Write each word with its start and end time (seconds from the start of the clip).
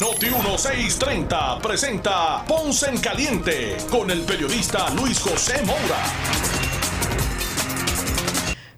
Noti 0.00 0.26
1630 0.26 1.60
presenta 1.60 2.44
Ponce 2.48 2.90
en 2.90 2.98
Caliente 2.98 3.76
con 3.88 4.10
el 4.10 4.22
periodista 4.22 4.90
Luis 4.90 5.20
José 5.20 5.62
Moura. 5.64 6.02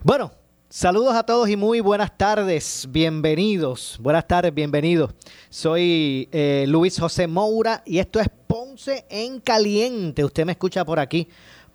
Bueno, 0.02 0.30
saludos 0.69 1.15
a 1.15 1.23
todos 1.23 1.48
y 1.48 1.57
muy 1.57 1.80
buenas 1.80 2.19
tardes. 2.19 2.87
Bienvenidos. 2.91 3.97
Buenas 3.98 4.29
tardes, 4.29 4.52
bienvenidos. 4.52 5.15
Soy 5.48 6.29
eh, 6.33 6.66
Luis 6.69 7.01
José 7.01 7.27
Moura 7.27 7.83
y 7.87 7.98
esto 7.98 8.21
es 8.21 8.29
Ponce 8.46 9.07
en 9.09 9.41
Caliente. 9.41 10.23
Usted 10.23 10.45
me 10.45 10.52
escucha 10.52 10.85
por 10.85 10.98
aquí 10.98 11.29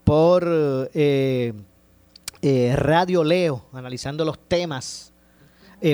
por 0.03 0.47
eh, 0.93 1.51
eh, 2.43 2.75
Radio 2.75 3.23
Leo, 3.23 3.65
analizando 3.73 4.23
los 4.23 4.37
temas, 4.47 5.13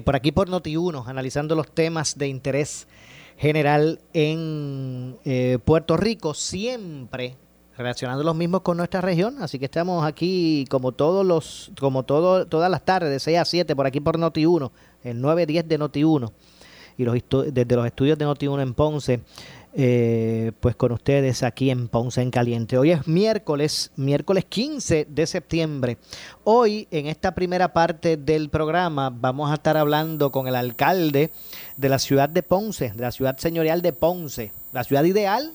por 0.04 0.18
aquí 0.18 0.34
por 0.34 0.50
Noti1, 0.50 1.08
analizando 1.08 1.56
los 1.56 1.72
temas 1.72 2.18
de 2.18 2.28
interés 2.28 2.88
general 3.38 4.02
en 4.14 5.18
Puerto 5.64 5.96
Rico, 5.96 6.34
siempre 6.34 7.36
relacionando 7.78 8.24
los 8.24 8.36
mismos 8.36 8.62
con 8.62 8.78
nuestra 8.78 9.02
región, 9.02 9.36
así 9.40 9.60
que 9.60 9.66
estamos 9.66 10.04
aquí 10.04 10.66
como 10.70 10.94
todos 10.94 11.24
los, 11.24 11.72
como 11.80 12.04
todo, 12.04 12.48
todas 12.48 12.72
las 12.72 12.84
tardes, 12.84 13.12
de 13.12 13.20
6 13.20 13.38
a 13.38 13.46
7, 13.46 13.76
por 13.76 13.86
aquí 13.86 14.00
por 14.00 14.18
Noti1, 14.18 14.72
el 15.04 15.22
9-10 15.22 15.64
de 15.66 15.80
Noti1, 15.80 16.32
y 16.98 17.04
los 17.06 17.16
desde 17.54 17.76
los 17.76 17.86
estudios 17.86 18.18
de 18.18 18.26
Noti1 18.26 18.64
en 18.64 18.74
Ponce, 18.74 19.22
eh, 19.80 20.54
pues 20.60 20.76
con 20.76 20.92
ustedes 20.92 21.44
aquí 21.44 21.70
en 21.70 21.88
Ponce 21.88 22.24
en 22.24 22.32
Caliente. 22.32 22.80
Hoy 22.80 22.90
es 22.90 23.08
miércoles, 23.08 23.92
miércoles 23.96 24.44
15 24.46 25.06
de 25.08 25.28
septiembre. 25.28 25.98
Hoy, 26.44 26.88
en 26.90 27.06
esta 27.06 27.36
primera 27.36 27.74
parte 27.74 28.18
del 28.18 28.50
programa, 28.50 29.12
vamos 29.14 29.52
a 29.52 29.54
estar 29.54 29.78
hablando 29.78 30.32
con 30.32 30.48
el 30.48 30.56
alcalde 30.56 31.30
de 31.76 31.90
la 31.90 32.00
ciudad 32.00 32.28
de 32.28 32.42
Ponce, 32.42 32.92
de 32.96 33.02
la 33.04 33.12
ciudad 33.12 33.38
señorial 33.38 33.84
de 33.84 33.94
Ponce, 33.94 34.52
la 34.74 34.84
ciudad 34.84 35.04
ideal. 35.04 35.54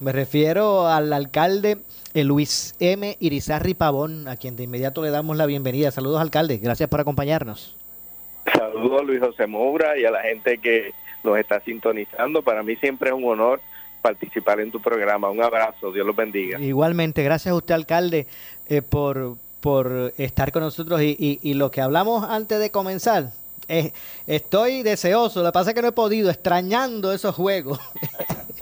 Me 0.00 0.10
refiero 0.10 0.88
al 0.88 1.12
alcalde 1.12 1.78
eh, 2.14 2.24
Luis 2.24 2.74
M. 2.80 3.16
Irizarri 3.20 3.74
Pavón, 3.74 4.26
a 4.26 4.38
quien 4.38 4.56
de 4.56 4.64
inmediato 4.64 5.02
le 5.02 5.10
damos 5.10 5.36
la 5.36 5.46
bienvenida. 5.46 5.92
Saludos, 5.92 6.20
alcalde. 6.20 6.58
Gracias 6.58 6.88
por 6.88 6.98
acompañarnos. 6.98 7.76
Saludos, 8.52 9.06
Luis 9.06 9.20
José 9.20 9.46
Moura, 9.46 9.96
y 9.96 10.04
a 10.04 10.10
la 10.10 10.22
gente 10.22 10.58
que 10.58 10.92
nos 11.22 11.38
está 11.38 11.60
sintonizando. 11.60 12.42
Para 12.42 12.62
mí 12.62 12.76
siempre 12.76 13.10
es 13.10 13.14
un 13.14 13.24
honor 13.24 13.60
participar 14.00 14.60
en 14.60 14.70
tu 14.70 14.80
programa. 14.80 15.30
Un 15.30 15.42
abrazo, 15.42 15.92
Dios 15.92 16.06
los 16.06 16.16
bendiga. 16.16 16.58
Igualmente, 16.60 17.22
gracias 17.22 17.52
a 17.52 17.56
usted, 17.56 17.74
alcalde, 17.74 18.26
eh, 18.68 18.82
por, 18.82 19.36
por 19.60 20.12
estar 20.16 20.52
con 20.52 20.62
nosotros 20.62 21.02
y, 21.02 21.38
y, 21.42 21.54
lo 21.54 21.70
que 21.70 21.80
hablamos 21.80 22.28
antes 22.28 22.58
de 22.58 22.70
comenzar. 22.70 23.32
Estoy 24.26 24.82
deseoso, 24.82 25.42
lo 25.42 25.48
que 25.48 25.52
pasa 25.52 25.70
es 25.70 25.74
que 25.74 25.82
no 25.82 25.88
he 25.88 25.92
podido, 25.92 26.28
extrañando 26.28 27.12
esos 27.12 27.34
juegos. 27.34 27.78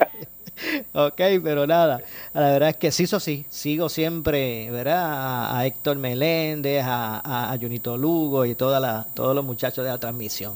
ok, 0.93 1.21
pero 1.43 1.67
nada, 1.67 2.03
la 2.35 2.51
verdad 2.51 2.69
es 2.71 2.77
que 2.77 2.91
sí, 2.91 3.05
eso 3.05 3.19
sí, 3.21 3.47
sigo 3.49 3.89
siempre, 3.89 4.71
¿verdad? 4.71 5.57
A, 5.57 5.67
Héctor 5.67 5.97
Meléndez, 5.97 6.85
a, 6.85 7.53
a, 7.53 7.59
Junito 7.59 7.97
Lugo 7.97 8.45
y 8.45 8.55
toda 8.55 8.81
la, 8.81 9.07
todos 9.15 9.35
los 9.35 9.45
muchachos 9.45 9.85
de 9.85 9.91
la 9.91 9.99
transmisión. 9.99 10.55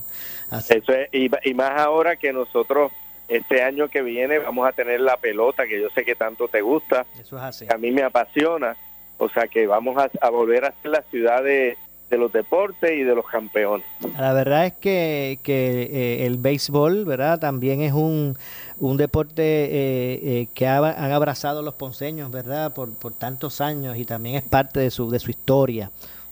Eso 0.59 0.93
es, 0.93 1.09
y, 1.13 1.55
más 1.55 1.81
ahora 1.81 2.17
que 2.17 2.33
nosotros 2.33 2.93
este 3.29 3.63
año 3.63 3.89
que 3.89 4.03
viene 4.03 4.39
vamos 4.39 4.69
a 4.69 4.73
tener 4.73 5.01
la 5.01 5.17
pelota 5.17 5.67
que 5.67 5.81
yo 5.81 5.89
sé 5.91 6.05
que 6.05 6.15
tanto 6.15 6.49
te 6.49 6.61
gusta. 6.61 7.07
Eso 7.19 7.37
es 7.37 7.43
así. 7.43 7.67
a 7.73 7.79
mí 7.79 7.91
me 7.91 8.03
apasiona. 8.03 8.77
O 9.19 9.29
sea 9.29 9.47
que 9.47 9.67
vamos 9.67 9.97
a, 10.21 10.31
volver 10.31 10.65
a 10.65 10.75
ser 10.83 10.91
la 10.91 11.03
ciudad 11.03 11.45
de, 11.45 11.77
los 12.11 12.33
deportes 12.33 12.91
y 12.91 13.05
de 13.05 13.15
los 13.15 13.27
campeones. 13.27 13.87
La 14.19 14.33
verdad 14.35 14.67
es 14.67 14.75
que, 14.75 15.39
que 15.43 15.83
eh, 15.83 16.27
el 16.27 16.37
béisbol, 16.37 17.07
¿verdad? 17.07 17.39
También 17.39 17.81
es 17.81 17.93
un, 17.93 18.37
un 18.81 18.97
deporte 18.97 19.43
eh, 19.43 20.21
eh, 20.23 20.49
que 20.53 20.67
han 20.67 21.13
abrazado 21.13 21.63
los 21.63 21.75
ponceños, 21.75 22.31
¿verdad? 22.31 22.75
Por, 22.75 22.93
por 22.95 23.15
tantos 23.15 23.61
años 23.61 23.97
y 23.97 24.05
también 24.05 24.34
es 24.34 24.43
parte 24.43 24.81
de 24.81 24.91
su, 24.91 25.09
de 25.09 25.21
su 25.21 25.31
historia 25.31 25.91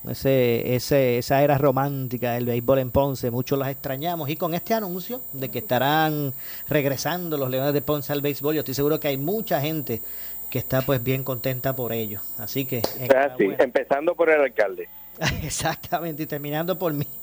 ese, 0.08 0.74
ese, 0.74 1.18
esa 1.18 1.42
era 1.42 1.58
romántica 1.58 2.32
del 2.32 2.46
béisbol 2.46 2.78
en 2.78 2.90
Ponce, 2.90 3.30
muchos 3.30 3.58
las 3.58 3.68
extrañamos 3.68 4.28
y 4.30 4.36
con 4.36 4.54
este 4.54 4.74
anuncio 4.74 5.20
de 5.32 5.50
que 5.50 5.58
estarán 5.58 6.32
regresando 6.68 7.36
los 7.36 7.50
Leones 7.50 7.74
de 7.74 7.82
Ponce 7.82 8.12
al 8.12 8.22
béisbol, 8.22 8.54
yo 8.54 8.60
estoy 8.60 8.74
seguro 8.74 8.98
que 8.98 9.08
hay 9.08 9.16
mucha 9.16 9.60
gente 9.60 10.00
que 10.48 10.58
está 10.58 10.82
pues 10.82 11.02
bien 11.02 11.22
contenta 11.22 11.76
por 11.76 11.92
ello. 11.92 12.20
Así 12.38 12.64
que... 12.64 12.82
empezando 13.38 14.14
por 14.14 14.30
el 14.30 14.40
alcalde. 14.40 14.88
Exactamente, 15.42 16.24
y 16.24 16.26
terminando 16.26 16.78
por 16.78 16.92
mí. 16.92 17.06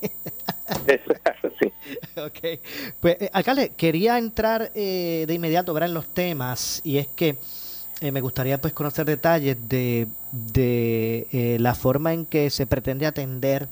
sí. 1.60 1.72
okay. 2.20 2.60
Pues, 3.00 3.16
eh, 3.20 3.30
alcalde, 3.32 3.70
quería 3.70 4.18
entrar 4.18 4.70
eh, 4.74 5.24
de 5.26 5.34
inmediato 5.34 5.72
¿verdad? 5.72 5.88
en 5.88 5.94
los 5.94 6.08
temas 6.08 6.80
y 6.84 6.98
es 6.98 7.08
que 7.08 7.36
eh, 8.00 8.12
me 8.12 8.20
gustaría 8.20 8.60
pues 8.60 8.72
conocer 8.72 9.06
detalles 9.06 9.56
de, 9.68 10.06
de 10.30 11.26
eh, 11.32 11.56
la 11.58 11.74
forma 11.74 12.12
en 12.12 12.26
que 12.26 12.48
se 12.50 12.66
pretende 12.66 13.06
atender 13.06 13.68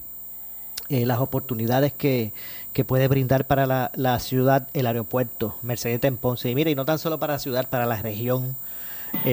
eh, 0.88 1.06
las 1.06 1.18
oportunidades 1.18 1.92
que, 1.92 2.32
que, 2.72 2.84
puede 2.84 3.06
brindar 3.06 3.46
para 3.46 3.66
la, 3.66 3.92
la, 3.94 4.18
ciudad 4.18 4.68
el 4.74 4.86
aeropuerto 4.86 5.56
Mercedes 5.62 6.02
en 6.02 6.16
Ponce. 6.16 6.50
Y 6.50 6.54
mire, 6.54 6.72
y 6.72 6.74
no 6.74 6.84
tan 6.84 6.98
solo 6.98 7.18
para 7.18 7.34
la 7.34 7.38
ciudad, 7.38 7.68
para 7.68 7.86
la 7.86 8.02
región 8.02 8.56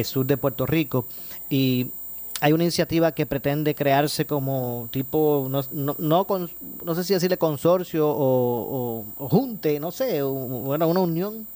sur 0.03 0.25
de 0.25 0.37
Puerto 0.37 0.65
Rico. 0.65 1.05
Y 1.49 1.91
hay 2.39 2.53
una 2.53 2.63
iniciativa 2.63 3.13
que 3.13 3.25
pretende 3.25 3.73
crearse 3.73 4.25
como 4.25 4.89
tipo, 4.91 5.47
no, 5.49 5.61
no, 5.71 5.95
no, 5.97 6.27
no 6.83 6.95
sé 6.95 7.03
si 7.03 7.13
decirle 7.13 7.37
consorcio 7.37 8.07
o, 8.07 9.05
o, 9.17 9.29
junte, 9.29 9.79
no 9.79 9.91
sé, 9.91 10.21
bueno, 10.21 10.87
una 10.87 10.99
unión. 10.99 11.47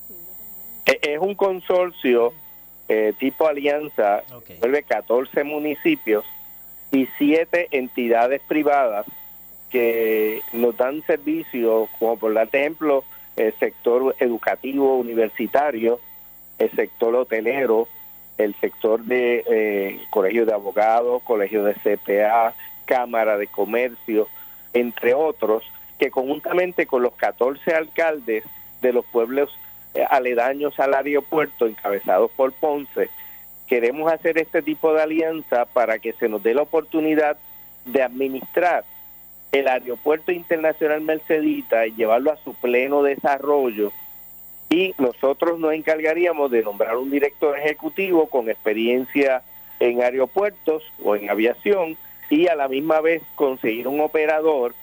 Es 0.86 1.20
un 1.20 1.36
consorcio 1.36 2.34
eh, 2.88 3.14
tipo 3.20 3.48
alianza, 3.48 4.24
vuelve 4.60 4.84
14 4.84 5.44
municipios 5.44 6.26
y 6.92 7.08
7 7.18 7.68
entidades 7.72 8.42
privadas 8.48 9.06
que 9.70 10.42
nos 10.54 10.78
dan 10.78 11.04
servicios, 11.06 11.90
como 12.00 12.18
por 12.18 12.36
ejemplo, 12.38 13.04
el 13.36 13.54
sector 13.60 14.16
educativo 14.20 14.98
universitario, 14.98 16.00
el 16.58 16.72
sector 16.72 17.16
hotelero, 17.16 17.88
el 18.38 18.56
sector 18.56 19.04
de 19.04 19.44
eh, 19.48 20.00
colegio 20.10 20.46
de 20.46 20.54
abogados, 20.54 21.22
colegio 21.24 21.64
de 21.64 21.74
CPA, 21.74 22.54
Cámara 22.86 23.38
de 23.38 23.48
Comercio, 23.48 24.28
entre 24.74 25.14
otros, 25.14 25.64
que 26.00 26.12
conjuntamente 26.12 26.86
con 26.86 27.02
los 27.02 27.14
14 27.16 27.74
alcaldes 27.74 28.44
de 28.82 28.94
los 28.94 29.06
pueblos 29.06 29.58
aledaños 30.10 30.80
al 30.80 30.94
aeropuerto 30.94 31.66
encabezados 31.66 32.32
por 32.32 32.54
Ponce, 32.54 33.10
queremos 33.68 34.12
hacer 34.12 34.38
este 34.38 34.62
tipo 34.62 34.94
de 34.94 35.02
alianza 35.02 35.66
para 35.66 36.00
que 36.00 36.14
se 36.14 36.30
nos 36.30 36.42
dé 36.44 36.54
la 36.54 36.64
oportunidad 36.64 37.38
de 37.86 38.04
administrar 38.04 38.84
el 39.52 39.68
aeropuerto 39.68 40.32
internacional 40.32 41.02
Mercedita 41.02 41.88
y 41.88 41.94
llevarlo 41.94 42.32
a 42.32 42.38
su 42.38 42.54
pleno 42.54 43.04
desarrollo. 43.04 43.92
Y 44.70 44.94
nosotros 44.98 45.60
nos 45.60 45.74
encargaríamos 45.74 46.52
de 46.52 46.62
nombrar 46.62 46.98
un 46.98 47.10
director 47.10 47.58
ejecutivo 47.58 48.28
con 48.28 48.50
experiencia 48.50 49.42
en 49.80 50.02
aeropuertos 50.02 50.84
o 51.04 51.16
en 51.16 51.30
aviación 51.30 51.98
y 52.30 52.48
a 52.48 52.56
la 52.56 52.68
misma 52.68 53.00
vez 53.00 53.22
conseguir 53.36 53.88
un 53.88 54.02
operador 54.02 54.76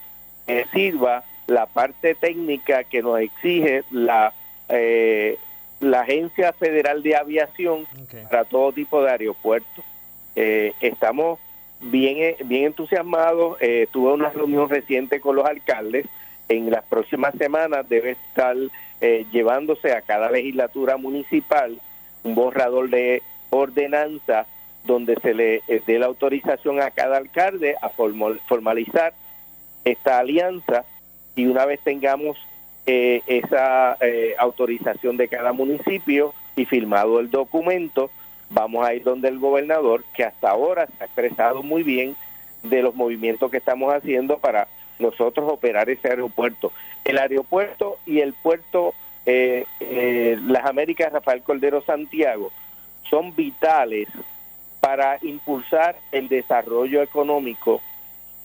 que 0.47 0.65
sirva 0.73 1.23
la 1.47 1.67
parte 1.67 2.15
técnica 2.15 2.83
que 2.83 3.03
nos 3.03 3.19
exige 3.19 3.83
la 3.91 4.33
eh, 4.69 5.37
la 5.79 6.01
Agencia 6.01 6.53
Federal 6.53 7.03
de 7.03 7.15
Aviación 7.15 7.85
para 8.29 8.45
todo 8.45 8.71
tipo 8.71 9.01
de 9.03 9.11
aeropuertos. 9.11 9.83
Eh, 10.35 10.73
estamos 10.81 11.39
bien, 11.81 12.17
eh, 12.17 12.37
bien 12.45 12.65
entusiasmados. 12.65 13.57
Eh, 13.61 13.87
tuve 13.91 14.13
una 14.13 14.29
reunión 14.29 14.69
reciente 14.69 15.19
con 15.19 15.35
los 15.35 15.45
alcaldes. 15.45 16.05
En 16.47 16.69
las 16.69 16.83
próximas 16.83 17.33
semanas 17.37 17.87
debe 17.89 18.11
estar 18.11 18.55
eh, 19.01 19.25
llevándose 19.31 19.91
a 19.93 20.01
cada 20.01 20.29
legislatura 20.31 20.97
municipal 20.97 21.79
un 22.23 22.35
borrador 22.35 22.89
de 22.89 23.21
ordenanza 23.49 24.45
donde 24.83 25.15
se 25.21 25.33
le 25.33 25.63
dé 25.87 25.99
la 25.99 26.05
autorización 26.05 26.79
a 26.79 26.91
cada 26.91 27.17
alcalde 27.17 27.75
a 27.81 27.89
formalizar 27.89 29.13
esta 29.83 30.19
alianza 30.19 30.85
y 31.35 31.47
una 31.47 31.65
vez 31.65 31.79
tengamos 31.79 32.37
eh, 32.85 33.21
esa 33.27 33.97
eh, 34.01 34.35
autorización 34.37 35.17
de 35.17 35.27
cada 35.27 35.53
municipio 35.53 36.33
y 36.55 36.65
firmado 36.65 37.19
el 37.19 37.29
documento, 37.29 38.11
vamos 38.49 38.85
a 38.85 38.93
ir 38.93 39.03
donde 39.03 39.27
el 39.27 39.39
gobernador, 39.39 40.03
que 40.13 40.23
hasta 40.23 40.49
ahora 40.49 40.87
se 40.87 41.03
ha 41.03 41.05
expresado 41.05 41.63
muy 41.63 41.83
bien 41.83 42.15
de 42.63 42.81
los 42.81 42.95
movimientos 42.95 43.51
que 43.51 43.57
estamos 43.57 43.93
haciendo 43.93 44.37
para 44.37 44.67
nosotros 44.99 45.51
operar 45.51 45.89
ese 45.89 46.09
aeropuerto. 46.09 46.71
El 47.03 47.17
aeropuerto 47.17 47.97
y 48.05 48.19
el 48.19 48.33
puerto 48.33 48.93
eh, 49.25 49.65
eh, 49.79 50.37
Las 50.47 50.65
Américas 50.65 51.11
Rafael 51.11 51.41
Cordero 51.41 51.81
Santiago 51.81 52.51
son 53.09 53.35
vitales 53.35 54.07
para 54.79 55.17
impulsar 55.21 55.97
el 56.11 56.27
desarrollo 56.27 57.01
económico 57.01 57.81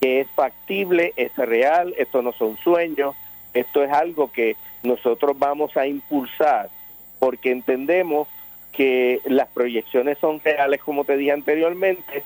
que 0.00 0.20
es 0.20 0.28
factible, 0.30 1.12
es 1.16 1.34
real, 1.36 1.94
esto 1.98 2.22
no 2.22 2.32
son 2.32 2.56
sueños, 2.56 3.14
esto 3.54 3.82
es 3.82 3.90
algo 3.92 4.30
que 4.30 4.56
nosotros 4.82 5.38
vamos 5.38 5.76
a 5.76 5.86
impulsar 5.86 6.70
porque 7.18 7.50
entendemos 7.50 8.28
que 8.72 9.20
las 9.24 9.48
proyecciones 9.48 10.18
son 10.18 10.40
reales, 10.40 10.80
como 10.80 11.04
te 11.04 11.16
dije 11.16 11.32
anteriormente, 11.32 12.22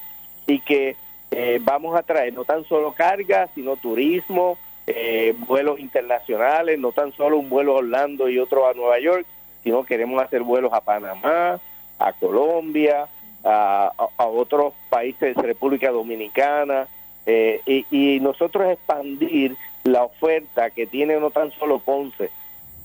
y 0.47 0.61
que 0.61 0.97
eh, 1.31 1.59
vamos 1.63 1.97
a 1.97 2.03
traer 2.03 2.33
no 2.33 2.45
tan 2.45 2.65
solo 2.65 2.93
carga, 2.93 3.49
sino 3.55 3.77
turismo, 3.77 4.57
eh, 4.87 5.35
vuelos 5.49 5.81
internacionales, 5.81 6.79
no 6.79 6.93
tan 6.93 7.13
solo 7.13 7.39
un 7.39 7.49
vuelo 7.49 7.73
a 7.73 7.79
Orlando 7.79 8.29
y 8.29 8.39
otro 8.39 8.69
a 8.69 8.75
Nueva 8.75 8.99
York, 9.01 9.27
sino 9.63 9.85
queremos 9.85 10.23
hacer 10.23 10.43
vuelos 10.43 10.73
a 10.73 10.83
Panamá, 10.83 11.59
a 11.99 12.13
Colombia, 12.13 13.09
a, 13.43 13.93
otros 14.19 14.75
países 14.89 15.35
República 15.37 15.91
Dominicana, 15.91 16.87
eh, 17.27 17.63
y, 17.67 17.87
y 17.91 18.21
nosotros 18.21 18.71
expandir 18.71 19.57
la 19.85 20.05
oferta 20.05 20.71
que 20.71 20.87
tiene 20.87 21.21
no 21.21 21.31
tan 21.31 21.53
solo 21.53 21.79
Ponce, 21.79 22.31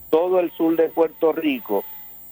todo 0.09 0.39
el 0.39 0.51
sur 0.51 0.75
de 0.75 0.89
Puerto 0.89 1.31
Rico, 1.31 1.83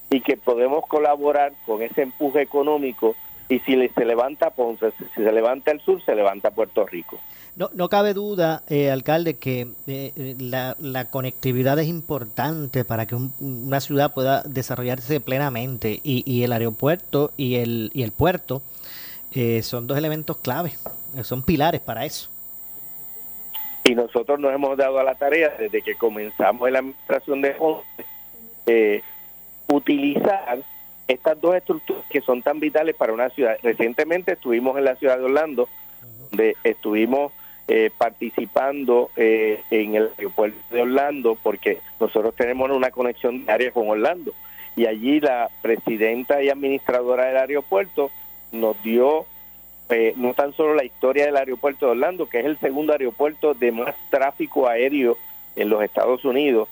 y 0.09 0.21
que 0.21 0.37
podemos 0.37 0.85
colaborar 0.87 1.53
con 1.65 1.81
ese 1.81 2.03
empuje 2.03 2.41
económico 2.41 3.15
y 3.49 3.59
si 3.59 3.75
se 3.89 4.05
levanta 4.05 4.49
Ponce, 4.49 4.91
si 4.97 5.23
se 5.23 5.31
levanta 5.31 5.71
el 5.71 5.79
sur, 5.81 6.03
se 6.03 6.15
levanta 6.15 6.51
Puerto 6.51 6.85
Rico. 6.85 7.17
No, 7.55 7.69
no 7.73 7.89
cabe 7.89 8.13
duda, 8.13 8.61
eh, 8.67 8.91
alcalde, 8.91 9.35
que 9.35 9.67
eh, 9.87 10.35
la, 10.37 10.75
conectividad 11.09 11.79
es 11.79 11.87
importante 11.87 12.85
para 12.85 13.07
que 13.07 13.15
una 13.15 13.79
ciudad 13.79 14.13
pueda 14.13 14.43
desarrollarse 14.43 15.19
plenamente 15.21 15.99
y, 16.03 16.23
y, 16.31 16.43
el 16.43 16.51
aeropuerto 16.51 17.31
y 17.35 17.55
el, 17.55 17.89
y 17.93 18.03
el 18.03 18.11
puerto 18.11 18.61
eh, 19.31 19.63
son 19.63 19.87
dos 19.87 19.97
elementos 19.97 20.37
claves, 20.37 20.77
son 21.23 21.41
pilares 21.41 21.81
para 21.81 22.05
eso. 22.05 22.29
Y 23.87 23.95
nosotros 23.95 24.37
nos 24.37 24.53
hemos 24.53 24.77
dado 24.77 24.99
a 24.99 25.03
la 25.03 25.15
tarea 25.15 25.55
desde 25.57 25.81
que 25.81 25.95
comenzamos 25.95 26.69
la 26.69 26.79
administración 26.79 27.41
de 27.41 27.51
Ponce, 27.51 29.03
utilizar 29.67 30.59
estas 31.07 31.39
dos 31.39 31.55
estructuras 31.55 32.03
que 32.09 32.19
son 32.19 32.41
tan 32.41 32.59
vitales 32.59 32.97
para 32.97 33.13
una 33.13 33.29
ciudad. 33.29 33.57
Recientemente 33.63 34.33
estuvimos 34.33 34.77
en 34.77 34.83
la 34.83 34.97
ciudad 34.97 35.17
de 35.17 35.23
Orlando, 35.23 35.69
donde 36.29 36.57
estuvimos 36.65 37.31
eh, 37.69 37.89
participando 37.97 39.09
eh, 39.15 39.63
en 39.71 39.95
el 39.95 40.09
aeropuerto 40.17 40.57
de 40.69 40.81
Orlando, 40.81 41.37
porque 41.41 41.79
nosotros 41.97 42.35
tenemos 42.35 42.69
una 42.69 42.91
conexión 42.91 43.45
diaria 43.45 43.71
con 43.71 43.87
Orlando. 43.87 44.33
Y 44.75 44.85
allí 44.85 45.21
la 45.21 45.49
presidenta 45.61 46.43
y 46.43 46.49
administradora 46.49 47.27
del 47.27 47.37
aeropuerto 47.37 48.11
nos 48.51 48.81
dio 48.83 49.25
eh, 49.89 50.13
no 50.17 50.33
tan 50.33 50.53
solo 50.53 50.75
la 50.75 50.83
historia 50.83 51.25
del 51.25 51.37
aeropuerto 51.37 51.85
de 51.85 51.91
Orlando, 51.93 52.27
que 52.27 52.39
es 52.39 52.45
el 52.45 52.57
segundo 52.59 52.93
aeropuerto 52.93 53.53
de 53.53 53.71
más 53.71 53.95
tráfico 54.09 54.67
aéreo 54.67 55.17
en 55.55 55.69
los 55.69 55.83
Estados 55.83 56.23
Unidos, 56.25 56.67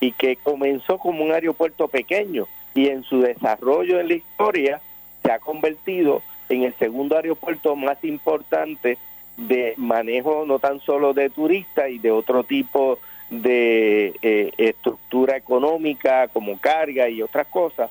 y 0.00 0.12
que 0.12 0.36
comenzó 0.36 0.98
como 0.98 1.24
un 1.24 1.32
aeropuerto 1.32 1.88
pequeño 1.88 2.46
y 2.74 2.88
en 2.88 3.02
su 3.02 3.20
desarrollo 3.20 3.98
en 3.98 4.08
la 4.08 4.14
historia 4.14 4.80
se 5.22 5.32
ha 5.32 5.38
convertido 5.38 6.22
en 6.48 6.62
el 6.62 6.74
segundo 6.74 7.16
aeropuerto 7.16 7.74
más 7.74 8.02
importante 8.04 8.98
de 9.36 9.74
manejo 9.76 10.44
no 10.46 10.58
tan 10.58 10.80
solo 10.80 11.14
de 11.14 11.30
turistas 11.30 11.90
y 11.90 11.98
de 11.98 12.10
otro 12.10 12.44
tipo 12.44 12.98
de 13.30 14.14
eh, 14.22 14.52
estructura 14.56 15.36
económica 15.36 16.28
como 16.28 16.58
carga 16.58 17.08
y 17.08 17.22
otras 17.22 17.46
cosas. 17.46 17.90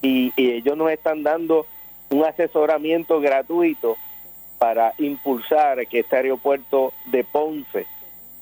Y, 0.00 0.32
ellos 0.36 0.76
nos 0.76 0.90
están 0.90 1.22
dando 1.22 1.66
un 2.12 2.24
asesoramiento 2.24 3.20
gratuito 3.20 3.96
para 4.58 4.94
impulsar 4.98 5.86
que 5.88 6.00
este 6.00 6.16
aeropuerto 6.16 6.92
de 7.06 7.24
Ponce 7.24 7.86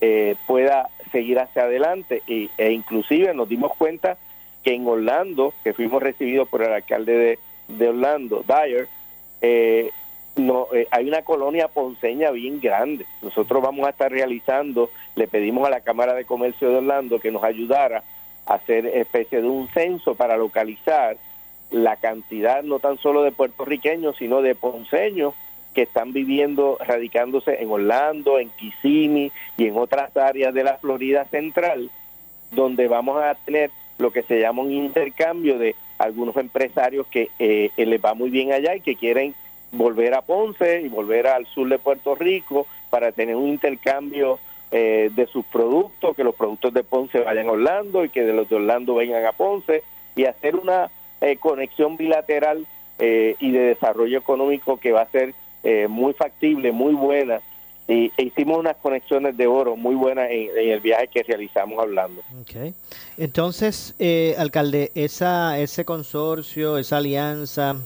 eh, 0.00 0.36
pueda 0.46 0.90
seguir 1.12 1.38
hacia 1.38 1.62
adelante 1.62 2.22
y, 2.26 2.50
e 2.58 2.72
inclusive 2.72 3.32
nos 3.32 3.48
dimos 3.48 3.74
cuenta 3.76 4.18
que 4.62 4.74
en 4.74 4.86
Orlando, 4.86 5.54
que 5.64 5.72
fuimos 5.72 6.02
recibidos 6.02 6.48
por 6.48 6.62
el 6.62 6.72
alcalde 6.72 7.38
de, 7.68 7.88
Orlando, 7.88 8.44
Dyer, 8.46 8.88
eh, 9.40 9.90
no, 10.36 10.66
eh, 10.72 10.86
hay 10.90 11.08
una 11.08 11.22
colonia 11.22 11.68
ponceña 11.68 12.30
bien 12.30 12.60
grande. 12.60 13.06
Nosotros 13.22 13.62
vamos 13.62 13.86
a 13.86 13.90
estar 13.90 14.10
realizando, 14.10 14.90
le 15.16 15.28
pedimos 15.28 15.66
a 15.66 15.70
la 15.70 15.80
Cámara 15.80 16.14
de 16.14 16.24
Comercio 16.24 16.68
de 16.68 16.76
Orlando 16.76 17.18
que 17.18 17.30
nos 17.30 17.42
ayudara 17.42 18.02
a 18.46 18.54
hacer 18.54 18.86
especie 18.86 19.40
de 19.40 19.48
un 19.48 19.68
censo 19.68 20.14
para 20.14 20.36
localizar 20.36 21.16
la 21.70 21.96
cantidad 21.96 22.62
no 22.62 22.78
tan 22.78 22.98
solo 22.98 23.22
de 23.22 23.32
puertorriqueños, 23.32 24.16
sino 24.16 24.42
de 24.42 24.54
ponceños 24.54 25.34
que 25.74 25.82
están 25.82 26.12
viviendo, 26.12 26.78
radicándose 26.84 27.62
en 27.62 27.70
Orlando, 27.70 28.38
en 28.38 28.50
Kissimmee 28.50 29.32
y 29.56 29.66
en 29.66 29.76
otras 29.76 30.16
áreas 30.16 30.52
de 30.52 30.64
la 30.64 30.78
Florida 30.78 31.24
Central, 31.26 31.90
donde 32.50 32.88
vamos 32.88 33.22
a 33.22 33.34
tener 33.36 33.70
lo 33.98 34.10
que 34.10 34.22
se 34.22 34.40
llama 34.40 34.62
un 34.62 34.72
intercambio 34.72 35.58
de 35.58 35.76
algunos 35.98 36.36
empresarios 36.36 37.06
que 37.06 37.30
eh, 37.38 37.70
les 37.76 38.02
va 38.02 38.14
muy 38.14 38.30
bien 38.30 38.52
allá 38.52 38.74
y 38.74 38.80
que 38.80 38.96
quieren 38.96 39.34
volver 39.72 40.14
a 40.14 40.22
Ponce 40.22 40.80
y 40.80 40.88
volver 40.88 41.26
al 41.26 41.46
sur 41.46 41.68
de 41.68 41.78
Puerto 41.78 42.14
Rico 42.14 42.66
para 42.88 43.12
tener 43.12 43.36
un 43.36 43.48
intercambio 43.48 44.40
eh, 44.72 45.10
de 45.14 45.26
sus 45.26 45.44
productos, 45.44 46.16
que 46.16 46.24
los 46.24 46.34
productos 46.34 46.72
de 46.72 46.82
Ponce 46.82 47.20
vayan 47.20 47.48
a 47.48 47.52
Orlando 47.52 48.04
y 48.04 48.08
que 48.08 48.22
de 48.22 48.32
los 48.32 48.48
de 48.48 48.56
Orlando 48.56 48.94
vengan 48.96 49.24
a 49.24 49.32
Ponce 49.32 49.84
y 50.16 50.24
hacer 50.24 50.56
una 50.56 50.90
eh, 51.20 51.36
conexión 51.36 51.96
bilateral 51.96 52.66
y 53.02 53.50
de 53.50 53.60
desarrollo 53.60 54.18
económico 54.18 54.76
que 54.76 54.92
va 54.92 55.00
a 55.00 55.08
ser 55.08 55.32
muy 55.88 56.12
factible, 56.12 56.70
muy 56.70 56.92
buena 56.92 57.40
y 57.90 58.12
e 58.16 58.22
hicimos 58.22 58.58
unas 58.58 58.76
conexiones 58.76 59.36
de 59.36 59.46
oro 59.46 59.76
muy 59.76 59.96
buenas 59.96 60.30
en, 60.30 60.50
el 60.56 60.80
viaje 60.80 61.08
que 61.08 61.22
realizamos 61.24 61.78
hablando. 61.80 62.22
Okay. 62.42 62.74
Entonces, 63.18 63.94
eh, 63.98 64.34
alcalde, 64.38 64.92
esa, 64.94 65.58
ese 65.58 65.84
consorcio, 65.84 66.78
esa 66.78 66.98
alianza 66.98 67.76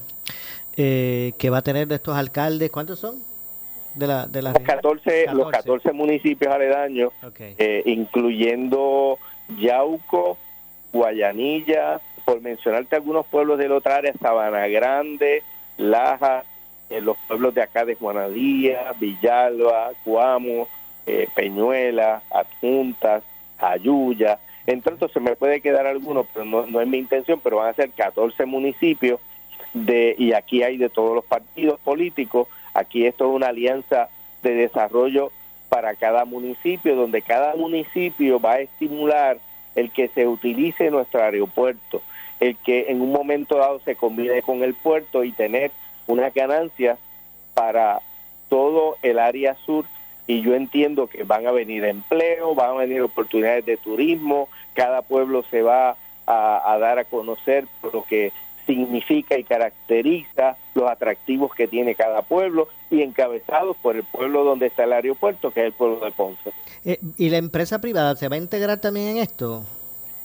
eh, 0.77 1.33
que 1.39 1.49
va 1.49 1.59
a 1.59 1.63
tener 1.63 1.89
de 1.89 1.95
estos 1.97 2.17
alcaldes, 2.17 2.71
¿cuántos 2.71 2.99
son? 2.99 3.23
De 3.95 4.07
la, 4.07 4.27
de 4.27 4.43
los, 4.43 4.53
14, 4.53 5.27
los 5.33 5.51
14 5.51 5.93
municipios 5.93 6.53
aledaños, 6.53 7.13
eh, 7.39 7.83
incluyendo 7.87 9.19
Yauco, 9.59 10.37
Guayanilla, 10.93 12.01
por 12.25 12.41
mencionarte 12.41 12.97
algunos 12.97 13.27
pueblos 13.27 13.59
de 13.59 13.69
la 13.69 13.77
otra 13.77 13.97
área, 13.97 14.13
Sabana 14.21 14.67
Grande, 14.69 15.43
Laja, 15.77 16.45
en 16.91 17.05
los 17.05 17.17
pueblos 17.27 17.55
de 17.55 17.63
acá 17.63 17.85
de 17.85 17.95
Juanadía, 17.95 18.95
Villalba, 18.99 19.93
Cuamo, 20.05 20.69
eh, 21.07 21.29
Peñuela, 21.35 22.23
Adjuntas, 22.31 23.23
Ayuya. 23.59 24.39
Entonces 24.67 25.11
se 25.13 25.21
me 25.21 25.37
puede 25.37 25.61
quedar 25.61 25.87
algunos, 25.87 26.27
pero 26.33 26.45
no, 26.45 26.81
es 26.81 26.89
mi 26.89 26.99
intención, 26.99 27.41
pero 27.43 27.57
van 27.57 27.71
a 27.71 27.75
ser 27.75 27.91
14 27.91 28.47
municipios 28.47 29.21
de 29.75 30.15
y 30.19 30.33
aquí 30.33 30.63
hay 30.63 30.77
de 30.77 30.89
todos 30.89 31.15
los 31.15 31.25
partidos 31.25 31.79
políticos. 31.81 32.49
Aquí 32.73 33.07
esto 33.07 33.29
es 33.29 33.37
una 33.37 33.49
alianza 33.49 34.09
de 34.43 34.55
desarrollo 34.55 35.31
para 35.69 35.95
cada 35.95 36.25
municipio, 36.25 36.95
donde 36.95 37.23
cada 37.23 37.55
municipio 37.57 38.41
va 38.41 38.53
a 38.53 38.61
estimular 38.61 39.39
el 39.75 39.91
que 39.91 40.09
se 40.09 40.27
utilice 40.27 40.91
nuestro 40.91 41.23
aeropuerto, 41.23 42.01
el 42.41 42.57
que 42.57 42.87
en 42.89 43.01
un 43.01 43.13
momento 43.13 43.59
dado 43.59 43.81
se 43.81 43.97
combine 43.97 44.43
con 44.43 44.63
el 44.63 44.75
puerto 44.75 45.25
y 45.25 45.33
tener 45.33 45.71
una 46.07 46.31
ganancia 46.31 46.99
para 47.55 48.01
todo 48.49 48.97
el 49.03 49.19
área 49.19 49.57
sur 49.65 49.85
y 50.27 50.43
yo 50.43 50.55
entiendo 50.55 51.07
que 51.07 51.25
van 51.25 51.47
a 51.47 51.53
venir 51.53 51.85
empleo, 51.85 52.55
van 52.55 52.71
a 52.71 52.75
venir 52.75 53.03
oportunidades 53.03 53.67
de 53.67 53.77
turismo, 53.77 54.49
cada 54.75 55.03
pueblo 55.03 55.45
se 55.51 55.63
va 55.63 55.97
a, 56.27 56.79
dar 56.81 56.99
a 56.99 57.05
conocer 57.05 57.67
lo 57.93 58.05
que 58.05 58.33
significa 58.67 59.39
y 59.39 59.45
caracteriza 59.45 60.57
los 60.75 60.91
atractivos 60.91 61.55
que 61.55 61.69
tiene 61.69 61.95
cada 61.95 62.23
pueblo 62.23 62.69
y 62.91 63.03
encabezados 63.03 63.77
por 63.77 63.97
el 63.97 64.05
pueblo 64.05 64.45
donde 64.45 64.67
está 64.67 64.85
el 64.85 64.95
aeropuerto, 64.95 65.51
que 65.51 65.61
es 65.61 65.67
el 65.67 65.73
pueblo 65.73 66.03
de 66.03 66.13
Ponce. 66.13 66.53
Eh, 66.87 66.99
¿Y 67.19 67.29
la 67.29 67.37
empresa 67.37 67.81
privada 67.81 68.17
se 68.17 68.29
va 68.29 68.37
a 68.37 68.39
integrar 68.39 68.81
también 68.81 69.09
en 69.09 69.17
esto? 69.19 69.65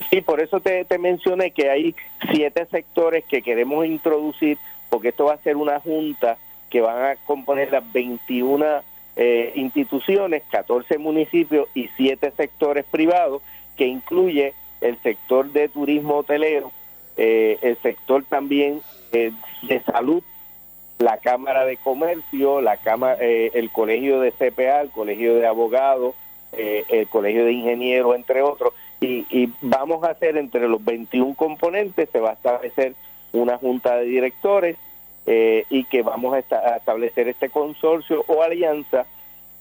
Sí, 0.09 0.21
por 0.21 0.41
eso 0.41 0.59
te, 0.59 0.85
mencioné 0.97 1.51
que 1.51 1.69
hay 1.69 1.95
siete 2.31 2.65
sectores 2.65 3.23
que 3.25 3.43
queremos 3.43 3.85
introducir 3.85 4.57
porque 4.89 5.09
esto 5.09 5.25
va 5.25 5.33
a 5.33 5.43
ser 5.43 5.55
una 5.55 5.79
junta 5.79 6.37
que 6.71 6.81
van 6.81 7.03
a 7.03 7.15
componer 7.17 7.71
las 7.71 7.91
21 7.93 8.65
eh, 9.15 9.51
instituciones, 9.55 10.41
14 10.49 10.97
municipios 10.97 11.67
y 11.75 11.89
7 11.95 12.31
sectores 12.35 12.85
privados, 12.89 13.43
que 13.77 13.85
incluye 13.85 14.53
el 14.81 14.97
sector 15.03 15.51
de 15.51 15.69
turismo 15.69 16.17
hotelero, 16.17 16.71
el 17.17 17.77
sector 17.83 18.23
también 18.23 18.81
de 19.11 19.33
salud, 19.85 20.23
la 20.99 21.17
Cámara 21.17 21.65
de 21.65 21.75
Comercio, 21.77 22.61
la 22.61 22.77
cámara, 22.77 23.17
el 23.19 23.69
Colegio 23.71 24.21
de 24.21 24.31
CPA, 24.31 24.81
el 24.81 24.89
Colegio 24.89 25.35
de 25.35 25.45
Abogados, 25.45 26.15
el 26.53 27.07
Colegio 27.09 27.45
de 27.45 27.51
Ingenieros, 27.51 28.15
entre 28.15 28.41
otros, 28.41 28.73
y, 29.01 29.25
y, 29.29 29.53
vamos 29.61 30.03
a 30.03 30.11
hacer 30.11 30.37
entre 30.37 30.67
los 30.67 30.83
21 30.83 31.35
componentes, 31.35 32.09
se 32.11 32.19
va 32.19 32.31
a 32.31 32.33
establecer 32.33 32.95
una 33.31 33.57
junta 33.57 33.97
de 33.97 34.05
directores 34.05 34.77
eh, 35.25 35.65
y 35.69 35.83
que 35.83 36.01
vamos 36.01 36.33
a, 36.33 36.39
establecer 36.39 37.27
este 37.27 37.49
consorcio 37.49 38.23
o 38.27 38.41
alianza 38.41 39.05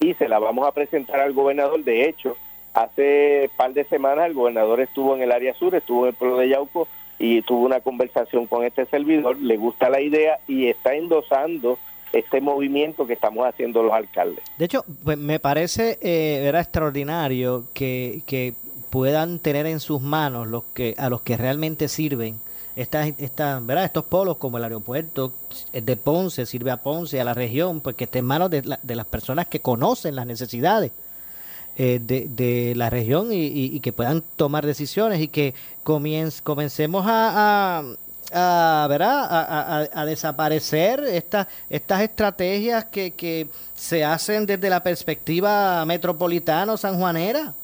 y 0.01 0.15
se 0.15 0.29
la 0.29 0.39
vamos 0.39 0.67
a 0.67 0.73
presentar 0.73 1.21
al 1.21 1.35
gobernador. 1.35 1.85
De 1.85 2.09
hecho, 2.09 2.37
hace 2.73 3.51
par 3.57 3.75
de 3.75 3.85
semanas 3.85 4.27
el 4.27 4.35
gobernador 4.35 4.81
estuvo 4.81 5.15
en 5.15 5.23
el 5.23 5.31
área 5.31 5.53
sur, 5.55 5.75
estuvo 5.75 6.05
en 6.05 6.09
el 6.09 6.15
pueblo 6.15 6.39
de 6.39 6.49
Yauco 6.49 6.89
y 7.19 7.43
tuvo 7.43 7.67
una 7.67 7.81
conversación 7.81 8.47
con 8.47 8.65
este 8.65 8.87
servidor, 8.87 9.37
le 9.39 9.57
gusta 9.57 9.91
la 9.91 10.01
idea 10.01 10.39
y 10.47 10.69
está 10.69 10.95
endosando 10.95 11.79
este 12.15 12.41
movimiento 12.41 13.07
que 13.07 13.13
estamos 13.13 13.47
haciendo 13.47 13.83
los 13.83 13.93
alcaldes. 13.93 14.45
De 14.57 14.65
hecho, 14.65 14.85
pues, 15.05 15.19
me 15.19 15.39
parece 15.39 15.99
eh, 16.01 16.47
era 16.47 16.61
extraordinario 16.61 17.65
que, 17.75 18.23
que 18.25 18.55
puedan 18.91 19.39
tener 19.39 19.67
en 19.67 19.81
sus 19.81 20.01
manos 20.01 20.47
los 20.49 20.65
que 20.75 20.95
a 20.99 21.09
los 21.09 21.23
que 21.23 21.37
realmente 21.37 21.89
sirven 21.89 22.41
estas, 22.79 23.13
esta, 23.19 23.59
¿verdad? 23.59 23.85
estos 23.85 24.05
polos 24.05 24.37
como 24.37 24.57
el 24.59 24.65
aeropuerto 24.65 25.33
de 25.73 25.97
Ponce, 25.97 26.47
sirve 26.47 26.71
a 26.71 26.77
Ponce, 26.77 27.21
a 27.21 27.25
la 27.25 27.35
región, 27.35 27.81
pues 27.81 27.97
que 27.97 28.05
esté 28.05 28.21
en 28.21 28.25
manos 28.25 28.51
de, 28.51 28.63
de 28.81 28.97
las 28.97 29.07
personas 29.07 29.49
que 29.49 29.61
conocen 29.61 30.15
las 30.15 30.27
necesidades 30.27 30.93
eh, 31.77 32.01
de, 32.01 32.29
de, 32.29 32.75
la 32.77 32.91
región 32.91 33.29
y, 33.31 33.79
que 33.81 33.93
puedan 33.93 34.23
tomar 34.35 34.67
decisiones 34.67 35.21
y 35.21 35.29
que 35.29 35.55
comencemos 35.83 37.05
a, 37.07 37.85
a, 38.33 38.87
¿verdad? 38.89 39.89
A, 39.93 40.05
desaparecer 40.05 41.05
estas 41.05 41.47
estas 41.71 42.03
estrategias 42.03 42.85
que, 42.87 43.13
que 43.13 43.49
se 43.75 44.05
hacen 44.05 44.45
desde 44.45 44.71
la 44.71 44.83
perspectiva 44.83 45.85
metropolitana 45.85 46.77
sanjuanera 46.77 47.55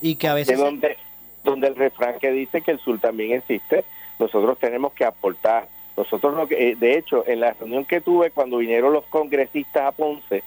y 0.00 0.16
que 0.16 0.28
a 0.28 0.34
veces... 0.34 0.58
donde, 0.58 0.96
donde 1.42 1.68
el 1.68 1.76
refrán 1.76 2.18
que 2.18 2.30
dice 2.30 2.62
que 2.62 2.72
el 2.72 2.78
sur 2.78 2.98
también 2.98 3.32
existe 3.32 3.84
nosotros 4.18 4.58
tenemos 4.58 4.92
que 4.92 5.04
aportar. 5.04 5.68
Nosotros, 5.96 6.34
no, 6.34 6.46
eh, 6.50 6.76
de 6.78 6.98
hecho, 6.98 7.24
en 7.26 7.40
la 7.40 7.52
reunión 7.52 7.84
que 7.84 8.00
tuve 8.00 8.30
cuando 8.30 8.58
vinieron 8.58 8.92
los 8.92 9.04
congresistas 9.06 9.82
a 9.82 9.92
Ponce, 9.92 10.42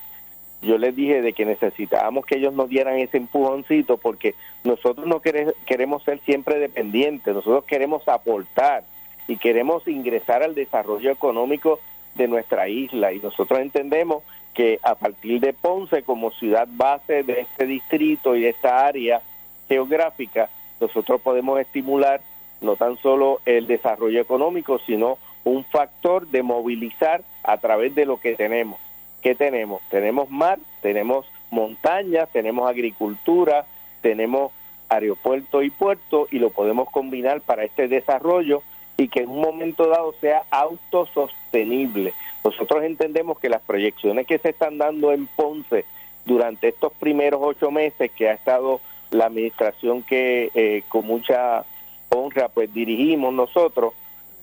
yo 0.61 0.77
les 0.77 0.95
dije 0.95 1.21
de 1.21 1.33
que 1.33 1.45
necesitábamos 1.45 2.25
que 2.25 2.37
ellos 2.37 2.53
nos 2.53 2.67
dieran 2.67 2.97
ese 2.97 3.17
empujoncito 3.17 3.97
porque 3.97 4.33
nosotros 4.63 5.05
no 5.05 5.21
queremos 5.21 6.03
ser 6.03 6.19
siempre 6.25 6.59
dependientes, 6.59 7.33
nosotros 7.33 7.63
queremos 7.65 8.07
aportar 8.07 8.83
y 9.27 9.37
queremos 9.37 9.87
ingresar 9.87 10.41
al 10.41 10.55
desarrollo 10.55 11.11
económico 11.11 11.79
de 12.15 12.27
nuestra 12.27 12.67
isla 12.67 13.13
y 13.13 13.19
nosotros 13.19 13.59
entendemos 13.59 14.23
que 14.55 14.79
a 14.81 14.95
partir 14.95 15.39
de 15.39 15.53
Ponce 15.53 16.01
como 16.01 16.31
ciudad 16.31 16.67
base 16.71 17.21
de 17.21 17.41
este 17.41 17.67
distrito 17.67 18.35
y 18.35 18.41
de 18.41 18.49
esta 18.49 18.87
área 18.87 19.21
geográfica, 19.67 20.49
nosotros 20.79 21.21
podemos 21.21 21.59
estimular 21.59 22.21
no 22.61 22.75
tan 22.75 22.97
solo 22.97 23.39
el 23.45 23.67
desarrollo 23.67 24.19
económico, 24.19 24.79
sino 24.79 25.17
un 25.43 25.63
factor 25.63 26.27
de 26.27 26.43
movilizar 26.43 27.23
a 27.43 27.57
través 27.57 27.95
de 27.95 28.05
lo 28.05 28.19
que 28.19 28.35
tenemos. 28.35 28.79
¿Qué 29.21 29.35
tenemos? 29.35 29.81
Tenemos 29.89 30.29
mar, 30.29 30.59
tenemos 30.81 31.25
montañas, 31.51 32.29
tenemos 32.31 32.69
agricultura, 32.69 33.65
tenemos 34.01 34.51
aeropuerto 34.89 35.63
y 35.63 35.69
puerto 35.69 36.27
y 36.31 36.39
lo 36.39 36.49
podemos 36.49 36.89
combinar 36.89 37.41
para 37.41 37.63
este 37.63 37.87
desarrollo 37.87 38.63
y 38.97 39.09
que 39.09 39.21
en 39.21 39.29
un 39.29 39.41
momento 39.41 39.87
dado 39.87 40.13
sea 40.19 40.43
autosostenible. 40.49 42.13
Nosotros 42.43 42.83
entendemos 42.83 43.39
que 43.39 43.49
las 43.49 43.61
proyecciones 43.61 44.25
que 44.25 44.39
se 44.39 44.49
están 44.49 44.77
dando 44.77 45.11
en 45.11 45.27
Ponce 45.27 45.85
durante 46.25 46.69
estos 46.69 46.91
primeros 46.93 47.41
ocho 47.43 47.71
meses 47.71 48.11
que 48.11 48.29
ha 48.29 48.33
estado 48.33 48.81
la 49.11 49.25
administración 49.25 50.03
que 50.03 50.51
eh, 50.53 50.83
con 50.87 51.05
mucha 51.05 51.65
honra 52.09 52.49
pues 52.49 52.73
dirigimos 52.73 53.33
nosotros, 53.33 53.93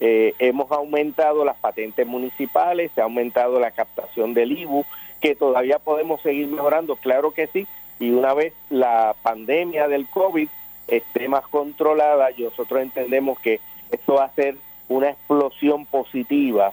eh, 0.01 0.35
hemos 0.39 0.71
aumentado 0.71 1.45
las 1.45 1.57
patentes 1.57 2.07
municipales, 2.07 2.91
se 2.95 3.01
ha 3.01 3.05
aumentado 3.05 3.61
la 3.61 3.71
captación 3.71 4.35
del 4.35 4.53
IBU, 4.53 4.85
que 5.21 5.35
todavía 5.35 5.79
podemos 5.79 6.21
seguir 6.23 6.49
mejorando, 6.49 6.97
claro 6.97 7.33
que 7.33 7.47
sí, 7.47 7.67
y 7.99 8.11
una 8.11 8.35
vez 8.35 8.53
la 8.71 9.15
pandemia 9.23 9.89
del 9.89 10.07
COVID 10.07 10.49
esté 10.89 11.29
más 11.29 11.47
controlada, 11.47 12.29
nosotros 12.37 12.83
entendemos 12.83 13.39
que 13.39 13.61
esto 13.91 14.15
va 14.15 14.25
a 14.25 14.35
ser 14.35 14.57
una 14.89 15.11
explosión 15.11 15.87
positiva 15.87 16.73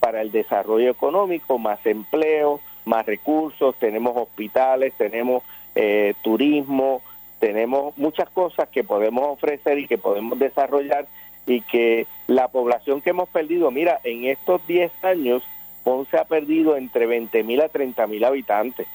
para 0.00 0.20
el 0.20 0.30
desarrollo 0.30 0.90
económico, 0.90 1.58
más 1.58 1.84
empleo, 1.84 2.60
más 2.84 3.04
recursos, 3.04 3.74
tenemos 3.76 4.16
hospitales, 4.16 4.94
tenemos 4.96 5.42
eh, 5.74 6.14
turismo, 6.22 7.02
tenemos 7.38 7.96
muchas 7.96 8.28
cosas 8.30 8.68
que 8.68 8.84
podemos 8.84 9.24
ofrecer 9.26 9.78
y 9.78 9.86
que 9.86 9.98
podemos 9.98 10.38
desarrollar 10.38 11.06
y 11.46 11.62
que 11.62 12.06
la 12.26 12.48
población 12.48 13.00
que 13.00 13.10
hemos 13.10 13.28
perdido, 13.28 13.70
mira, 13.70 14.00
en 14.04 14.26
estos 14.26 14.66
10 14.66 14.92
años 15.02 15.42
Ponce 15.82 16.18
ha 16.18 16.24
perdido 16.24 16.76
entre 16.76 17.06
20 17.06 17.42
mil 17.44 17.62
a 17.62 17.68
30 17.70 18.06
mil 18.06 18.22
habitantes. 18.24 18.86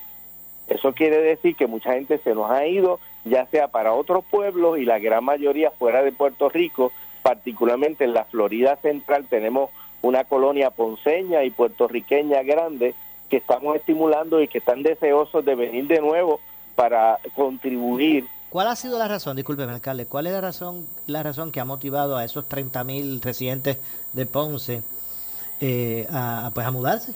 Eso 0.68 0.94
quiere 0.94 1.18
decir 1.18 1.56
que 1.56 1.66
mucha 1.66 1.94
gente 1.94 2.20
se 2.20 2.36
nos 2.36 2.52
ha 2.52 2.68
ido, 2.68 3.00
ya 3.26 3.48
sea 3.48 3.70
para 3.70 3.94
otros 3.94 4.24
pueblos 4.26 4.78
y 4.78 4.86
la 4.86 5.00
gran 5.00 5.24
mayoría 5.24 5.72
fuera 5.72 6.04
de 6.04 6.12
Puerto 6.12 6.50
Rico, 6.50 6.92
particularmente 7.24 8.04
en 8.04 8.14
la 8.14 8.26
Florida 8.26 8.76
Central 8.76 9.26
tenemos 9.28 9.72
una 10.04 10.26
colonia 10.26 10.70
ponceña 10.70 11.44
y 11.44 11.50
puertorriqueña 11.50 12.44
grande 12.44 12.94
que 13.30 13.38
estamos 13.38 13.76
estimulando 13.76 14.42
y 14.42 14.48
que 14.48 14.60
están 14.60 14.84
deseosos 14.84 15.44
de 15.44 15.56
venir 15.56 15.88
de 15.88 16.00
nuevo 16.00 16.40
para 16.76 17.20
contribuir. 17.36 18.28
¿Cuál 18.50 18.68
ha 18.68 18.76
sido 18.76 19.00
la 19.00 19.08
razón, 19.08 19.36
discúlpeme 19.36 19.74
alcalde, 19.74 20.06
cuál 20.06 20.28
es 20.28 20.34
la 20.34 20.42
razón, 20.42 20.88
la 21.08 21.24
razón 21.24 21.52
que 21.52 21.60
ha 21.60 21.66
motivado 21.66 22.18
a 22.18 22.24
esos 22.24 22.48
30.000 22.48 23.22
residentes 23.22 23.80
de 24.14 24.26
Ponce 24.26 24.84
eh, 25.60 26.08
a, 26.12 26.52
pues, 26.54 26.68
a 26.68 26.72
mudarse? 26.72 27.16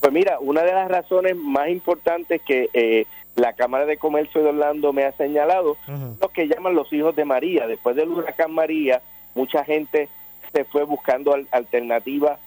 Pues 0.00 0.12
mira, 0.12 0.38
una 0.40 0.62
de 0.62 0.72
las 0.72 0.88
razones 0.88 1.36
más 1.36 1.68
importantes 1.68 2.42
que 2.42 2.68
eh, 2.74 3.06
la 3.36 3.52
Cámara 3.52 3.86
de 3.86 3.98
Comercio 3.98 4.42
de 4.42 4.48
Orlando 4.48 4.92
me 4.92 5.04
ha 5.04 5.12
señalado, 5.12 5.76
lo 6.20 6.28
que 6.28 6.48
llaman 6.48 6.74
los 6.74 6.92
hijos 6.92 7.14
de 7.16 7.24
María. 7.24 7.66
Después 7.66 7.96
del 7.96 8.08
huracán 8.08 8.52
María, 8.52 9.00
mucha 9.34 9.64
gente 9.64 10.08
se 10.52 10.64
fue 10.64 10.84
buscando 10.84 11.36
alternativas, 11.50 12.38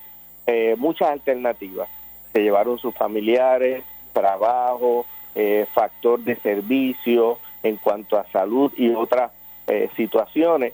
eh, 0.47 0.75
muchas 0.77 1.09
alternativas. 1.09 1.89
Se 2.33 2.41
llevaron 2.41 2.77
sus 2.79 2.93
familiares, 2.95 3.83
trabajo, 4.13 5.05
eh, 5.35 5.65
factor 5.73 6.19
de 6.21 6.35
servicio 6.37 7.39
en 7.63 7.77
cuanto 7.77 8.17
a 8.17 8.25
salud 8.31 8.71
y 8.75 8.89
otras 8.93 9.31
eh, 9.67 9.89
situaciones 9.95 10.73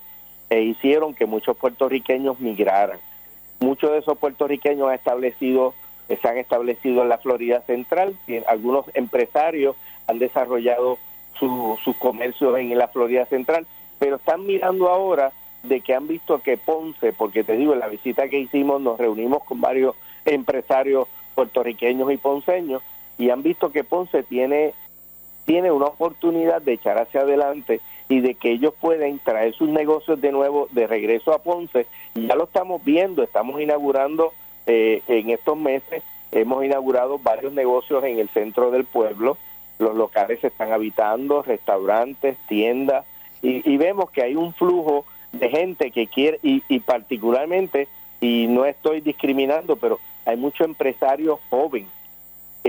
e 0.49 0.61
hicieron 0.61 1.13
que 1.13 1.25
muchos 1.25 1.57
puertorriqueños 1.57 2.39
migraran. 2.39 2.99
Muchos 3.59 3.91
de 3.91 3.99
esos 3.99 4.17
puertorriqueños 4.17 4.89
han 4.89 4.95
establecido, 4.95 5.73
se 6.07 6.27
han 6.27 6.37
establecido 6.37 7.01
en 7.01 7.09
la 7.09 7.17
Florida 7.17 7.61
Central, 7.61 8.15
y 8.27 8.37
algunos 8.47 8.85
empresarios 8.93 9.75
han 10.07 10.19
desarrollado 10.19 10.97
sus 11.39 11.95
comercios 11.97 12.57
en 12.57 12.77
la 12.77 12.87
Florida 12.87 13.25
Central, 13.25 13.65
pero 13.99 14.17
están 14.17 14.45
mirando 14.45 14.89
ahora 14.89 15.31
de 15.63 15.81
que 15.81 15.93
han 15.93 16.07
visto 16.07 16.39
que 16.39 16.57
Ponce, 16.57 17.11
porque 17.11 17.43
te 17.43 17.57
digo, 17.57 17.73
en 17.73 17.79
la 17.79 17.87
visita 17.87 18.29
que 18.29 18.39
hicimos 18.39 18.81
nos 18.81 18.97
reunimos 18.97 19.43
con 19.43 19.59
varios 19.61 19.95
empresarios 20.25 21.07
puertorriqueños 21.33 22.11
y 22.11 22.17
ponceños, 22.17 22.81
y 23.17 23.29
han 23.29 23.43
visto 23.43 23.71
que 23.71 23.83
Ponce 23.83 24.23
tiene, 24.23 24.73
tiene 25.45 25.71
una 25.71 25.85
oportunidad 25.85 26.61
de 26.61 26.73
echar 26.73 26.97
hacia 26.97 27.21
adelante 27.21 27.81
y 28.07 28.19
de 28.19 28.35
que 28.35 28.51
ellos 28.51 28.73
pueden 28.79 29.19
traer 29.19 29.53
sus 29.55 29.69
negocios 29.69 30.21
de 30.21 30.31
nuevo 30.31 30.67
de 30.71 30.87
regreso 30.87 31.33
a 31.33 31.39
Ponce. 31.39 31.87
Y 32.13 32.27
ya 32.27 32.35
lo 32.35 32.45
estamos 32.45 32.83
viendo, 32.83 33.23
estamos 33.23 33.59
inaugurando 33.61 34.33
eh, 34.67 35.01
en 35.07 35.29
estos 35.29 35.57
meses, 35.57 36.03
hemos 36.31 36.63
inaugurado 36.63 37.17
varios 37.19 37.53
negocios 37.53 38.03
en 38.03 38.19
el 38.19 38.29
centro 38.29 38.71
del 38.71 38.85
pueblo, 38.85 39.37
los 39.79 39.95
locales 39.95 40.39
se 40.39 40.47
están 40.47 40.71
habitando, 40.71 41.41
restaurantes, 41.41 42.37
tiendas, 42.47 43.05
y, 43.41 43.77
vemos 43.77 44.09
que 44.09 44.23
hay 44.23 44.35
un 44.35 44.55
flujo 44.55 45.05
de 45.31 45.49
gente 45.49 45.91
que 45.91 46.07
quiere, 46.07 46.39
y, 46.41 46.63
y 46.67 46.79
particularmente, 46.79 47.87
y 48.19 48.47
no 48.47 48.65
estoy 48.65 49.01
discriminando, 49.01 49.75
pero 49.75 49.99
hay 50.25 50.35
muchos 50.35 50.65
empresarios 50.65 51.39
jóvenes 51.51 51.89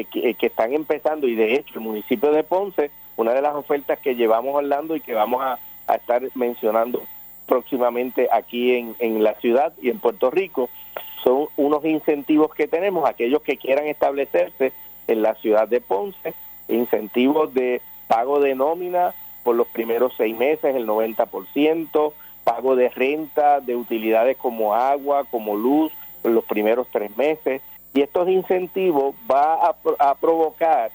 que, 0.05 0.37
están 0.41 0.73
empezando 0.73 1.27
y 1.27 1.35
de 1.35 1.55
hecho 1.55 1.75
el 1.75 1.81
municipio 1.81 2.33
de 2.33 2.45
Ponce, 2.45 2.91
una 3.17 3.33
de 3.33 3.43
las 3.43 3.55
ofertas 3.55 3.99
que 3.99 4.15
llevamos 4.15 4.55
Orlando 4.55 4.95
y 4.97 5.01
que 5.01 5.15
vamos 5.15 5.43
a, 5.43 5.59
estar 5.95 6.21
mencionando 6.35 7.05
próximamente 7.47 8.29
aquí 8.33 8.73
en, 8.73 8.97
en 8.99 9.23
la 9.23 9.35
ciudad 9.35 9.73
y 9.81 9.89
en 9.89 10.01
Puerto 10.01 10.33
Rico, 10.33 10.69
son 11.23 11.47
unos 11.57 11.85
incentivos 11.85 12.53
que 12.53 12.67
tenemos, 12.67 13.09
aquellos 13.09 13.41
que 13.43 13.57
quieran 13.57 13.87
establecerse 13.87 14.73
en 15.07 15.23
la 15.23 15.35
ciudad 15.37 15.69
de 15.69 15.81
Ponce, 15.81 16.35
incentivos 16.69 17.55
de 17.55 17.81
pago 18.09 18.41
de 18.41 18.55
nómina 18.55 19.15
por 19.43 19.55
los 19.55 19.69
primeros 19.69 20.13
seis 20.17 20.37
meses, 20.37 20.75
el 20.75 20.87
90%, 20.87 22.13
pago 22.43 22.77
de 22.77 22.89
renta, 22.89 23.61
de 23.61 23.77
utilidades 23.77 24.37
como 24.37 24.75
agua, 24.75 25.25
como 25.31 25.57
luz, 25.57 25.93
en 26.25 26.35
los 26.35 26.45
primeros 26.45 26.89
tres 26.91 27.17
meses. 27.17 27.63
Y 27.97 28.03
estos 28.03 28.29
incentivos 28.29 29.15
va 29.29 29.75
a, 29.99 30.15
provocar 30.17 30.91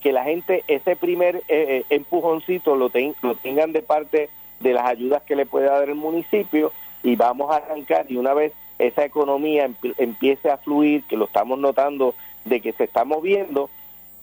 que 0.00 0.10
la 0.10 0.24
gente 0.24 0.64
ese 0.66 0.96
primer 0.96 1.36
eh, 1.36 1.42
eh, 1.48 1.84
empujoncito 1.88 2.74
lo, 2.74 2.90
lo 3.22 3.34
tengan 3.36 3.72
de 3.72 3.80
parte 3.80 4.28
de 4.58 4.72
las 4.72 4.86
ayudas 4.86 5.22
que 5.22 5.36
le 5.36 5.46
puede 5.46 5.66
dar 5.66 5.88
el 5.88 5.94
municipio 5.94 6.72
y 7.04 7.14
vamos 7.14 7.48
a 7.52 7.58
arrancar 7.58 8.06
y 8.10 8.16
una 8.16 8.34
vez 8.34 8.52
esa 8.80 9.04
economía 9.04 9.70
empiece 9.98 10.50
a 10.50 10.56
fluir, 10.56 11.04
que 11.04 11.16
lo 11.16 11.26
estamos 11.26 11.60
notando 11.60 12.16
de 12.44 12.60
que 12.60 12.72
se 12.72 12.84
está 12.84 13.04
moviendo, 13.04 13.70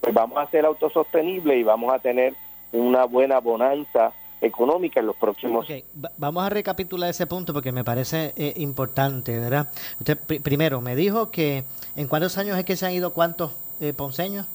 pues 0.02 0.14
vamos 0.14 0.40
a 0.40 0.48
ser 0.48 0.66
autosostenibles 0.66 1.58
y 1.58 1.64
vamos 1.64 1.94
a 1.94 2.00
tener 2.00 2.34
una 2.74 3.06
buena 3.06 3.40
bonanza 3.40 4.12
económica 4.42 5.00
en 5.00 5.08
los 5.08 5.16
próximos. 5.16 5.66
Okay. 5.66 5.84
Vamos 6.18 6.46
a 6.46 6.50
recapitular 6.50 7.10
ese 7.10 7.28
punto 7.28 7.54
porque 7.54 7.72
me 7.72 7.84
parece 7.84 8.34
eh, 8.36 8.54
importante, 8.58 9.38
¿verdad? 9.38 9.70
Usted 10.00 10.18
primero 10.42 10.82
me 10.82 10.96
dijo 10.96 11.32
que 11.32 11.64
en 11.96 12.08
cuántos 12.08 12.38
años 12.38 12.58
es 12.58 12.66
que 12.66 12.76
se 12.76 12.86
han 12.86 12.94
ido 12.94 13.14
cuántos 13.14 13.52
eh, 13.82 13.94
ponceños. 13.94 14.48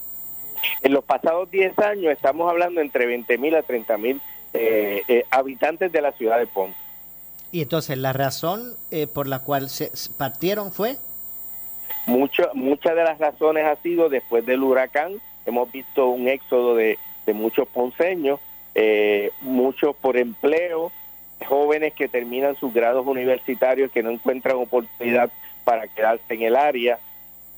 En 0.81 0.93
los 0.93 1.03
pasados 1.03 1.51
10 1.51 1.77
años 1.79 2.11
estamos 2.11 2.49
hablando 2.49 2.81
entre 2.81 3.05
20 3.05 3.37
mil 3.37 3.55
a 3.55 3.61
30 3.61 3.97
mil 3.97 4.21
eh, 4.53 5.03
eh, 5.07 5.25
habitantes 5.29 5.91
de 5.91 6.01
la 6.01 6.11
ciudad 6.13 6.39
de 6.39 6.47
Ponce. 6.47 6.77
Y 7.51 7.61
entonces 7.61 7.97
la 7.97 8.13
razón 8.13 8.75
por 9.13 9.27
la 9.27 9.39
cual 9.39 9.69
se 9.69 9.91
partieron 10.17 10.71
fue 10.71 10.97
muchas 12.07 12.95
de 12.95 13.03
las 13.03 13.17
razones 13.19 13.65
ha 13.65 13.75
sido 13.81 14.09
después 14.09 14.45
del 14.45 14.63
huracán, 14.63 15.13
hemos 15.45 15.71
visto 15.71 16.07
un 16.07 16.27
éxodo 16.27 16.75
de, 16.75 16.97
muchos 17.33 17.67
ponceños, 17.67 18.39
eh, 18.75 19.31
muchos 19.41 19.95
por 19.95 20.17
empleo, 20.17 20.91
jóvenes 21.47 21.93
que 21.93 22.07
terminan 22.07 22.55
sus 22.57 22.73
grados 22.73 23.07
universitarios 23.07 23.91
que 23.91 24.03
no 24.03 24.11
encuentran 24.11 24.57
oportunidad 24.57 25.31
para 25.63 25.87
quedarse 25.87 26.33
en 26.33 26.43
el 26.43 26.55
área. 26.55 26.99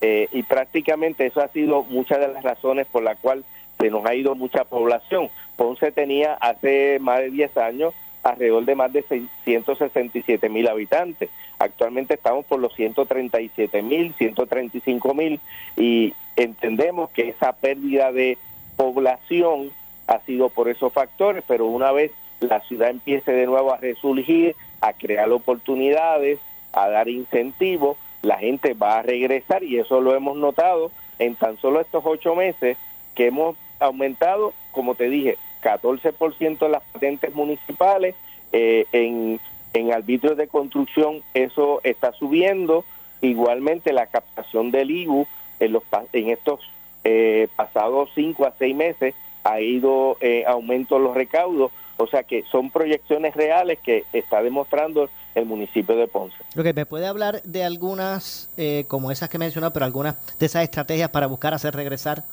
Eh, 0.00 0.28
y 0.32 0.44
prácticamente 0.44 1.26
eso 1.26 1.40
ha 1.40 1.48
sido 1.48 1.82
muchas 1.82 2.20
de 2.20 2.28
las 2.28 2.44
razones 2.44 2.86
por 2.86 3.02
las 3.02 3.18
cuales 3.18 3.44
se 3.78 3.90
nos 3.90 4.06
ha 4.06 4.14
ido 4.14 4.34
mucha 4.34 4.64
población. 4.64 5.28
Ponce 5.56 5.92
tenía 5.92 6.34
hace 6.34 6.98
más 7.00 7.20
de 7.20 7.30
10 7.30 7.56
años 7.56 7.94
alrededor 8.22 8.64
de 8.64 8.74
más 8.74 8.92
de 8.92 9.02
667 9.02 10.48
mil 10.48 10.68
habitantes. 10.68 11.30
Actualmente 11.58 12.14
estamos 12.14 12.44
por 12.46 12.60
los 12.60 12.74
137 12.74 13.82
mil, 13.82 14.14
135 14.14 15.14
mil 15.14 15.40
y 15.76 16.14
entendemos 16.36 17.10
que 17.10 17.30
esa 17.30 17.52
pérdida 17.52 18.12
de 18.12 18.38
población 18.76 19.72
ha 20.08 20.20
sido 20.20 20.48
por 20.48 20.68
esos 20.68 20.92
factores, 20.92 21.44
pero 21.46 21.66
una 21.66 21.92
vez 21.92 22.10
la 22.40 22.60
ciudad 22.62 22.90
empiece 22.90 23.30
de 23.32 23.46
nuevo 23.46 23.72
a 23.72 23.76
resurgir, 23.76 24.56
a 24.80 24.92
crear 24.94 25.30
oportunidades, 25.30 26.40
a 26.72 26.88
dar 26.88 27.08
incentivos, 27.08 27.96
la 28.22 28.38
gente 28.38 28.74
va 28.74 28.98
a 28.98 29.02
regresar 29.02 29.62
y 29.62 29.78
eso 29.78 30.00
lo 30.00 30.14
hemos 30.14 30.36
notado 30.36 30.90
en 31.18 31.36
tan 31.36 31.58
solo 31.58 31.80
estos 31.80 32.02
ocho 32.04 32.34
meses 32.34 32.76
que 33.14 33.26
hemos 33.26 33.56
aumentado, 33.80 34.54
como 34.72 34.94
te 34.94 35.08
dije, 35.08 35.36
14% 35.62 36.58
de 36.58 36.68
las 36.68 36.82
patentes 36.84 37.34
municipales, 37.34 38.14
eh, 38.52 38.86
en, 38.92 39.40
en 39.74 39.92
arbitrios 39.92 40.36
de 40.36 40.48
construcción 40.48 41.22
eso 41.34 41.80
está 41.84 42.12
subiendo, 42.12 42.84
igualmente 43.20 43.92
la 43.92 44.06
captación 44.06 44.70
del 44.70 44.90
IBU 44.90 45.26
en, 45.60 45.72
los, 45.72 45.82
en 46.12 46.30
estos 46.30 46.60
eh, 47.04 47.48
pasados 47.56 48.10
5 48.14 48.46
a 48.46 48.54
6 48.58 48.74
meses 48.74 49.14
ha 49.44 49.60
ido 49.60 50.16
eh, 50.20 50.44
aumento 50.46 50.98
los 50.98 51.14
recaudos, 51.14 51.72
o 51.96 52.06
sea 52.06 52.22
que 52.22 52.44
son 52.50 52.70
proyecciones 52.70 53.34
reales 53.34 53.78
que 53.80 54.04
está 54.12 54.42
demostrando 54.42 55.08
el 55.34 55.46
municipio 55.46 55.96
de 55.96 56.06
Ponce. 56.06 56.36
Lo 56.54 56.62
que 56.62 56.72
me 56.72 56.86
puede 56.86 57.06
hablar 57.06 57.42
de 57.42 57.64
algunas, 57.64 58.50
eh, 58.56 58.84
como 58.88 59.10
esas 59.10 59.28
que 59.28 59.38
mencionó, 59.38 59.72
pero 59.72 59.84
algunas 59.84 60.16
de 60.38 60.46
esas 60.46 60.64
estrategias 60.64 61.10
para 61.10 61.26
buscar 61.26 61.54
hacer 61.54 61.74
regresar, 61.74 62.24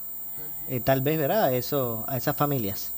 tal 0.83 1.01
vez, 1.01 1.19
¿verdad? 1.19 1.53
Eso, 1.53 2.06
a 2.08 2.17
esas 2.17 2.36
familias. 2.36 2.91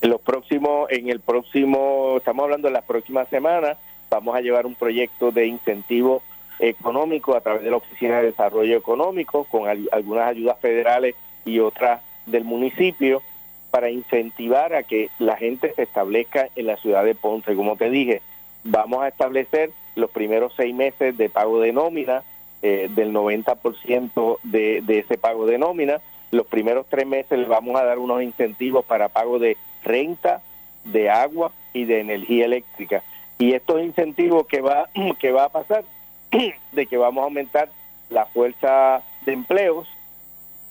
En 0.00 0.10
los 0.10 0.20
próximos, 0.20 0.90
en 0.90 1.08
el 1.10 1.20
próximo, 1.20 2.14
estamos 2.16 2.44
hablando 2.44 2.68
de 2.68 2.72
las 2.72 2.84
próximas 2.84 3.28
semanas, 3.28 3.76
vamos 4.10 4.34
a 4.34 4.40
llevar 4.40 4.66
un 4.66 4.74
proyecto 4.74 5.30
de 5.30 5.46
incentivo 5.46 6.22
económico 6.58 7.36
a 7.36 7.40
través 7.40 7.62
de 7.62 7.70
la 7.70 7.76
Oficina 7.76 8.18
de 8.18 8.26
Desarrollo 8.26 8.76
Económico, 8.76 9.44
con 9.44 9.68
algunas 9.68 10.28
ayudas 10.28 10.58
federales 10.60 11.14
y 11.44 11.58
otras 11.58 12.00
del 12.26 12.44
municipio, 12.44 13.22
para 13.70 13.90
incentivar 13.90 14.74
a 14.74 14.82
que 14.84 15.10
la 15.18 15.36
gente 15.36 15.72
se 15.74 15.82
establezca 15.82 16.48
en 16.56 16.66
la 16.66 16.76
ciudad 16.76 17.04
de 17.04 17.14
Ponce. 17.14 17.54
Como 17.54 17.76
te 17.76 17.90
dije, 17.90 18.22
vamos 18.64 19.02
a 19.02 19.08
establecer 19.08 19.70
los 19.94 20.10
primeros 20.10 20.52
seis 20.56 20.74
meses 20.74 21.16
de 21.16 21.28
pago 21.28 21.60
de 21.60 21.72
nómina, 21.72 22.22
eh, 22.62 22.88
del 22.94 23.12
90% 23.12 24.38
de, 24.42 24.80
de 24.82 24.98
ese 25.00 25.18
pago 25.18 25.46
de 25.46 25.58
nómina. 25.58 26.00
Los 26.30 26.46
primeros 26.46 26.86
tres 26.88 27.06
meses 27.06 27.38
les 27.38 27.48
vamos 27.48 27.78
a 27.78 27.84
dar 27.84 27.98
unos 27.98 28.22
incentivos 28.22 28.84
para 28.84 29.08
pago 29.08 29.38
de 29.38 29.56
renta, 29.84 30.40
de 30.84 31.10
agua 31.10 31.52
y 31.72 31.84
de 31.84 32.00
energía 32.00 32.46
eléctrica. 32.46 33.02
Y 33.38 33.52
estos 33.52 33.82
incentivos 33.82 34.46
que 34.46 34.60
va, 34.60 34.88
que 35.20 35.32
va 35.32 35.44
a 35.44 35.48
pasar, 35.50 35.84
de 36.72 36.86
que 36.86 36.96
vamos 36.96 37.22
a 37.22 37.24
aumentar 37.24 37.68
la 38.08 38.26
fuerza 38.26 39.02
de 39.24 39.32
empleos, 39.32 39.88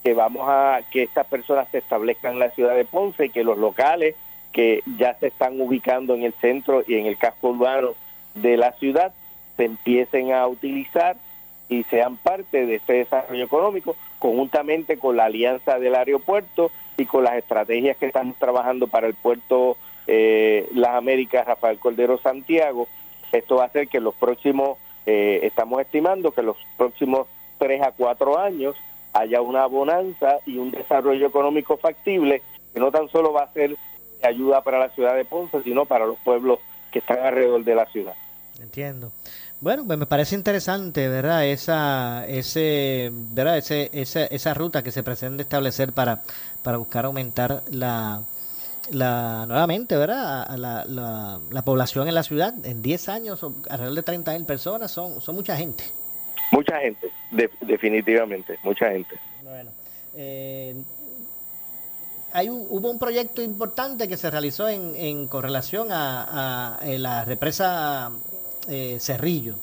que 0.05 0.13
vamos 0.13 0.43
a 0.47 0.81
que 0.91 1.01
estas 1.01 1.25
personas 1.25 1.67
se 1.71 1.79
establezcan 1.79 2.33
en 2.33 2.39
la 2.39 2.51
ciudad 2.51 2.75
de 2.75 2.85
Ponce 2.85 3.25
y 3.25 3.29
que 3.31 3.43
los 3.43 3.57
locales 3.57 4.13
que 4.51 4.83
ya 4.99 5.15
se 5.15 5.27
están 5.27 5.59
ubicando 5.59 6.13
en 6.13 6.21
el 6.21 6.33
centro 6.33 6.83
y 6.85 6.93
en 6.93 7.07
el 7.07 7.17
casco 7.17 7.49
urbano 7.49 7.95
de 8.35 8.55
la 8.55 8.73
ciudad 8.73 9.13
se 9.57 9.65
empiecen 9.65 10.31
a 10.31 10.45
utilizar 10.45 11.17
y 11.69 11.85
sean 11.85 12.17
parte 12.17 12.67
de 12.67 12.75
este 12.75 12.93
desarrollo 12.93 13.43
económico, 13.43 13.95
conjuntamente 14.19 14.99
con 14.99 15.17
la 15.17 15.25
alianza 15.25 15.79
del 15.79 15.95
aeropuerto 15.95 16.69
y 16.97 17.05
con 17.07 17.23
las 17.23 17.33
estrategias 17.37 17.97
que 17.97 18.05
estamos 18.05 18.37
trabajando 18.37 18.85
para 18.85 19.07
el 19.07 19.15
puerto 19.15 19.75
eh, 20.05 20.69
Las 20.75 20.93
Américas 20.93 21.47
Rafael 21.47 21.79
Cordero 21.79 22.19
Santiago. 22.19 22.87
Esto 23.31 23.55
va 23.55 23.63
a 23.63 23.67
hacer 23.67 23.87
que 23.87 23.99
los 23.99 24.13
próximos, 24.13 24.77
eh, 25.07 25.39
estamos 25.41 25.81
estimando 25.81 26.29
que 26.29 26.43
los 26.43 26.57
próximos 26.77 27.25
tres 27.57 27.81
a 27.81 27.91
cuatro 27.91 28.37
años 28.37 28.75
haya 29.15 29.41
una 29.41 29.65
bonanza 29.65 30.39
y 30.45 30.57
un 30.57 30.71
desarrollo 30.71 31.25
económico 31.25 31.77
factible 31.77 32.41
que 32.73 32.79
no 32.79 32.91
tan 32.91 33.09
solo 33.09 33.31
va 33.31 33.43
a 33.43 33.53
ser 33.53 33.77
ayuda 34.21 34.61
para 34.61 34.77
la 34.77 34.89
ciudad 34.89 35.15
de 35.15 35.23
Ponce, 35.23 35.63
sino 35.63 35.85
para 35.85 36.05
los 36.05 36.17
pueblos 36.19 36.59
que 36.91 36.99
están 36.99 37.19
alrededor 37.19 37.63
de 37.63 37.75
la 37.75 37.85
ciudad. 37.87 38.13
Entiendo. 38.59 39.11
Bueno, 39.61 39.85
pues 39.85 39.97
me 39.97 40.05
parece 40.05 40.35
interesante, 40.35 41.07
¿verdad? 41.07 41.45
Esa, 41.45 42.25
ese, 42.27 43.09
¿verdad? 43.11 43.57
Ese, 43.57 43.89
esa, 43.93 44.25
esa 44.25 44.53
ruta 44.53 44.83
que 44.83 44.91
se 44.91 45.01
pretende 45.01 45.43
establecer 45.43 45.93
para, 45.93 46.21
para 46.61 46.77
buscar 46.77 47.05
aumentar 47.05 47.63
la, 47.71 48.21
la 48.91 49.45
nuevamente, 49.47 49.95
¿verdad? 49.95 50.57
La, 50.57 50.83
la, 50.85 51.39
la 51.49 51.61
población 51.63 52.09
en 52.09 52.15
la 52.15 52.23
ciudad 52.23 52.53
en 52.65 52.81
10 52.81 53.09
años, 53.09 53.45
alrededor 53.69 53.95
de 53.95 54.03
30 54.03 54.33
mil 54.33 54.45
personas, 54.45 54.91
son, 54.91 55.21
son 55.21 55.35
mucha 55.35 55.55
gente. 55.55 55.85
Mucha 56.51 56.79
gente, 56.79 57.09
definitivamente, 57.61 58.57
mucha 58.63 58.89
gente. 58.91 59.15
Bueno, 59.43 59.71
eh, 60.15 60.75
hay 62.33 62.49
hubo 62.49 62.89
un 62.89 62.99
proyecto 62.99 63.41
importante 63.41 64.07
que 64.07 64.17
se 64.17 64.29
realizó 64.29 64.67
en, 64.67 64.95
en 64.95 65.27
con 65.27 65.43
relación 65.43 65.91
a, 65.91 66.75
a 66.75 66.85
la 66.85 67.25
represa 67.25 68.11
eh, 68.67 68.97
Cerrillo. 68.99 69.55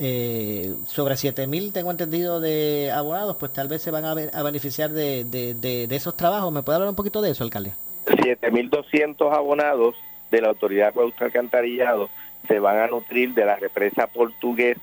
Eh, 0.00 0.74
sobre 0.86 1.14
7.000, 1.16 1.72
tengo 1.72 1.90
entendido, 1.90 2.38
de 2.38 2.92
abonados, 2.94 3.36
pues 3.36 3.52
tal 3.52 3.66
vez 3.66 3.82
se 3.82 3.90
van 3.90 4.04
a, 4.04 4.12
a 4.12 4.42
beneficiar 4.44 4.90
de, 4.90 5.24
de, 5.24 5.88
esos 5.90 6.16
trabajos. 6.16 6.52
¿Me 6.52 6.62
puede 6.62 6.76
hablar 6.76 6.90
un 6.90 6.94
poquito 6.94 7.20
de 7.20 7.30
eso, 7.30 7.42
alcalde? 7.42 7.72
7.200 8.06 9.34
abonados 9.34 9.96
de 10.30 10.40
la 10.40 10.48
Autoridad 10.48 10.94
de 10.94 11.12
Alcantarillado 11.18 12.08
se 12.46 12.60
van 12.60 12.78
a 12.78 12.86
nutrir 12.86 13.34
de 13.34 13.44
la 13.44 13.56
represa 13.56 14.06
portugués 14.06 14.76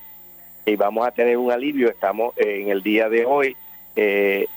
y 0.65 0.75
vamos 0.75 1.07
a 1.07 1.11
tener 1.11 1.37
un 1.37 1.51
alivio. 1.51 1.89
Estamos 1.89 2.33
en 2.37 2.69
el 2.69 2.81
día 2.81 3.09
de 3.09 3.25
hoy, 3.25 3.55
eh, 3.95 4.47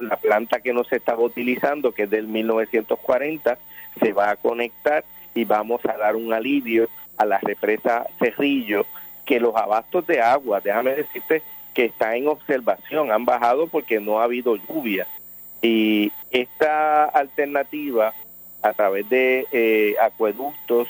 la 0.00 0.16
planta 0.16 0.60
que 0.60 0.72
no 0.72 0.84
se 0.84 0.96
estaba 0.96 1.22
utilizando, 1.22 1.92
que 1.92 2.04
es 2.04 2.10
del 2.10 2.28
1940, 2.28 3.58
se 4.00 4.12
va 4.12 4.30
a 4.30 4.36
conectar 4.36 5.04
y 5.34 5.44
vamos 5.44 5.80
a 5.86 5.96
dar 5.96 6.14
un 6.14 6.32
alivio 6.32 6.88
a 7.16 7.24
la 7.24 7.38
represa 7.38 8.06
Cerrillo, 8.18 8.84
que 9.24 9.40
los 9.40 9.56
abastos 9.56 10.06
de 10.06 10.20
agua, 10.20 10.60
déjame 10.60 10.94
decirte 10.94 11.42
que 11.72 11.86
está 11.86 12.16
en 12.16 12.28
observación, 12.28 13.10
han 13.10 13.24
bajado 13.24 13.66
porque 13.66 13.98
no 13.98 14.20
ha 14.20 14.24
habido 14.24 14.56
lluvia. 14.56 15.06
Y 15.62 16.12
esta 16.30 17.04
alternativa, 17.06 18.12
a 18.62 18.72
través 18.74 19.08
de 19.08 19.46
eh, 19.52 19.96
acueductos 20.00 20.88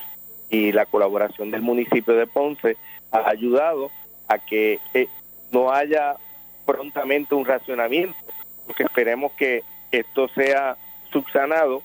y 0.50 0.72
la 0.72 0.86
colaboración 0.86 1.50
del 1.50 1.62
municipio 1.62 2.14
de 2.14 2.26
Ponce, 2.26 2.76
ha 3.10 3.28
ayudado 3.28 3.90
a 4.28 4.38
que 4.38 4.80
eh, 4.94 5.08
no 5.50 5.72
haya 5.72 6.16
prontamente 6.64 7.34
un 7.34 7.44
racionamiento, 7.44 8.16
porque 8.66 8.82
esperemos 8.82 9.32
que 9.32 9.62
esto 9.90 10.28
sea 10.28 10.76
subsanado 11.12 11.82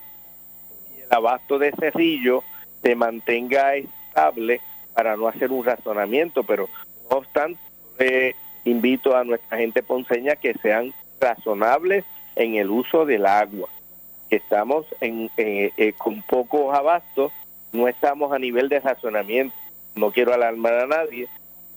y 0.98 1.02
el 1.02 1.08
abasto 1.12 1.60
de 1.60 1.72
Cerrillo 1.72 2.44
se 2.82 2.96
mantenga 2.96 3.72
responsable 3.72 4.62
para 4.94 5.16
no 5.16 5.28
hacer 5.28 5.52
un 5.52 5.64
razonamiento, 5.64 6.44
pero 6.44 6.68
no 7.10 7.18
obstante, 7.18 7.60
invito 8.66 9.16
a 9.16 9.24
nuestra 9.24 9.58
gente 9.58 9.84
ponceña 9.84 10.36
que 10.36 10.54
sean 10.56 10.94
razonables 11.20 12.04
en 12.36 12.56
el 12.56 12.70
uso 12.70 13.06
del 13.06 13.26
agua, 13.26 13.70
estamos 14.30 14.86
en, 15.02 15.30
eh, 15.38 15.72
eh, 15.78 15.94
con 15.94 16.22
pocos 16.24 16.76
abastos, 16.76 17.32
no 17.72 17.88
estamos 17.88 18.32
a 18.32 18.40
nivel 18.40 18.70
de 18.70 18.80
razonamiento, 18.80 19.56
no 19.96 20.12
quiero 20.12 20.34
alarmar 20.34 20.74
a 20.74 20.88
nadie, 20.88 21.28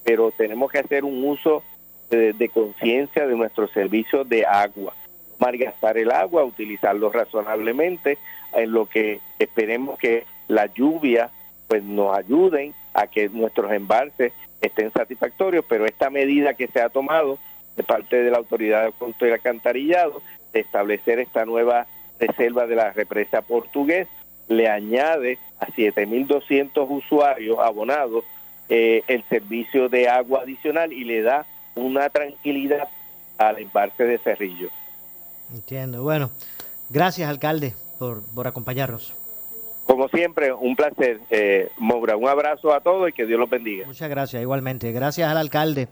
pero 0.05 0.31
tenemos 0.31 0.71
que 0.71 0.79
hacer 0.79 1.05
un 1.05 1.25
uso 1.25 1.63
de, 2.11 2.49
conciencia 2.53 3.27
de 3.27 3.35
nuestros 3.35 3.73
servicios 3.73 4.29
de 4.29 4.45
agua, 4.47 4.95
malgastar 5.39 5.99
el 5.99 6.13
agua, 6.13 6.45
utilizarlo 6.45 7.11
razonablemente, 7.11 8.19
en 8.53 8.71
lo 8.71 8.87
que 8.87 9.21
esperemos 9.39 9.99
que 9.99 10.25
la 10.47 10.67
lluvia 10.67 11.31
pues 11.67 11.83
nos 11.83 12.17
ayuden 12.17 12.73
a 12.93 13.09
que 13.09 13.29
nuestros 13.31 13.73
embalses 13.73 14.33
estén 14.61 14.93
satisfactorios, 14.93 15.65
pero 15.69 15.87
esta 15.87 16.09
medida 16.11 16.55
que 16.55 16.69
se 16.69 16.81
ha 16.81 16.89
tomado 16.89 17.39
de 17.77 17.83
parte 17.83 18.23
de 18.23 18.31
la 18.31 18.39
Autoridad 18.39 18.85
de 18.85 18.93
Control 18.93 19.31
y 19.31 19.33
Alcantarillado 19.33 20.23
de 20.53 20.61
establecer 20.61 21.19
esta 21.19 21.45
nueva 21.45 21.87
reserva 22.21 22.67
de 22.67 22.77
la 22.77 22.93
represa 22.93 23.43
portugués 23.43 24.07
le 24.47 24.69
añade 24.69 25.39
a 25.59 25.67
7.200 25.67 26.87
usuarios 26.89 27.59
abonados 27.59 28.25
eh, 28.69 29.03
el 29.09 29.25
servicio 29.29 29.89
de 29.89 30.09
agua 30.09 30.41
adicional 30.43 30.93
y 30.93 31.05
le 31.05 31.23
da 31.23 31.47
una 31.75 32.09
tranquilidad 32.09 32.89
al 33.39 33.59
embarque 33.59 34.05
de 34.05 34.19
Cerrillo. 34.19 34.69
Entiendo. 35.53 36.03
Bueno, 36.03 36.31
gracias 36.89 37.29
alcalde 37.29 37.75
por, 37.99 38.23
por 38.35 38.47
acompañarnos. 38.47 39.15
Como 39.87 40.09
siempre, 40.09 40.53
un 40.53 40.77
placer, 40.77 41.21
eh, 41.31 41.69
Moura. 41.77 42.17
Un 42.17 42.27
abrazo 42.27 42.73
a 42.73 42.81
todos 42.81 43.09
y 43.11 43.13
que 43.13 43.27
Dios 43.27 43.39
los 43.39 43.51
bendiga. 43.51 43.87
Muchas 43.87 44.09
gracias, 44.09 44.41
igualmente. 44.41 44.93
Gracias 44.93 45.29
al 45.29 45.37
alcalde 45.37 45.89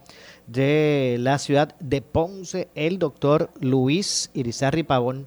de 0.46 1.16
la 1.18 1.38
ciudad 1.38 1.74
de 1.78 2.00
Ponce, 2.00 2.68
el 2.74 2.98
doctor 2.98 3.50
Luis 3.60 4.30
Irizarri 4.32 4.82
Pavón. 4.82 5.26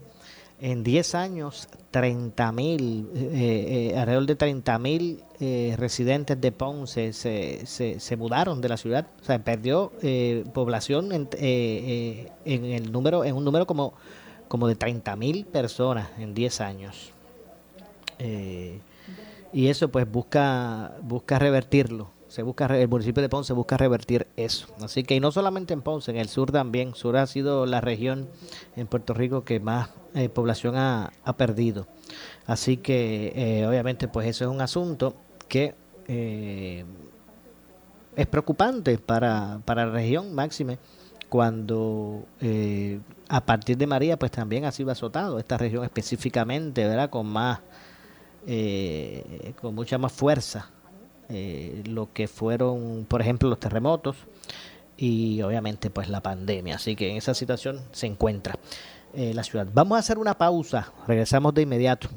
En 0.61 0.83
10 0.83 1.15
años, 1.15 1.67
30 1.91 2.51
mil, 2.53 3.09
eh, 3.13 3.91
eh, 3.93 3.97
alrededor 3.97 4.25
de 4.25 4.35
30 4.35 4.79
mil 4.79 5.21
eh, 5.39 5.75
residentes 5.77 6.39
de 6.39 6.51
Ponce 6.53 7.11
se, 7.11 7.65
se, 7.65 8.17
mudaron 8.17 8.61
de 8.61 8.69
la 8.69 8.77
ciudad. 8.77 9.07
O 9.21 9.25
sea, 9.25 9.43
perdió 9.43 9.91
población 10.53 11.11
en, 11.11 11.29
en, 11.33 12.65
el 12.65 12.91
número, 12.91 13.25
en 13.25 13.35
un 13.35 13.43
número 13.43 13.67
como, 13.67 13.93
como 14.47 14.67
de 14.67 14.75
30 14.75 15.15
mil 15.17 15.45
personas 15.45 16.09
en 16.17 16.33
10 16.33 16.61
años. 16.61 17.11
Eh, 18.19 18.79
y 19.53 19.67
eso 19.67 19.89
pues 19.89 20.09
busca, 20.09 20.93
busca 21.01 21.39
revertirlo. 21.39 22.09
Se 22.27 22.43
busca, 22.43 22.65
el 22.77 22.89
municipio 22.89 23.21
de 23.21 23.29
Ponce 23.29 23.53
busca 23.53 23.77
revertir 23.77 24.27
eso. 24.35 24.67
Así 24.81 25.03
que 25.03 25.15
y 25.15 25.19
no 25.19 25.31
solamente 25.31 25.73
en 25.73 25.81
Ponce, 25.81 26.11
en 26.11 26.17
el 26.17 26.27
sur 26.27 26.51
también. 26.51 26.93
Sur 26.95 27.17
ha 27.17 27.27
sido 27.27 27.65
la 27.65 27.81
región 27.81 28.27
en 28.75 28.87
Puerto 28.87 29.13
Rico 29.13 29.45
que 29.45 29.59
más 29.59 29.89
eh, 30.15 30.29
población 30.29 30.75
ha, 30.77 31.11
perdido. 31.37 31.87
Así 32.47 32.77
que 32.77 33.33
eh, 33.35 33.67
obviamente 33.67 34.07
pues 34.07 34.27
eso 34.27 34.45
es 34.45 34.49
un 34.49 34.61
asunto 34.61 35.15
que 35.47 35.75
es 38.15 38.27
preocupante 38.27 38.97
para, 38.97 39.59
para 39.65 39.87
la 39.87 39.91
región 39.91 40.35
máxime 40.35 40.77
cuando 41.29 42.25
a 43.27 43.45
partir 43.45 43.75
de 43.77 43.87
María 43.87 44.17
pues 44.17 44.31
también 44.31 44.65
ha 44.65 44.71
sido 44.71 44.91
azotado 44.91 45.39
esta 45.39 45.57
región 45.57 45.83
específicamente, 45.83 46.87
¿verdad? 46.87 47.09
Con 47.09 47.25
más 47.27 47.59
eh, 48.47 49.53
con 49.59 49.73
mucha 49.73 49.97
más 49.97 50.11
fuerza 50.11 50.69
eh, 51.29 51.81
lo 51.87 52.13
que 52.13 52.27
fueron, 52.27 53.05
por 53.09 53.19
ejemplo, 53.19 53.49
los 53.49 53.59
terremotos 53.59 54.17
y 54.97 55.41
obviamente 55.41 55.89
pues 55.89 56.09
la 56.09 56.21
pandemia. 56.21 56.75
Así 56.75 56.95
que 56.95 57.09
en 57.09 57.17
esa 57.17 57.33
situación 57.33 57.81
se 57.91 58.05
encuentra 58.05 58.59
eh, 59.15 59.33
la 59.33 59.43
ciudad. 59.43 59.67
Vamos 59.73 59.95
a 59.95 59.99
hacer 59.99 60.17
una 60.17 60.37
pausa, 60.37 60.91
regresamos 61.07 61.53
de 61.53 61.63
inmediato. 61.63 62.09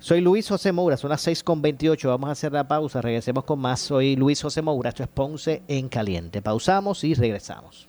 Soy 0.00 0.20
Luis 0.20 0.48
José 0.48 0.70
Moura, 0.70 0.96
son 0.96 1.10
las 1.10 1.26
6.28, 1.26 2.06
vamos 2.06 2.28
a 2.28 2.32
hacer 2.32 2.52
la 2.52 2.68
pausa, 2.68 3.00
regresemos 3.00 3.44
con 3.44 3.58
más. 3.58 3.80
Soy 3.80 4.14
Luis 4.14 4.40
José 4.40 4.62
Moura, 4.62 4.90
esto 4.90 5.02
es 5.02 5.08
Ponce 5.08 5.62
en 5.66 5.88
Caliente. 5.88 6.40
Pausamos 6.40 7.02
y 7.02 7.14
regresamos. 7.14 7.88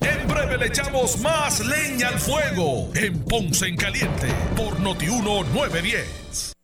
En 0.00 0.28
breve 0.28 0.58
le 0.58 0.66
echamos 0.66 1.18
más 1.20 1.64
leña 1.64 2.08
al 2.08 2.18
fuego 2.18 2.90
en 2.94 3.18
Ponce 3.24 3.66
en 3.66 3.76
Caliente 3.76 4.28
por 4.56 4.78
Notiuno 4.80 5.42
910. 5.44 6.59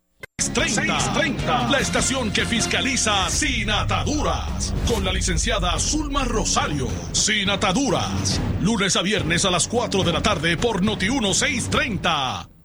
630, 0.67 1.69
la 1.71 1.79
estación 1.79 2.33
que 2.33 2.45
fiscaliza 2.45 3.29
sin 3.31 3.71
ataduras, 3.71 4.75
con 4.87 5.05
la 5.05 5.13
licenciada 5.13 5.79
Zulma 5.79 6.25
Rosario. 6.25 6.89
Sin 7.13 7.51
ataduras, 7.51 8.41
lunes 8.61 8.97
a 8.97 9.03
viernes 9.03 9.45
a 9.45 9.51
las 9.51 9.69
4 9.69 10.03
de 10.03 10.13
la 10.13 10.23
tarde 10.23 10.57
por 10.57 10.83
Noti 10.83 11.09
1630. 11.09 12.56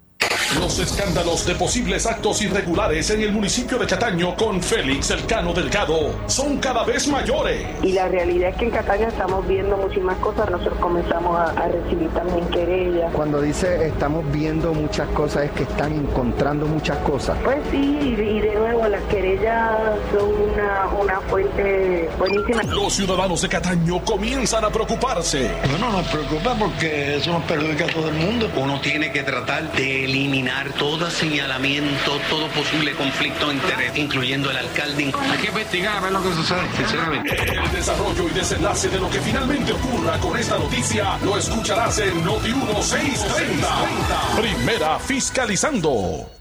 Los 0.60 0.80
escándalos 0.80 1.46
de 1.46 1.56
posibles 1.56 2.06
actos 2.06 2.42
irregulares 2.42 3.10
en 3.10 3.22
el 3.22 3.32
municipio 3.32 3.78
de 3.78 3.86
Cataño 3.86 4.36
con 4.36 4.62
Félix 4.62 5.12
Elcano 5.12 5.54
Delgado 5.54 6.14
son 6.28 6.58
cada 6.60 6.84
vez 6.84 7.08
mayores. 7.08 7.66
Y 7.82 7.94
la 7.94 8.08
realidad 8.08 8.50
es 8.50 8.56
que 8.58 8.66
en 8.66 8.72
Cataño 8.72 9.08
estamos 9.08 9.48
viendo 9.48 9.78
muchísimas 9.78 10.18
cosas. 10.18 10.50
Nosotros 10.50 10.78
comenzamos 10.80 11.40
a, 11.40 11.68
recibir 11.68 12.10
también 12.10 12.46
querellas. 12.50 13.14
Cuando 13.14 13.42
dice 13.42 13.88
estamos 13.88 14.30
viendo 14.32 14.74
muchas 14.74 15.08
cosas, 15.10 15.46
es 15.46 15.52
que 15.52 15.64
están 15.64 15.94
encontrando 15.94 16.66
muchas 16.66 16.98
cosas. 16.98 17.38
Pues 17.44 17.58
sí, 17.72 18.00
y 18.02 18.40
de 18.40 18.56
nuevo, 18.56 18.88
las 18.88 19.04
querellas 19.04 19.72
son 20.12 20.30
una, 20.52 20.88
una 21.00 21.20
fuente 21.22 22.10
buenísima. 22.18 22.64
Los 22.64 22.94
ciudadanos 22.94 23.42
de 23.42 23.50
Cataño 23.50 24.04
comienzan 24.04 24.66
a 24.66 24.70
preocuparse. 24.70 25.52
Bueno, 25.70 25.92
nos 25.92 26.08
preocupa 26.08 26.56
porque 26.58 27.16
eso 27.16 27.32
nos 27.32 27.44
perjudica 27.44 27.86
a 27.86 27.88
todo 27.88 28.10
el 28.10 28.16
mundo. 28.16 28.50
Uno 28.56 28.82
tiene 28.82 29.12
que 29.12 29.24
tratar 29.24 29.72
de 29.74 30.08
eliminar 30.22 30.72
todo 30.74 31.10
señalamiento, 31.10 32.20
todo 32.30 32.48
posible 32.50 32.94
conflicto 32.94 33.48
de 33.48 33.56
interés, 33.56 33.98
incluyendo 33.98 34.52
el 34.52 34.58
alcalde. 34.58 35.12
Hay 35.32 35.38
que 35.40 35.48
investigar 35.48 35.98
a 35.98 36.00
ver 36.00 36.12
lo 36.12 36.22
que 36.22 36.34
sucede, 36.34 36.62
sinceramente. 36.78 37.36
El 37.42 37.72
desarrollo 37.72 38.30
y 38.30 38.32
desenlace 38.32 38.90
de 38.90 39.00
lo 39.00 39.10
que 39.10 39.20
finalmente 39.20 39.74
ocurra 39.74 40.18
con 40.20 40.38
esta 40.38 40.60
noticia 40.60 41.18
lo 41.24 41.38
escucharás 41.38 41.98
en 42.00 42.24
Noti 42.24 42.54
1630. 42.54 43.68
Primera 44.40 45.00
fiscalizando. 45.00 46.41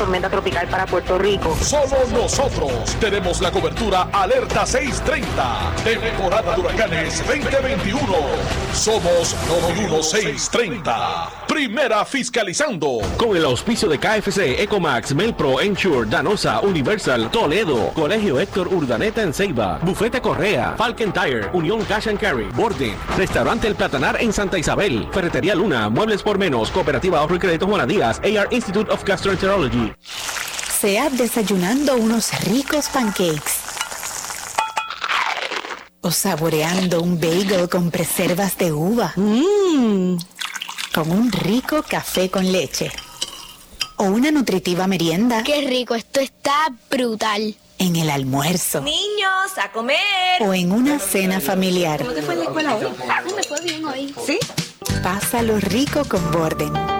tormenta 0.00 0.30
tropical 0.30 0.66
para 0.68 0.86
Puerto 0.86 1.18
Rico. 1.18 1.54
Solo 1.56 2.06
nosotros 2.10 2.72
tenemos 2.98 3.42
la 3.42 3.50
cobertura 3.50 4.08
Alerta 4.10 4.64
630, 4.64 5.74
temporada 5.84 6.54
de 6.54 6.60
huracanes 6.62 7.18
2021. 7.26 8.00
Somos 8.72 9.36
91630. 9.46 11.39
Primera 11.60 12.06
fiscalizando. 12.06 13.00
Con 13.18 13.36
el 13.36 13.44
auspicio 13.44 13.86
de 13.86 13.98
KFC, 13.98 14.62
Ecomax, 14.62 15.14
Melpro, 15.14 15.60
Ensure, 15.60 16.08
Danosa, 16.08 16.60
Universal, 16.60 17.30
Toledo, 17.30 17.92
Colegio 17.92 18.40
Héctor 18.40 18.68
Urdaneta 18.68 19.20
en 19.20 19.34
Ceiba, 19.34 19.78
Bufete 19.82 20.22
Correa, 20.22 20.74
Falcon 20.78 21.12
Tire, 21.12 21.50
Unión 21.52 21.84
Cash 21.84 22.08
and 22.08 22.18
Carry, 22.18 22.46
Borden, 22.56 22.94
Restaurante 23.14 23.68
El 23.68 23.74
Platanar 23.74 24.16
en 24.22 24.32
Santa 24.32 24.58
Isabel, 24.58 25.06
Ferretería 25.12 25.54
Luna, 25.54 25.90
Muebles 25.90 26.22
por 26.22 26.38
Menos, 26.38 26.70
Cooperativa 26.70 27.18
Ahorro 27.18 27.36
y 27.36 27.40
Crédito 27.40 27.66
Juana 27.66 27.84
Díaz, 27.84 28.22
AR 28.24 28.48
Institute 28.50 28.90
of 28.90 29.04
Gastroenterology. 29.04 29.92
Sea 30.80 31.10
desayunando 31.10 31.94
unos 31.96 32.32
ricos 32.46 32.88
pancakes. 32.88 33.60
O 36.00 36.10
saboreando 36.10 37.02
un 37.02 37.20
bagel 37.20 37.68
con 37.68 37.90
preservas 37.90 38.56
de 38.56 38.72
uva, 38.72 39.12
mmm, 39.14 40.16
con 40.92 41.10
un 41.10 41.30
rico 41.30 41.84
café 41.88 42.30
con 42.30 42.50
leche 42.50 42.90
o 43.96 44.04
una 44.04 44.30
nutritiva 44.30 44.86
merienda. 44.86 45.42
¡Qué 45.44 45.60
rico! 45.68 45.94
Esto 45.94 46.20
está 46.20 46.72
brutal. 46.90 47.54
En 47.78 47.96
el 47.96 48.10
almuerzo. 48.10 48.80
Niños, 48.82 49.58
a 49.62 49.72
comer. 49.72 49.98
O 50.40 50.52
en 50.52 50.72
una 50.72 50.98
cena 50.98 51.40
familiar. 51.40 52.00
¿Cómo 52.00 52.12
te 52.12 52.22
fue 52.22 52.34
en 52.34 52.40
la 52.40 52.44
escuela 52.46 52.76
hoy? 52.76 53.32
me 53.34 53.42
fue 53.42 53.60
bien 53.62 53.84
hoy. 53.84 54.14
¿Sí? 54.26 54.38
Pásalo 55.02 55.58
rico 55.58 56.04
con 56.06 56.30
Borden 56.30 56.99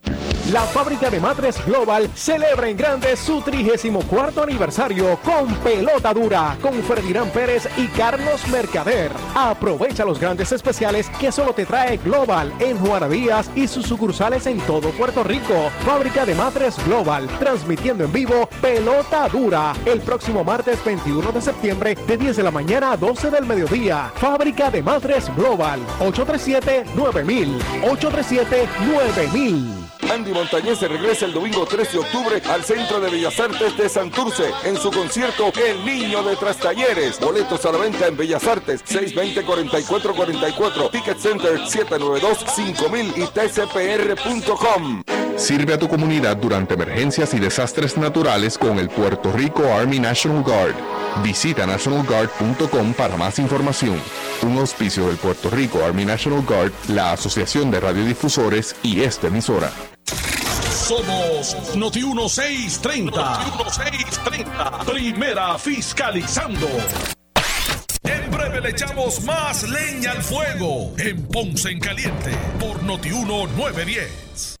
La 0.51 0.63
fábrica 0.63 1.09
de 1.09 1.19
matres 1.21 1.65
Global 1.65 2.09
celebra 2.13 2.67
en 2.67 2.75
grande 2.75 3.15
su 3.15 3.39
34 3.39 4.43
aniversario 4.43 5.17
con 5.23 5.47
pelota 5.55 6.13
dura 6.13 6.57
con 6.61 6.73
Ferdinand 6.83 7.31
Pérez 7.31 7.69
y 7.77 7.87
Carlos 7.87 8.45
Mercader. 8.49 9.13
Aprovecha 9.33 10.03
los 10.03 10.19
grandes 10.19 10.51
especiales 10.51 11.09
que 11.21 11.31
solo 11.31 11.53
te 11.53 11.65
trae 11.65 11.95
Global 11.97 12.51
en 12.59 12.77
Juana 12.79 13.07
y 13.55 13.65
sus 13.65 13.85
sucursales 13.85 14.45
en 14.45 14.59
todo 14.61 14.89
Puerto 14.91 15.23
Rico. 15.23 15.71
Fábrica 15.85 16.25
de 16.25 16.35
matres 16.35 16.75
Global, 16.85 17.29
transmitiendo 17.39 18.03
en 18.03 18.11
vivo 18.11 18.49
pelota 18.61 19.29
dura 19.29 19.71
el 19.85 20.01
próximo 20.01 20.43
martes 20.43 20.83
21 20.83 21.31
de 21.31 21.41
septiembre 21.41 21.95
de 21.95 22.17
10 22.17 22.35
de 22.35 22.43
la 22.43 22.51
mañana 22.51 22.91
a 22.91 22.97
12 22.97 23.31
del 23.31 23.45
mediodía. 23.45 24.11
Fábrica 24.15 24.69
de 24.69 24.83
matres 24.83 25.33
Global, 25.33 25.79
837-9000, 25.99 27.57
837-9000. 27.83 29.80
Andy 30.11 30.33
Montañez 30.33 30.79
se 30.79 30.89
regresa 30.89 31.25
el 31.25 31.31
domingo 31.31 31.65
3 31.65 31.93
de 31.93 31.99
octubre 31.99 32.41
al 32.49 32.65
Centro 32.65 32.99
de 32.99 33.09
Bellas 33.09 33.39
Artes 33.39 33.77
de 33.77 33.87
Santurce 33.87 34.51
en 34.65 34.75
su 34.75 34.91
concierto 34.91 35.53
El 35.55 35.85
Niño 35.85 36.21
de 36.23 36.35
Trastalleres. 36.35 37.17
Boletos 37.17 37.65
a 37.65 37.71
la 37.71 37.77
venta 37.77 38.07
en 38.07 38.17
Bellas 38.17 38.45
Artes 38.45 38.83
620-4444, 38.83 40.91
Ticket 40.91 41.17
Center 41.17 41.57
792-5000 41.61 43.13
y 43.15 43.25
tcpr.com. 43.27 45.03
Sirve 45.37 45.73
a 45.73 45.79
tu 45.79 45.87
comunidad 45.87 46.37
durante 46.37 46.75
emergencias 46.75 47.33
y 47.33 47.39
desastres 47.39 47.97
naturales 47.97 48.57
con 48.57 48.77
el 48.79 48.89
Puerto 48.89 49.31
Rico 49.31 49.63
Army 49.73 49.99
National 49.99 50.43
Guard. 50.43 50.75
Visita 51.23 51.65
nationalguard.com 51.65 52.93
para 52.93 53.17
más 53.17 53.39
información. 53.39 53.99
Un 54.43 54.57
auspicio 54.57 55.07
del 55.07 55.17
Puerto 55.17 55.49
Rico 55.49 55.83
Army 55.83 56.05
National 56.05 56.43
Guard, 56.43 56.71
la 56.89 57.13
Asociación 57.13 57.71
de 57.71 57.79
Radiodifusores 57.79 58.75
y 58.83 59.01
esta 59.01 59.27
emisora. 59.27 59.71
Somos 60.71 61.75
Noti 61.75 62.03
1630. 62.03 63.21
Noti 63.21 63.63
1630. 63.63 64.79
Primera 64.85 65.57
fiscalizando. 65.57 66.67
En 68.03 68.31
breve 68.31 68.61
le 68.61 68.69
echamos 68.69 69.21
más 69.23 69.63
leña 69.63 70.11
al 70.11 70.23
fuego 70.23 70.93
en 70.97 71.27
Ponce 71.27 71.69
en 71.69 71.79
Caliente 71.79 72.31
por 72.59 72.81
Noti 72.83 73.09
1910. 73.09 74.60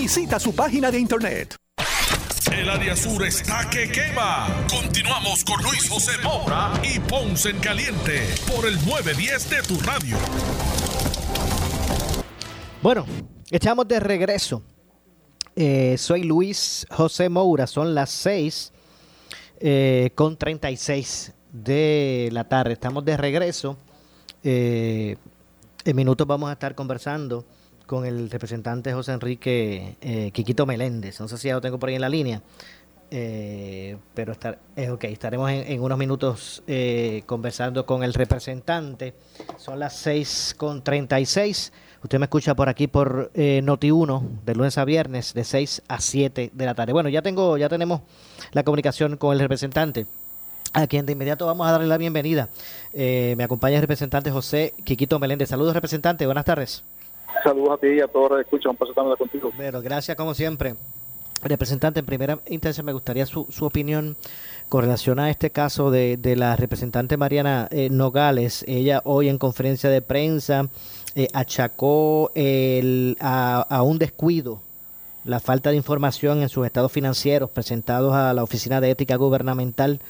Visita 0.00 0.40
su 0.40 0.54
página 0.54 0.90
de 0.90 0.98
internet. 0.98 1.56
El 2.50 2.70
área 2.70 2.96
sur 2.96 3.22
está 3.22 3.68
que 3.68 3.92
quema. 3.92 4.48
Continuamos 4.70 5.44
con 5.44 5.62
Luis 5.62 5.90
José 5.90 6.12
Moura 6.24 6.72
y 6.82 6.98
Ponce 7.00 7.50
en 7.50 7.58
Caliente 7.58 8.26
por 8.50 8.66
el 8.66 8.76
910 8.76 9.50
de 9.50 9.62
tu 9.62 9.78
radio. 9.80 10.16
Bueno, 12.80 13.04
estamos 13.50 13.86
de 13.88 14.00
regreso. 14.00 14.62
Eh, 15.54 15.96
soy 15.98 16.22
Luis 16.22 16.86
José 16.90 17.28
Moura, 17.28 17.66
son 17.66 17.94
las 17.94 18.08
6 18.08 18.72
eh, 19.60 20.12
con 20.14 20.38
36 20.38 21.34
de 21.52 22.30
la 22.32 22.48
tarde. 22.48 22.72
Estamos 22.72 23.04
de 23.04 23.18
regreso. 23.18 23.76
Eh, 24.42 25.18
en 25.84 25.94
minutos 25.94 26.26
vamos 26.26 26.48
a 26.48 26.54
estar 26.54 26.74
conversando 26.74 27.44
con 27.90 28.06
el 28.06 28.30
representante 28.30 28.92
José 28.92 29.10
Enrique 29.10 29.96
eh, 30.00 30.30
Quiquito 30.30 30.64
Meléndez. 30.64 31.18
No 31.18 31.26
sé 31.26 31.36
si 31.36 31.48
ya 31.48 31.54
lo 31.54 31.60
tengo 31.60 31.76
por 31.76 31.88
ahí 31.88 31.96
en 31.96 32.00
la 32.02 32.08
línea, 32.08 32.40
eh, 33.10 33.96
pero 34.14 34.30
estar, 34.30 34.60
es 34.76 34.90
ok. 34.90 35.02
Estaremos 35.06 35.50
en, 35.50 35.82
unos 35.82 35.98
minutos 35.98 36.62
eh, 36.68 37.24
conversando 37.26 37.86
con 37.86 38.04
el 38.04 38.14
representante. 38.14 39.14
Son 39.56 39.80
las 39.80 39.96
6 39.96 40.54
con 40.56 40.84
36. 40.84 41.72
Usted 42.04 42.20
me 42.20 42.26
escucha 42.26 42.54
por 42.54 42.68
aquí 42.68 42.86
por 42.86 43.32
eh, 43.34 43.60
Noti1 43.64 44.22
de 44.46 44.54
lunes 44.54 44.78
a 44.78 44.84
viernes 44.84 45.34
de 45.34 45.42
6 45.42 45.82
a 45.88 46.00
7 46.00 46.52
de 46.54 46.64
la 46.64 46.76
tarde. 46.76 46.92
Bueno, 46.92 47.08
ya 47.08 47.22
tengo, 47.22 47.58
ya 47.58 47.68
tenemos 47.68 48.02
la 48.52 48.62
comunicación 48.62 49.16
con 49.16 49.32
el 49.32 49.40
representante 49.40 50.06
a 50.74 50.86
quien 50.86 51.06
de 51.06 51.14
inmediato 51.14 51.44
vamos 51.44 51.66
a 51.66 51.72
darle 51.72 51.88
la 51.88 51.98
bienvenida. 51.98 52.50
Eh, 52.92 53.34
me 53.36 53.42
acompaña 53.42 53.74
el 53.74 53.80
representante 53.80 54.30
José 54.30 54.74
Quiquito 54.84 55.18
Meléndez. 55.18 55.48
Saludos, 55.48 55.74
representante. 55.74 56.24
Buenas 56.26 56.44
tardes. 56.44 56.84
Saludos 57.44 57.70
a 57.72 57.76
ti 57.78 57.86
y 57.88 58.00
a 58.00 58.06
todos 58.08 58.30
los 58.30 58.38
que 58.38 58.42
escuchan. 58.42 58.70
Un 58.70 58.76
placer 58.76 58.94
estar 58.98 59.18
contigo. 59.18 59.50
Bueno, 59.56 59.80
gracias 59.80 60.16
como 60.16 60.34
siempre. 60.34 60.74
Representante, 61.42 62.00
en 62.00 62.06
primera 62.06 62.38
instancia 62.48 62.82
me 62.82 62.92
gustaría 62.92 63.24
su, 63.24 63.46
su 63.50 63.64
opinión 63.64 64.16
con 64.68 64.82
relación 64.82 65.18
a 65.18 65.30
este 65.30 65.50
caso 65.50 65.90
de, 65.90 66.18
de 66.18 66.36
la 66.36 66.54
representante 66.54 67.16
Mariana 67.16 67.66
eh, 67.70 67.88
Nogales. 67.90 68.62
Ella 68.68 69.00
hoy 69.04 69.30
en 69.30 69.38
conferencia 69.38 69.88
de 69.88 70.02
prensa 70.02 70.68
eh, 71.14 71.28
achacó 71.32 72.30
el, 72.34 73.16
a, 73.20 73.82
un 73.82 73.98
descuido 73.98 74.60
la 75.24 75.40
falta 75.40 75.70
de 75.70 75.76
información 75.76 76.42
en 76.42 76.50
sus 76.50 76.66
estados 76.66 76.92
financieros 76.92 77.48
presentados 77.50 78.14
a 78.14 78.32
la 78.34 78.42
Oficina 78.42 78.80
de 78.82 78.90
Ética 78.90 79.16
Gubernamental 79.16 80.00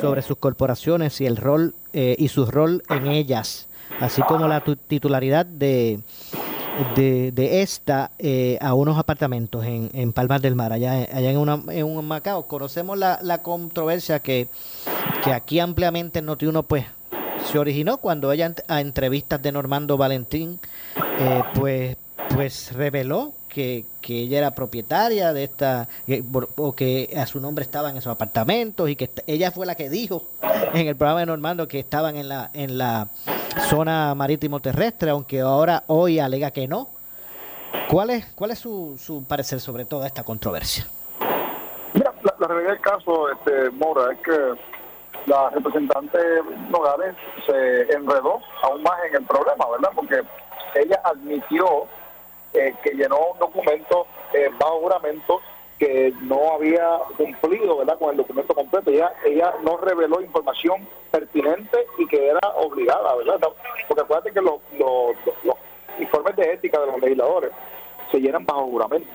sobre 0.00 0.22
sus 0.22 0.36
corporaciones 0.36 1.20
y 1.20 1.26
el 1.26 1.36
rol 1.36 1.74
eh, 1.92 2.16
y 2.18 2.26
su 2.28 2.44
rol 2.46 2.82
en 2.90 3.06
ellas, 3.06 3.68
así 4.00 4.20
como 4.22 4.46
la 4.48 4.62
tu- 4.64 4.76
titularidad 4.76 5.46
de, 5.46 6.00
de, 6.94 7.32
de 7.32 7.62
esta 7.62 8.10
eh, 8.18 8.58
a 8.60 8.74
unos 8.74 8.98
apartamentos 8.98 9.64
en, 9.64 9.90
en 9.92 10.12
Palmas 10.12 10.42
del 10.42 10.54
Mar, 10.54 10.72
allá, 10.72 10.92
allá 11.12 11.30
en, 11.30 11.38
una, 11.38 11.62
en 11.68 11.84
un 11.84 12.06
Macao. 12.06 12.46
Conocemos 12.46 12.98
la, 12.98 13.18
la 13.22 13.42
controversia 13.42 14.20
que, 14.20 14.48
que 15.24 15.32
aquí 15.32 15.60
ampliamente 15.60 16.20
en 16.20 16.26
Noti1 16.26 16.64
pues 16.66 16.86
se 17.50 17.58
originó 17.58 17.98
cuando 17.98 18.32
ella 18.32 18.54
a 18.68 18.80
entrevistas 18.80 19.42
de 19.42 19.52
Normando 19.52 19.96
Valentín 19.96 20.60
eh, 21.18 21.42
pues 21.54 21.96
pues 22.34 22.72
reveló 22.72 23.32
que, 23.48 23.84
que 24.00 24.20
ella 24.20 24.38
era 24.38 24.54
propietaria 24.54 25.32
de 25.32 25.44
esta, 25.44 25.88
o 26.56 26.74
que 26.74 27.14
a 27.16 27.26
su 27.26 27.40
nombre 27.40 27.62
estaban 27.62 27.92
en 27.92 27.98
esos 27.98 28.12
apartamentos 28.12 28.88
y 28.88 28.96
que 28.96 29.10
ella 29.26 29.50
fue 29.50 29.66
la 29.66 29.74
que 29.74 29.90
dijo 29.90 30.24
en 30.72 30.88
el 30.88 30.96
programa 30.96 31.20
de 31.20 31.26
Normando 31.26 31.68
que 31.68 31.80
estaban 31.80 32.16
en 32.16 32.28
la, 32.28 32.50
en 32.54 32.78
la 32.78 33.08
zona 33.60 34.14
marítimo 34.14 34.60
terrestre, 34.60 35.10
aunque 35.10 35.40
ahora 35.40 35.84
hoy 35.86 36.18
alega 36.18 36.50
que 36.50 36.66
no. 36.68 36.88
¿Cuál 37.88 38.10
es, 38.10 38.26
cuál 38.34 38.50
es 38.50 38.58
su, 38.58 38.98
su 38.98 39.24
parecer 39.24 39.60
sobre 39.60 39.84
toda 39.84 40.06
esta 40.06 40.24
controversia? 40.24 40.86
Mira, 41.94 42.12
la, 42.22 42.46
realidad 42.46 42.72
del 42.72 42.80
caso, 42.80 43.30
este, 43.30 43.70
Mora, 43.70 44.12
es 44.12 44.18
que 44.20 44.54
la 45.26 45.50
representante 45.50 46.18
Nogales 46.70 47.14
se 47.46 47.92
enredó 47.92 48.40
aún 48.62 48.82
más 48.82 48.94
en 49.08 49.16
el 49.16 49.24
problema, 49.24 49.64
¿verdad? 49.70 49.90
Porque 49.94 50.22
ella 50.74 51.00
admitió 51.04 51.86
eh, 52.54 52.74
que 52.82 52.90
llenó 52.90 53.16
un 53.32 53.38
documento 53.38 54.06
eh, 54.32 54.50
bajo 54.58 54.80
juramento 54.80 55.40
que 55.84 56.14
no 56.20 56.52
había 56.54 56.98
cumplido, 57.16 57.78
¿verdad? 57.78 57.98
Con 57.98 58.10
el 58.10 58.16
documento 58.18 58.54
completo. 58.54 58.88
Ella, 58.88 59.12
ella 59.24 59.52
no 59.64 59.76
reveló 59.78 60.20
información 60.20 60.86
pertinente 61.10 61.76
y 61.98 62.06
que 62.06 62.28
era 62.28 62.38
obligada, 62.54 63.16
¿verdad? 63.16 63.40
Porque 63.88 64.02
acuérdate 64.02 64.30
que 64.32 64.40
los, 64.42 64.60
los- 64.78 65.16
los 65.42 65.56
informes 65.98 66.36
de 66.36 66.52
ética 66.52 66.78
de 66.78 66.86
los 66.86 67.00
legisladores 67.00 67.50
se 68.12 68.20
llenan 68.20 68.46
bajo 68.46 68.66
juramento. 68.66 69.08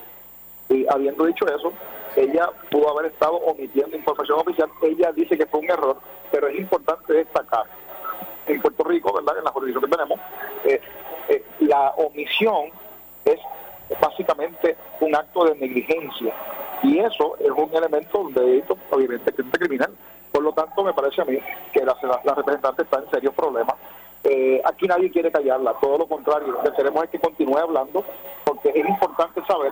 Y 0.68 0.86
habiendo 0.90 1.24
dicho 1.24 1.46
eso, 1.48 1.72
ella 2.18 2.50
pudo 2.70 2.90
haber 2.90 3.14
estado 3.14 3.36
omitiendo 3.38 3.96
información 3.96 4.40
oficial. 4.40 4.70
Ella 4.82 5.14
dice 5.14 5.38
que 5.38 5.46
fue 5.46 5.62
un 5.62 5.72
error, 5.72 5.96
pero 6.32 6.50
es 6.50 6.60
importante 6.60 7.14
destacar 7.14 7.64
en 8.46 8.62
Puerto 8.62 8.84
Rico, 8.84 9.14
¿verdad? 9.14 9.38
En 9.38 9.46
la 9.46 9.52
jurisdicción 9.52 9.90
que 9.90 9.96
tenemos, 9.98 10.20
eh, 10.66 10.82
eh, 11.30 11.46
la 11.62 11.92
omisión 11.92 12.72
es 13.24 13.40
básicamente 14.02 14.76
un 15.00 15.16
acto 15.16 15.46
de 15.46 15.56
negligencia 15.56 16.34
y 16.84 17.00
eso 17.00 17.36
es 17.40 17.50
un 17.50 17.74
elemento 17.74 18.30
de 18.30 18.42
delito, 18.42 18.78
obviamente, 18.92 19.34
criminal. 19.34 19.92
Por 20.32 20.44
lo 20.44 20.52
tanto, 20.52 20.84
me 20.84 20.94
parece 20.94 21.22
a 21.22 21.26
mí 21.26 21.40
que 21.74 21.84
la, 21.84 21.96
representante 22.36 22.84
está 22.84 23.00
en 23.00 23.10
serios 23.10 23.34
problemas. 23.34 23.76
Eh, 24.24 24.62
aquí 24.66 24.88
nadie 24.88 25.10
quiere 25.10 25.32
callarla, 25.32 25.74
todo 25.80 25.98
lo 25.98 26.08
contrario, 26.08 26.50
lo 26.50 26.62
que 26.62 26.72
queremos 26.74 27.04
es 27.04 27.10
que 27.10 27.20
continúe 27.20 27.58
hablando, 27.58 28.04
porque 28.44 28.70
es 28.70 28.88
importante 28.88 29.42
saber 29.46 29.72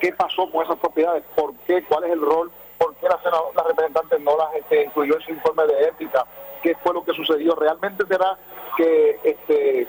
qué 0.00 0.12
pasó 0.12 0.50
con 0.50 0.64
esas 0.64 0.78
propiedades, 0.78 1.22
por 1.36 1.54
qué, 1.66 1.84
cuál 1.84 2.04
es 2.04 2.10
el 2.10 2.20
rol, 2.20 2.50
por 2.76 2.94
qué 2.96 3.08
la, 3.08 3.18
la 3.54 3.62
representante 3.62 4.18
no 4.18 4.36
las 4.36 4.54
este, 4.56 4.84
incluyó 4.84 5.14
en 5.14 5.20
su 5.20 5.30
informe 5.30 5.66
de 5.66 5.84
ética, 5.84 6.26
qué 6.62 6.74
fue 6.76 6.92
lo 6.92 7.04
que 7.04 7.12
sucedió. 7.12 7.54
¿Realmente 7.54 8.04
será 8.06 8.36
que 8.76 9.20
este, 9.22 9.86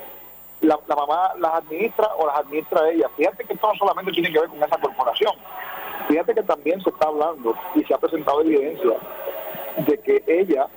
la, 0.61 0.79
la 0.87 0.95
mamá 0.95 1.33
las 1.37 1.53
administra 1.55 2.09
o 2.17 2.27
las 2.27 2.39
administra 2.39 2.89
ella? 2.89 3.09
Fíjate 3.15 3.43
que 3.43 3.53
esto 3.53 3.67
no 3.67 3.75
solamente 3.77 4.11
tiene 4.11 4.31
que 4.31 4.39
ver 4.39 4.49
con 4.49 4.63
esa 4.63 4.77
corporación, 4.77 5.33
fíjate 6.07 6.33
que 6.33 6.43
también 6.43 6.81
se 6.81 6.89
está 6.89 7.07
hablando 7.07 7.55
y 7.75 7.83
se 7.83 7.93
ha 7.93 7.97
presentado 7.97 8.41
evidencia 8.41 8.97
de 9.77 9.97
que 9.99 10.23
ella 10.27 10.67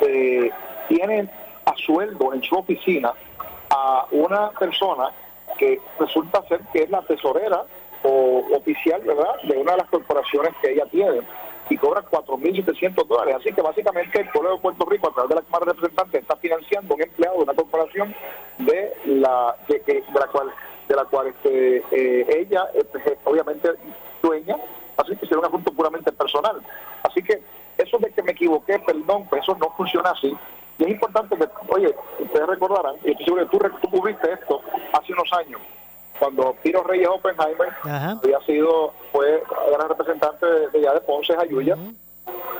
eh, 0.00 0.50
tiene 0.88 1.28
a 1.64 1.74
sueldo 1.76 2.34
en 2.34 2.42
su 2.42 2.54
oficina 2.56 3.12
a 3.70 4.06
una 4.10 4.50
persona 4.50 5.10
que 5.58 5.80
resulta 5.98 6.42
ser 6.48 6.60
que 6.72 6.84
es 6.84 6.90
la 6.90 7.02
tesorera 7.02 7.64
o 8.02 8.44
oficial, 8.54 9.00
¿verdad?, 9.02 9.34
de 9.44 9.56
una 9.56 9.72
de 9.72 9.78
las 9.78 9.88
corporaciones 9.88 10.52
que 10.60 10.72
ella 10.72 10.84
tiene 10.86 11.20
y 11.72 11.76
cobra 11.78 12.02
4.700 12.02 13.06
dólares. 13.06 13.36
Así 13.40 13.52
que 13.52 13.62
básicamente 13.62 14.20
el 14.20 14.28
pueblo 14.30 14.52
de 14.54 14.58
Puerto 14.58 14.84
Rico, 14.84 15.08
a 15.08 15.12
través 15.14 15.28
de 15.30 15.34
la 15.36 15.42
Cámara 15.42 15.66
de 15.66 15.72
Representantes, 15.72 16.20
está 16.22 16.36
financiando 16.36 16.94
un 16.94 17.02
empleado 17.02 17.36
de 17.38 17.42
una 17.44 17.54
corporación 17.54 18.14
de 18.58 18.92
la 19.06 19.56
de, 19.68 19.80
que- 19.80 20.02
de 20.02 20.20
la 20.20 20.26
cual 20.26 20.52
de 20.88 20.96
la 20.96 21.04
cual 21.06 21.28
este, 21.28 21.76
eh, 21.92 22.26
ella 22.40 22.68
este, 22.74 22.98
es 23.12 23.18
obviamente 23.24 23.70
dueña, 24.22 24.56
así 24.98 25.16
que 25.16 25.26
será 25.26 25.38
un 25.40 25.46
asunto 25.46 25.72
puramente 25.72 26.12
personal. 26.12 26.60
Así 27.04 27.22
que 27.22 27.40
eso 27.78 27.96
de 27.98 28.10
que 28.10 28.22
me 28.22 28.32
equivoqué, 28.32 28.78
perdón, 28.80 29.26
pues 29.30 29.42
eso 29.42 29.56
no 29.58 29.70
funciona 29.76 30.10
así. 30.10 30.36
Y 30.78 30.84
es 30.84 30.90
importante 30.90 31.36
que, 31.36 31.46
oye, 31.68 31.94
ustedes 32.18 32.46
recordarán, 32.46 32.96
y 33.04 33.12
estoy 33.12 33.24
seguro 33.26 33.70
que 33.70 33.80
tú 33.80 33.90
cubriste 33.90 34.32
esto 34.32 34.60
hace 34.92 35.12
unos 35.12 35.32
años, 35.34 35.60
cuando 36.22 36.54
Piro 36.62 36.84
Reyes 36.84 37.08
Oppenheimer 37.08 37.68
había 37.82 38.38
sido, 38.46 38.94
fue, 39.10 39.42
era 39.74 39.88
representante 39.88 40.46
de, 40.46 40.68
de 40.68 40.80
ya 40.80 40.94
de 40.94 41.00
Ponce, 41.00 41.34
Ayuya, 41.36 41.76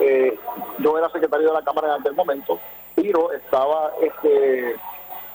eh, 0.00 0.36
yo 0.80 0.98
era 0.98 1.08
secretario 1.10 1.46
de 1.46 1.52
la 1.52 1.62
Cámara 1.62 1.94
en 1.94 2.00
aquel 2.00 2.14
momento, 2.14 2.58
Piro 2.96 3.30
estaba 3.30 3.92
este, 4.02 4.72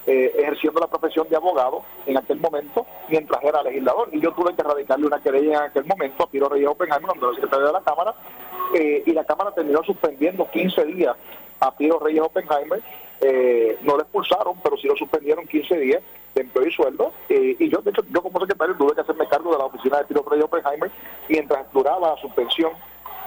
eh, 0.08 0.34
ejerciendo 0.40 0.82
la 0.82 0.88
profesión 0.88 1.30
de 1.30 1.38
abogado 1.38 1.84
en 2.06 2.18
aquel 2.18 2.42
momento 2.42 2.86
mientras 3.08 3.42
era 3.42 3.64
legislador 3.64 4.10
y 4.12 4.20
yo 4.20 4.34
tuve 4.34 4.54
que 4.56 4.64
radicarle 4.64 5.08
una 5.08 5.22
querella 5.22 5.60
en 5.60 5.64
aquel 5.64 5.86
momento 5.86 6.24
a 6.24 6.30
Piro 6.30 6.50
Reyes 6.50 6.68
Oppenheimer 6.68 7.08
cuando 7.08 7.28
era 7.28 7.36
secretario 7.36 7.68
de 7.68 7.74
la 7.74 7.82
Cámara 7.82 8.14
eh, 8.76 9.04
y 9.06 9.12
la 9.14 9.24
Cámara 9.24 9.52
terminó 9.52 9.82
suspendiendo 9.84 10.52
15 10.52 10.84
días 10.84 11.16
a 11.62 11.72
Piro 11.72 11.98
Reyes 12.00 12.22
Oppenheimer 12.22 12.82
eh, 13.22 13.78
no 13.84 13.96
lo 13.96 14.02
expulsaron 14.02 14.56
pero 14.62 14.76
sí 14.76 14.88
lo 14.88 14.98
suspendieron 14.98 15.48
15 15.48 15.78
días 15.80 16.02
empleo 16.42 16.68
y 16.68 16.72
sueldo 16.72 17.14
eh, 17.30 17.56
y 17.60 17.70
yo 17.70 17.80
de 17.80 17.92
hecho 17.92 18.04
yo 18.10 18.22
como 18.22 18.40
secretario 18.40 18.76
tuve 18.76 18.94
que 18.94 19.02
hacerme 19.02 19.28
cargo 19.28 19.52
de 19.52 19.58
la 19.58 19.66
oficina 19.66 19.98
de 19.98 20.06
Piro 20.06 20.26
Reyes 20.28 20.46
Oppenheimer 20.46 20.92
mientras 21.30 21.72
duraba 21.74 22.10
la 22.10 22.22
suspensión 22.22 22.72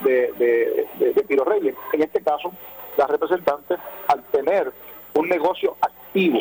de, 0.00 0.86
de, 0.98 1.24
Piro 1.24 1.44
Reyes. 1.44 1.74
En 1.92 2.02
este 2.02 2.22
caso, 2.22 2.52
la 2.96 3.06
representante, 3.06 3.76
al 4.08 4.22
tener 4.24 4.72
un 5.14 5.28
negocio 5.28 5.76
activo, 5.80 6.40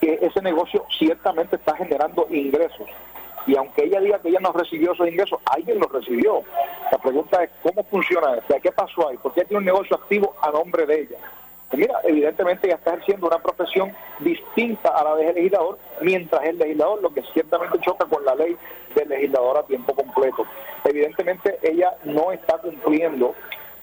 que 0.00 0.18
ese 0.20 0.42
negocio 0.42 0.84
ciertamente 0.98 1.56
está 1.56 1.76
generando 1.76 2.26
ingresos, 2.30 2.86
y 3.46 3.56
aunque 3.56 3.84
ella 3.84 4.00
diga 4.00 4.18
que 4.18 4.28
ella 4.28 4.40
no 4.40 4.52
recibió 4.52 4.92
esos 4.92 5.08
ingresos, 5.08 5.38
alguien 5.44 5.78
los 5.78 5.90
recibió. 5.90 6.42
La 6.90 6.98
pregunta 6.98 7.44
es, 7.44 7.50
¿cómo 7.62 7.84
funciona 7.84 8.34
esto? 8.36 8.56
¿Qué 8.60 8.72
pasó 8.72 9.08
ahí? 9.08 9.16
¿Por 9.18 9.32
qué 9.34 9.44
tiene 9.44 9.58
un 9.58 9.64
negocio 9.64 9.96
activo 9.96 10.34
a 10.42 10.50
nombre 10.50 10.84
de 10.84 11.02
ella? 11.02 11.18
Pues 11.68 11.80
mira, 11.80 12.00
evidentemente 12.04 12.68
ella 12.68 12.76
está 12.76 12.92
ejerciendo 12.92 13.26
una 13.26 13.38
profesión 13.38 13.92
distinta 14.20 14.90
a 14.90 15.02
la 15.02 15.16
del 15.16 15.34
legislador, 15.34 15.78
mientras 16.00 16.44
el 16.44 16.58
legislador, 16.58 17.02
lo 17.02 17.12
que 17.12 17.22
ciertamente 17.32 17.78
choca 17.80 18.06
con 18.06 18.24
la 18.24 18.34
ley 18.36 18.56
del 18.94 19.08
legislador 19.08 19.58
a 19.58 19.62
tiempo 19.64 19.94
completo. 19.94 20.46
Evidentemente 20.84 21.58
ella 21.62 21.92
no 22.04 22.30
está 22.30 22.58
cumpliendo 22.58 23.34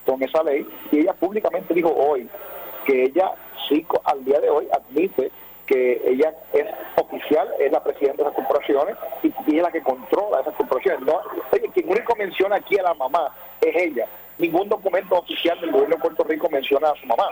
con 0.06 0.22
esa 0.24 0.43
ley 0.43 0.65
y 0.91 1.00
ella 1.00 1.13
públicamente 1.13 1.74
dijo 1.74 1.89
hoy 1.89 2.30
que 2.86 3.04
ella 3.04 3.32
sí 3.67 3.86
al 4.06 4.24
día 4.26 4.39
de 4.39 4.50
hoy 4.50 4.67
admite 4.72 5.32
que 5.65 6.02
ella 6.06 6.34
es 6.52 6.65
oficial, 6.98 7.48
es 7.60 7.72
la 7.72 7.84
presidenta 7.84 8.24
de 8.24 8.30
esas 8.30 8.36
corporaciones 8.36 8.98
y, 9.24 9.34
y 9.48 9.58
es 9.58 9.63
la 9.63 9.72
que 9.72 9.82
controla 9.82 10.41
esas 10.41 10.56
corporaciones. 10.56 11.02
No, 11.02 11.22
oye, 11.52 11.69
quien 11.74 11.89
único 11.89 12.15
menciona 12.15 12.58
aquí 12.58 12.78
a 12.78 12.84
la 12.84 12.93
mamá 12.93 13.34
es 13.62 13.76
ella. 13.76 14.08
Ningún 14.38 14.67
documento 14.67 15.15
oficial 15.15 15.60
del 15.62 15.72
gobierno 15.72 15.96
de 15.96 16.02
Puerto 16.02 16.24
Rico 16.24 16.50
menciona 16.50 16.89
a 16.89 16.96
su 16.96 17.06
mamá. 17.06 17.30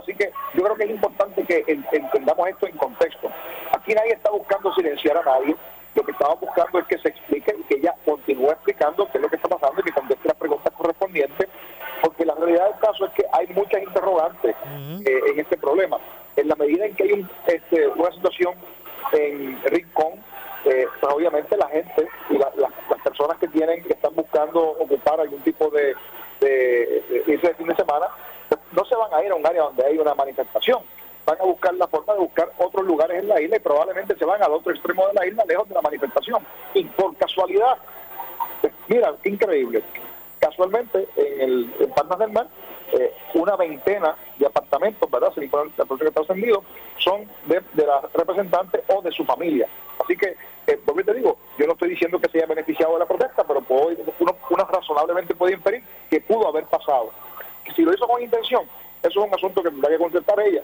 Así 0.00 0.14
que 0.14 0.30
yo 0.54 0.62
creo 0.62 0.76
que 0.76 0.84
es 0.84 0.90
importante 0.90 1.42
que 1.44 1.64
en- 1.66 1.86
entendamos 1.92 2.48
esto 2.48 2.66
en 2.66 2.76
contexto. 2.76 3.30
Aquí 3.72 3.94
nadie 3.94 4.12
está 4.12 4.30
buscando 4.30 4.72
silenciar 4.74 5.16
a 5.18 5.22
nadie. 5.22 5.56
Lo 5.94 6.02
que 6.04 6.12
estamos 6.12 6.38
buscando 6.40 6.78
es 6.78 6.86
que 6.86 6.98
se 6.98 7.08
explique 7.08 7.54
y 7.58 7.62
que 7.64 7.76
ella 7.76 7.94
continúe 8.04 8.50
explicando 8.50 9.08
qué 9.10 9.18
es 9.18 9.22
lo 9.22 9.28
que 9.30 9.36
está 9.36 9.48
pasando 9.48 9.80
y 9.80 9.84
que 9.84 9.92
conteste 9.92 10.28
las 10.28 10.36
preguntas 10.36 10.72
correspondientes, 10.76 11.48
porque 12.02 12.26
la 12.26 12.34
realidad 12.34 12.70
del 12.70 12.78
caso 12.80 13.06
es 13.06 13.12
que 13.12 13.24
hay 13.32 13.46
muchas 13.48 13.82
interrogantes 13.82 14.54
eh, 15.06 15.20
en 15.32 15.40
este 15.40 15.56
problema. 15.56 15.98
En 16.36 16.48
la 16.48 16.54
medida 16.56 16.84
en 16.84 16.94
que 16.94 17.04
hay 17.04 17.12
un, 17.12 17.30
este, 17.46 17.88
una 17.88 18.10
situación 18.12 18.54
en 19.12 19.58
Rincón, 19.64 20.22
eh, 20.66 20.86
pues 21.00 21.12
obviamente 21.14 21.56
la 21.56 21.68
gente 21.68 22.06
y 22.28 22.36
la- 22.36 22.52
la- 22.56 22.70
las 22.90 23.00
personas 23.02 23.38
que 23.38 23.48
tienen 23.48 23.82
que 23.84 23.94
están 23.94 24.14
buscando 24.14 24.60
ocupar 24.60 25.18
algún 25.20 25.40
tipo 25.40 25.70
de, 25.70 25.94
de, 26.40 27.04
de 27.08 27.32
irse 27.32 27.46
de 27.48 27.54
fin 27.54 27.68
de 27.68 27.76
semana, 27.76 28.06
no 28.72 28.84
se 28.84 28.96
van 28.96 29.12
a 29.12 29.22
ir 29.22 29.30
a 29.30 29.34
un 29.34 29.46
área 29.46 29.62
donde 29.62 29.84
hay 29.84 29.98
una 29.98 30.14
manifestación. 30.14 30.82
Van 31.24 31.40
a 31.40 31.44
buscar 31.44 31.74
la 31.74 31.88
forma 31.88 32.12
de 32.14 32.20
buscar 32.20 32.52
otros 32.58 32.86
lugares 32.86 33.18
en 33.20 33.28
la 33.28 33.40
isla 33.40 33.56
y 33.56 33.60
probablemente 33.60 34.16
se 34.16 34.24
van 34.24 34.42
al 34.42 34.52
otro 34.52 34.72
extremo 34.72 35.08
de 35.08 35.14
la 35.14 35.26
isla, 35.26 35.44
lejos 35.44 35.68
de 35.68 35.74
la 35.74 35.82
manifestación. 35.82 36.46
Y 36.74 36.84
por 36.84 37.16
casualidad, 37.16 37.78
pues, 38.60 38.72
mira, 38.88 39.14
increíble. 39.24 39.82
Casualmente, 40.38 41.08
en 41.16 41.40
el 41.40 41.74
en 41.80 41.90
Palmas 41.90 42.18
del 42.18 42.30
Mar, 42.30 42.46
eh, 42.92 43.12
una 43.34 43.56
veintena 43.56 44.14
de 44.38 44.46
apartamentos, 44.46 45.10
¿verdad? 45.10 45.32
Se 45.34 45.40
la 45.40 45.48
que 45.48 46.06
está 46.06 46.20
ascendido, 46.20 46.62
son 46.98 47.28
de, 47.46 47.60
de 47.72 47.86
la 47.86 48.00
representante 48.14 48.84
o 48.88 49.02
de 49.02 49.10
su 49.10 49.24
familia. 49.24 49.68
Así 50.02 50.16
que, 50.16 50.36
eh, 50.66 50.80
y 50.96 51.04
te 51.04 51.14
digo, 51.14 51.38
yo 51.58 51.66
no 51.66 51.72
estoy 51.72 51.90
diciendo 51.90 52.20
que 52.20 52.28
se 52.28 52.38
haya 52.38 52.46
beneficiado 52.46 52.92
de 52.92 53.00
la 53.00 53.06
protesta, 53.06 53.44
pero 53.44 53.60
puedo, 53.62 53.88
uno 54.20 54.64
razonablemente 54.70 55.34
puede 55.34 55.54
inferir 55.54 55.82
que 56.08 56.20
pudo 56.20 56.48
haber 56.48 56.64
pasado. 56.66 57.10
Eso 58.42 58.66
es 59.02 59.16
un 59.16 59.34
asunto 59.34 59.62
que 59.62 59.70
tendrá 59.70 59.90
que 59.90 59.98
contestar 59.98 60.40
ella. 60.40 60.62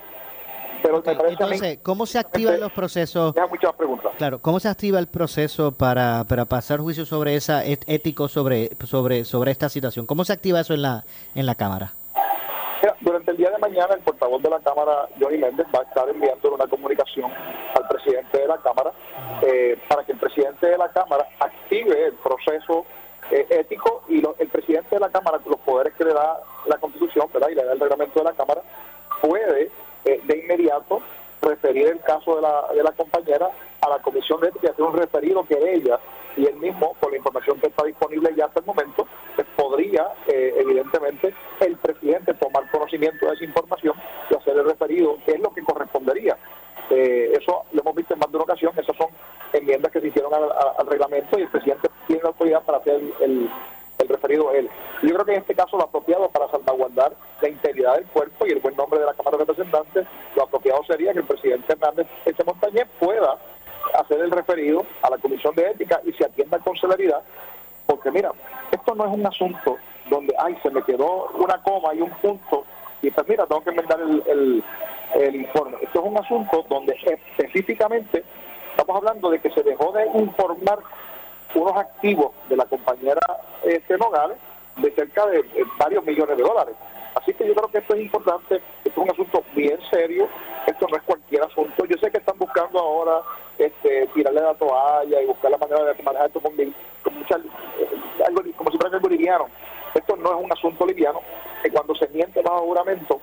Pero 0.82 0.96
me 0.96 1.02
parece 1.02 1.20
a 1.20 1.24
mí 1.24 1.32
Entonces, 1.32 1.78
¿cómo 1.82 2.06
se 2.06 2.18
activan 2.18 2.58
los 2.58 2.72
procesos? 2.72 3.34
Muchas 3.48 3.72
preguntas. 3.74 4.12
Claro, 4.18 4.40
¿cómo 4.40 4.58
se 4.58 4.68
activa 4.68 4.98
el 4.98 5.06
proceso 5.06 5.72
para, 5.72 6.24
para 6.24 6.44
pasar 6.44 6.80
juicio 6.80 7.06
sobre 7.06 7.36
esa 7.36 7.64
ético 7.64 8.28
sobre 8.28 8.70
sobre 8.84 9.24
sobre 9.24 9.52
esta 9.52 9.68
situación? 9.68 10.06
¿Cómo 10.06 10.24
se 10.24 10.32
activa 10.32 10.60
eso 10.60 10.74
en 10.74 10.82
la 10.82 11.04
en 11.34 11.46
la 11.46 11.54
cámara? 11.54 11.92
Mira, 12.82 12.96
durante 13.00 13.30
el 13.30 13.36
día 13.36 13.50
de 13.50 13.58
mañana, 13.58 13.94
el 13.94 14.00
portavoz 14.00 14.42
de 14.42 14.50
la 14.50 14.58
Cámara, 14.58 15.08
Johnny 15.20 15.38
Méndez, 15.38 15.66
va 15.72 15.80
a 15.80 15.82
estar 15.84 16.08
enviando 16.08 16.52
una 16.52 16.66
comunicación 16.66 17.30
al 17.30 17.86
presidente 17.86 18.38
de 18.38 18.48
la 18.48 18.56
Cámara 18.58 18.92
eh, 19.42 19.78
para 19.88 20.02
que 20.02 20.12
el 20.12 20.18
presidente 20.18 20.66
de 20.66 20.76
la 20.76 20.88
Cámara 20.88 21.28
sigue 21.68 22.06
el 22.06 22.14
proceso 22.14 22.84
eh, 23.33 23.47
ético 23.49 24.03
y 24.09 24.22
el 24.39 24.49
presidente 24.49 24.95
de 24.95 25.01
la 25.01 25.11
Cámara, 25.11 25.41
los 25.47 25.59
poderes 25.61 25.95
que 25.95 26.05
le 26.05 26.12
da 26.12 26.39
la 26.66 26.76
Constitución 26.76 27.26
¿verdad? 27.33 27.49
y 27.49 27.55
le 27.55 27.64
da 27.64 27.72
el 27.72 27.80
reglamento 27.80 28.20
de 28.20 28.24
la 28.24 28.33
Cámara, 28.33 28.62
puede 29.22 29.70
eh, 30.05 30.20
de 30.22 30.39
inmediato 30.39 31.01
referir 31.41 31.89
el 31.89 32.01
caso 32.01 32.37
de 32.37 32.43
la, 32.43 32.66
de 32.74 32.83
la 32.83 32.93
compañera 32.93 33.51
a 33.80 33.89
la 33.89 33.99
Comisión 34.01 34.41
de 34.41 34.49
Ética 34.49 34.70
hacer 34.70 34.85
un 34.85 34.95
referido 34.95 35.45
que 35.45 35.57
ella 35.74 35.99
y 36.37 36.47
él 36.47 36.57
mismo, 36.57 36.95
con 37.01 37.11
la 37.11 37.18
información 37.18 37.59
que 37.61 37.68
está 37.68 37.85
disponible 37.85 38.33
ya 38.37 38.47
hasta 38.47 38.61
el 38.61 38.66
momento, 38.66 39.07
pues 39.35 39.47
podría, 39.57 40.07
eh, 40.26 40.55
evidentemente, 40.59 41.35
el 41.61 41.76
presidente 41.76 42.35
tomar 42.35 42.70
conocimiento 42.70 43.26
de 43.26 43.35
esa 43.35 43.45
información 43.45 43.95
y 44.30 44.35
hacer 44.35 44.57
el 44.57 44.64
referido, 44.64 45.18
que 45.24 45.33
es 45.33 45.41
lo 45.41 45.53
que 45.53 45.62
correspondería. 45.62 46.37
Eh, 46.91 47.33
eso 47.41 47.64
lo 47.72 47.80
hemos 47.80 47.95
visto 47.95 48.14
en 48.14 48.20
más 48.20 48.30
de 48.30 48.37
una 48.37 48.45
ocasión, 48.45 48.72
esas 48.76 48.97
son 48.97 49.09
enmiendas 49.53 49.92
que 49.92 50.00
se 50.00 50.09
hicieron 50.09 50.32
al, 50.34 50.86
reglamento 50.86 51.38
y 51.38 51.42
el 51.42 51.48
presidente 51.48 51.88
tiene 52.07 52.22
la 52.22 52.28
autoridad 52.28 52.62
para 52.62 52.78
hacer 52.78 53.00
el, 53.20 53.50
referido 54.09 54.50
a 54.50 54.57
él. 54.57 54.68
Yo 55.03 55.14
creo 55.14 55.24
que 55.24 55.32
en 55.32 55.40
este 55.40 55.55
caso 55.55 55.76
lo 55.76 55.84
apropiado 55.84 56.28
para 56.28 56.48
salvaguardar 56.48 57.12
la 57.40 57.48
integridad 57.48 57.94
del 57.94 58.05
cuerpo 58.07 58.46
y 58.46 58.50
el 58.50 58.59
buen 58.59 58.76
nombre 58.76 58.98
de 58.98 59.07
la 59.07 59.14
Cámara 59.14 59.38
de 59.38 59.44
Representantes, 59.44 60.07
lo 60.36 60.42
apropiado 60.42 60.84
sería 60.84 61.12
que 61.12 61.20
el 61.20 61.24
presidente 61.24 61.72
Hernández 61.72 62.09
ese 62.24 62.44
Montañez 62.44 62.86
pueda 62.98 63.38
hacer 63.94 64.20
el 64.20 64.30
referido 64.30 64.84
a 65.03 65.11
la 65.11 65.18
Comisión 65.18 65.55
de 65.55 65.70
Ética 65.70 66.00
y 66.05 66.12
se 66.12 66.24
atienda 66.24 66.59
con 66.59 66.76
celeridad, 66.76 67.22
porque 67.86 68.11
mira, 68.11 68.32
esto 68.70 68.94
no 68.94 69.07
es 69.07 69.12
un 69.12 69.26
asunto 69.26 69.78
donde, 70.11 70.34
ay, 70.38 70.57
se 70.62 70.70
me 70.70 70.82
quedó 70.82 71.28
una 71.34 71.59
coma 71.62 71.94
y 71.94 72.00
un 72.00 72.11
punto, 72.11 72.64
y 73.00 73.11
pues 73.11 73.28
mira, 73.28 73.46
tengo 73.46 73.62
que 73.62 73.70
enmendar 73.70 74.00
el, 74.00 74.62
el, 75.14 75.36
informe. 75.36 75.76
Esto 75.82 76.00
es 76.00 76.07
un 76.07 76.18
asunto 76.18 76.64
donde 76.68 76.96
específicamente 77.05 78.24
estamos 78.83 79.03
hablando 79.03 79.30
de 79.30 79.39
que 79.39 79.51
se 79.51 79.62
dejó 79.62 79.93
de 79.93 80.07
informar 80.18 80.80
unos 81.55 81.76
activos 81.76 82.33
de 82.49 82.57
la 82.57 82.64
compañera 82.64 83.20
este, 83.62 83.97
Nogales 83.97 84.39
de 84.76 84.91
cerca 84.91 85.26
de 85.26 85.45
varios 85.78 86.05
millones 86.05 86.37
de 86.37 86.43
dólares. 86.43 86.74
Así 87.14 87.33
que 87.35 87.47
yo 87.47 87.55
creo 87.55 87.68
que 87.68 87.78
esto 87.78 87.95
es 87.95 88.01
importante, 88.01 88.57
esto 88.85 88.91
es 88.91 88.97
un 88.97 89.11
asunto 89.11 89.45
bien 89.55 89.78
serio, 89.91 90.26
esto 90.66 90.87
no 90.91 90.97
es 90.97 91.03
cualquier 91.03 91.43
asunto. 91.45 91.85
Yo 91.85 91.97
sé 91.99 92.11
que 92.11 92.18
están 92.18 92.39
buscando 92.39 92.80
ahora 92.80 93.20
este, 93.59 94.09
tirarle 94.14 94.41
la 94.41 94.55
toalla 94.55 95.22
y 95.22 95.26
buscar 95.26 95.51
la 95.51 95.59
manera 95.59 95.85
de 95.85 96.03
manejar 96.03 96.26
esto 96.26 96.41
con, 96.41 96.57
mucha, 96.57 97.37
eh, 97.37 98.24
algo, 98.26 98.43
como 98.57 98.70
si 98.70 98.78
fuera 98.78 98.97
algo 98.97 99.09
liviano. 99.09 99.47
Esto 99.95 100.16
no 100.16 100.30
es 100.37 100.45
un 100.45 100.51
asunto 100.51 100.87
liviano, 100.87 101.20
que 101.62 101.70
cuando 101.70 101.95
se 101.95 102.09
miente 102.09 102.41
bajo 102.41 102.61
juramento, 102.61 103.20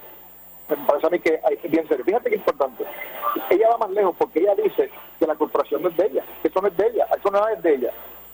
me 0.69 0.85
parece 0.85 1.07
a 1.07 1.09
mí 1.09 1.19
que 1.19 1.39
hay 1.43 1.57
bien 1.69 1.87
serio. 1.87 2.05
Fíjate 2.05 2.29
que 2.29 2.35
importante. 2.35 2.83
Ella 3.49 3.69
va 3.69 3.77
más 3.77 3.91
lejos 3.91 4.15
porque 4.17 4.39
ella 4.39 4.55
dice 4.55 4.89
que 5.17 5.27
la 5.27 5.35
corporación 5.35 5.81
no 5.81 5.89
es 5.89 5.97
de 5.97 6.05
ella, 6.05 6.23
que 6.41 6.47
eso 6.47 6.61
no 6.61 6.67
es 6.67 6.77
de 6.77 6.87
ella, 6.87 7.07
eso 7.17 7.31
no 7.31 7.47
es 7.47 7.61
de 7.61 7.75
ella. 7.75 7.91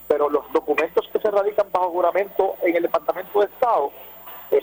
Pero 0.08 0.28
los 0.30 0.50
documentos 0.52 1.08
que 1.12 1.18
se 1.18 1.30
radican 1.30 1.66
bajo 1.72 1.90
juramento 1.90 2.56
en 2.62 2.76
el 2.76 2.82
Departamento 2.82 3.40
de 3.40 3.46
Estado, 3.46 3.90
eh, 4.50 4.62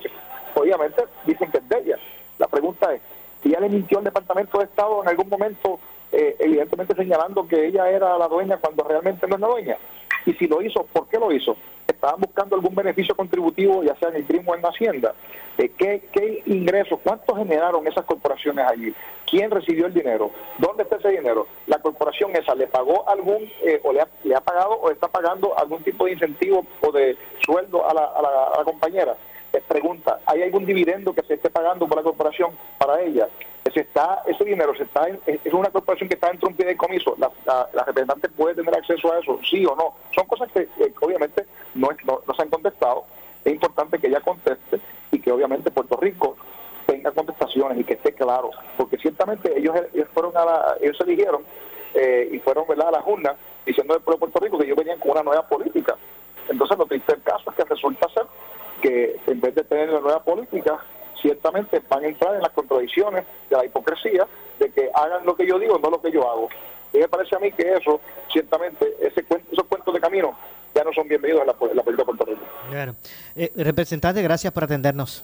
obviamente 0.55 1.03
dicen 1.26 1.51
que 1.51 1.57
es 1.57 1.69
de 1.69 1.80
ella. 1.80 1.99
La 2.38 2.47
pregunta 2.47 2.93
es, 2.93 3.01
si 3.41 3.49
ella 3.49 3.59
le 3.61 3.69
mintió 3.69 3.97
al 3.97 4.05
Departamento 4.05 4.57
de 4.59 4.65
Estado 4.65 5.01
en 5.01 5.09
algún 5.09 5.30
momento, 5.30 5.80
eh, 6.14 6.36
evidentemente 6.39 6.95
señalando 6.95 7.47
que 7.47 7.66
ella 7.66 7.89
era 7.89 8.18
la 8.18 8.28
dueña 8.28 8.57
cuando 8.57 8.84
realmente 8.84 9.28
no 9.28 9.36
es 9.36 9.41
la 9.41 9.47
dueña. 9.47 9.78
Y 10.26 10.34
si 10.34 10.47
lo 10.47 10.61
hizo, 10.61 10.86
¿por 10.93 11.07
qué 11.07 11.18
lo 11.18 11.32
hizo? 11.32 11.57
¿Estaban 11.88 12.22
buscando 12.22 12.55
algún 12.55 12.76
beneficio 12.76 13.16
contributivo, 13.16 13.84
ya 13.84 13.95
sea 13.95 14.09
en 14.09 14.18
el 14.18 14.24
primo 14.24 14.51
o 14.51 14.55
en 14.55 14.61
la 14.61 14.70
hacienda? 14.70 15.14
Eh, 15.57 15.72
¿qué, 15.78 16.07
¿Qué 16.11 16.43
ingresos, 16.45 16.99
cuánto 17.03 17.36
generaron 17.36 17.86
esas 17.88 18.05
corporaciones 18.05 18.66
allí? 18.66 18.93
¿Quién 19.30 19.49
recibió 19.49 19.88
el 19.88 19.93
dinero? 19.93 20.32
¿Dónde 20.59 20.84
está 20.84 20.97
ese 20.97 21.09
dinero? 21.09 21.47
¿La 21.68 21.80
corporación 21.80 22.36
esa 22.36 22.53
le 22.55 22.68
pagó 22.68 23.09
algún, 23.09 23.49
eh, 23.64 23.82
o 23.84 23.91
le 23.91 24.01
ha, 24.01 24.07
le 24.24 24.36
ha, 24.36 24.41
pagado 24.41 24.74
o 24.74 24.91
está 24.91 25.07
pagando 25.07 25.57
algún 25.57 25.84
tipo 25.84 26.05
de 26.05 26.14
incentivo 26.14 26.66
o 26.82 26.91
de 26.91 27.18
sueldo 27.43 27.89
a 27.89 27.93
la, 27.93 28.03
a 28.03 28.22
la, 28.22 28.43
a 28.53 28.57
la 28.59 28.64
compañera? 28.64 29.18
Pregunta, 29.61 30.19
¿hay 30.25 30.41
algún 30.41 30.65
dividendo 30.65 31.13
que 31.13 31.21
se 31.23 31.35
esté 31.35 31.49
pagando 31.49 31.87
por 31.87 31.97
la 31.97 32.03
corporación 32.03 32.51
para 32.77 33.01
ella? 33.01 33.27
Se 33.73 33.81
está, 33.81 34.21
ese 34.27 34.43
dinero 34.43 34.75
se 34.75 34.83
está 34.83 35.07
es 35.25 35.53
una 35.53 35.69
corporación 35.69 36.07
que 36.07 36.15
está 36.15 36.27
dentro 36.27 36.47
de 36.47 36.53
un 36.53 36.57
fideicomiso, 36.57 37.15
la, 37.17 37.31
la, 37.73 37.83
representante 37.85 38.29
puede 38.29 38.55
tener 38.55 38.75
acceso 38.75 39.11
a 39.11 39.19
eso, 39.19 39.39
sí 39.49 39.65
o 39.65 39.75
no. 39.75 39.95
Son 40.13 40.27
cosas 40.27 40.51
que 40.51 40.67
obviamente 41.01 41.45
no, 41.73 41.87
no, 42.05 42.35
se 42.35 42.41
han 42.41 42.49
contestado. 42.49 43.05
Es 43.43 43.53
importante 43.53 43.97
que 43.99 44.07
ella 44.07 44.21
conteste 44.21 44.79
y 45.11 45.19
que 45.19 45.31
obviamente 45.31 45.71
Puerto 45.71 45.97
Rico 45.97 46.35
tenga 46.85 47.11
contestaciones 47.11 47.79
y 47.79 47.83
que 47.83 47.93
esté 47.93 48.13
claro, 48.13 48.51
porque 48.77 48.97
ciertamente 48.97 49.57
ellos, 49.57 49.75
fueron 50.13 50.35
a 50.37 50.45
la, 50.45 50.77
ellos 50.81 50.97
se 50.97 51.03
eligieron 51.03 51.43
eh, 51.93 52.29
y 52.31 52.39
fueron 52.39 52.65
¿verdad? 52.67 52.89
a 52.89 52.91
la 52.91 53.01
Junta 53.01 53.35
diciendo 53.65 53.93
del 53.93 54.03
pueblo 54.03 54.17
de 54.17 54.31
Puerto 54.31 54.45
Rico 54.45 54.57
que 54.57 54.65
ellos 54.65 54.77
venían 54.77 54.99
con 54.99 55.11
una 55.11 55.23
nueva 55.23 55.47
política. 55.47 55.95
Entonces 56.49 56.77
lo 56.77 56.85
triste 56.85 57.13
del 57.13 57.23
caso 57.23 57.49
es 57.49 57.55
que 57.55 57.63
resulta 57.63 58.09
ser 58.09 58.23
que 58.84 59.15
en 59.25 59.39
vez 59.39 59.55
de 59.55 59.63
tener 59.63 59.89
la 59.89 60.01
nueva 60.01 60.21
política, 60.23 60.77
ciertamente 61.21 61.81
van 61.88 62.03
a 62.03 62.07
entrar 62.07 62.36
en 62.36 62.41
las 62.41 62.51
contradicciones 62.51 63.25
de 63.49 63.55
la 63.55 63.65
hipocresía 63.65 64.27
de 64.59 64.69
que 64.71 64.91
hagan 64.93 65.25
lo 65.25 65.36
que 65.36 65.47
yo 65.47 65.57
digo, 65.57 65.79
no 65.79 65.89
lo 65.89 66.01
que 66.01 66.11
yo 66.11 66.29
hago. 66.29 66.49
Y 66.91 66.97
me 66.97 67.07
parece 67.07 67.36
a 67.36 67.39
mí 67.39 67.51
que 67.53 67.73
eso, 67.73 68.01
ciertamente, 68.31 68.93
ese 68.99 69.25
esos 69.51 69.65
cuentos 69.67 69.93
de 69.93 70.01
camino 70.01 70.38
ya 70.75 70.84
no 70.84 70.91
son 70.91 71.07
bienvenidos 71.07 71.41
en 71.41 71.47
la, 71.47 71.53
política 71.53 72.03
de. 72.25 72.93
Eh, 73.36 73.51
representante, 73.55 74.21
gracias 74.21 74.51
por 74.51 74.65
atendernos. 74.65 75.23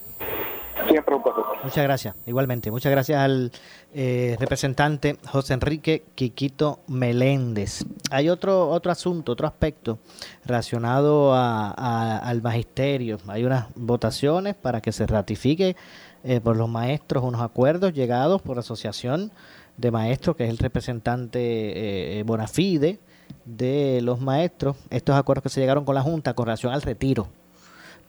Muchas 1.64 1.84
gracias, 1.84 2.16
igualmente. 2.26 2.72
Muchas 2.72 2.92
gracias 2.92 3.20
al 3.20 3.52
eh, 3.94 4.38
representante 4.40 5.18
José 5.28 5.54
Enrique 5.54 6.04
Quiquito 6.16 6.80
Meléndez. 6.88 7.86
Hay 8.12 8.30
otro, 8.30 8.70
otro 8.70 8.92
asunto, 8.92 9.34
otro 9.34 9.46
aspecto 9.46 10.00
relacionado 10.46 11.34
al 11.36 12.42
magisterio. 12.42 13.18
Hay 13.28 13.44
unas 13.44 13.68
votaciones 13.76 14.56
para 14.56 14.82
que 14.82 14.92
se 14.92 15.06
ratifique 15.06 15.76
eh, 16.24 16.40
por 16.40 16.56
los 16.56 16.70
maestros 16.70 17.24
unos 17.24 17.42
acuerdos 17.42 17.94
llegados 17.94 18.42
por 18.42 18.56
la 18.56 18.62
Asociación 18.62 19.32
de 19.78 19.92
Maestros, 19.92 20.36
que 20.36 20.46
es 20.46 20.50
el 20.50 20.58
representante 20.58 22.20
eh, 22.20 22.24
Bonafide 22.24 23.00
de 23.46 24.02
los 24.02 24.22
maestros. 24.22 24.78
Estos 24.90 25.16
acuerdos 25.16 25.44
que 25.44 25.50
se 25.50 25.60
llegaron 25.60 25.86
con 25.86 25.96
la 25.96 26.02
Junta 26.02 26.34
con 26.34 26.46
relación 26.46 26.74
al 26.74 26.82
retiro 26.82 27.28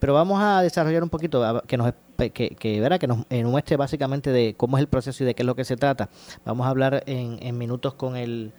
pero 0.01 0.15
vamos 0.15 0.41
a 0.41 0.63
desarrollar 0.63 1.03
un 1.03 1.09
poquito, 1.09 1.61
que 1.67 1.77
nos 1.77 1.93
que, 2.17 2.31
que, 2.31 2.55
que 2.55 3.07
nos 3.07 3.25
muestre 3.29 3.77
básicamente 3.77 4.31
de 4.31 4.55
cómo 4.57 4.77
es 4.77 4.81
el 4.81 4.87
proceso 4.87 5.23
y 5.23 5.27
de 5.27 5.35
qué 5.35 5.43
es 5.43 5.45
lo 5.45 5.55
que 5.55 5.63
se 5.63 5.77
trata. 5.77 6.09
Vamos 6.43 6.65
a 6.65 6.71
hablar 6.71 7.03
en, 7.05 7.55
minutos 7.55 7.93
con 7.93 8.17
el, 8.17 8.51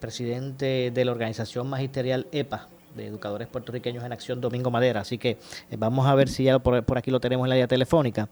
presidente 0.00 0.90
de 0.90 1.04
la 1.04 1.12
organización 1.12 1.70
magisterial 1.70 2.26
EPA, 2.32 2.66
de 2.96 3.06
Educadores 3.06 3.46
Puertorriqueños 3.46 4.02
en 4.02 4.12
Acción, 4.12 4.40
Domingo 4.40 4.72
Madera. 4.72 5.02
Así 5.02 5.18
que 5.18 5.30
eh, 5.70 5.76
vamos 5.78 6.04
a 6.08 6.16
ver 6.16 6.28
si 6.28 6.44
ya 6.44 6.58
por, 6.58 6.82
por, 6.82 6.98
aquí 6.98 7.12
lo 7.12 7.20
tenemos 7.20 7.44
en 7.44 7.50
la 7.50 7.56
vía 7.56 7.68
telefónica. 7.68 8.28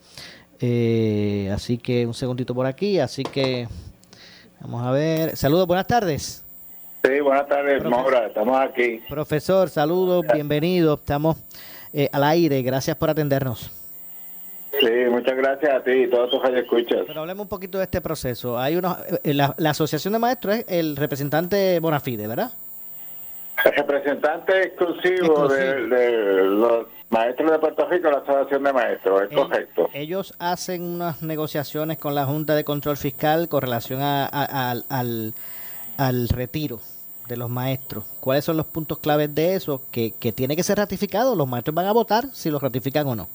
Eh, 0.58 1.50
así 1.54 1.78
que 1.78 2.04
un 2.04 2.14
segundito 2.14 2.52
por 2.52 2.66
aquí. 2.66 2.98
Así 2.98 3.22
que 3.22 3.68
vamos 4.60 4.84
a 4.84 4.90
ver. 4.90 5.36
Saludos, 5.36 5.68
buenas 5.68 5.86
tardes. 5.86 6.44
Sí, 7.04 7.20
buenas 7.20 7.46
tardes, 7.46 7.84
Maura. 7.84 8.26
Estamos 8.26 8.60
aquí. 8.60 9.00
Profesor, 9.08 9.70
saludos, 9.70 10.24
bienvenido. 10.34 10.94
Estamos 10.94 11.36
eh, 11.92 12.08
al 12.12 12.24
aire. 12.24 12.62
Gracias 12.62 12.96
por 12.96 13.10
atendernos. 13.10 13.70
Sí, 14.78 14.90
muchas 15.10 15.36
gracias 15.36 15.74
a 15.74 15.82
ti 15.82 15.90
y 15.90 16.06
todos 16.08 16.30
tus 16.30 16.44
escuchas. 16.50 17.00
Pero 17.06 17.20
hablemos 17.20 17.44
un 17.44 17.48
poquito 17.48 17.78
de 17.78 17.84
este 17.84 18.00
proceso. 18.00 18.58
Hay 18.58 18.76
unos, 18.76 18.96
eh, 19.24 19.34
la, 19.34 19.54
Asociación 19.70 20.12
de 20.12 20.18
Maestros 20.18 20.56
es 20.56 20.64
el 20.68 20.96
representante 20.96 21.78
Bonafide, 21.80 22.26
¿verdad? 22.26 22.52
El 23.64 23.72
representante 23.72 24.62
exclusivo, 24.62 25.48
De, 25.48 26.44
los 26.44 26.86
maestros 27.10 27.50
de 27.50 27.58
Puerto 27.58 27.86
Rico, 27.90 28.10
la 28.10 28.18
Asociación 28.18 28.62
de 28.62 28.72
Maestros, 28.72 29.22
es 29.22 29.36
correcto. 29.36 29.90
Ellos 29.92 30.34
hacen 30.38 30.82
unas 30.82 31.22
negociaciones 31.22 31.98
con 31.98 32.14
la 32.14 32.24
Junta 32.24 32.54
de 32.54 32.64
Control 32.64 32.96
Fiscal 32.96 33.48
con 33.48 33.60
relación 33.60 34.00
a, 34.00 34.26
al, 34.26 35.34
al 35.98 36.28
retiro 36.28 36.80
de 37.30 37.36
los 37.36 37.48
maestros. 37.48 38.04
¿Cuáles 38.20 38.44
son 38.44 38.56
los 38.56 38.66
puntos 38.66 38.98
claves 38.98 39.34
de 39.34 39.54
eso? 39.54 39.80
Que, 39.90 40.12
que 40.12 40.32
tiene 40.32 40.56
que 40.56 40.62
ser 40.62 40.78
ratificado. 40.78 41.34
Los 41.34 41.48
maestros 41.48 41.74
van 41.74 41.86
a 41.86 41.92
votar 41.92 42.24
si 42.32 42.50
lo 42.50 42.58
ratifican 42.58 43.06
o 43.06 43.14
no. 43.14 43.28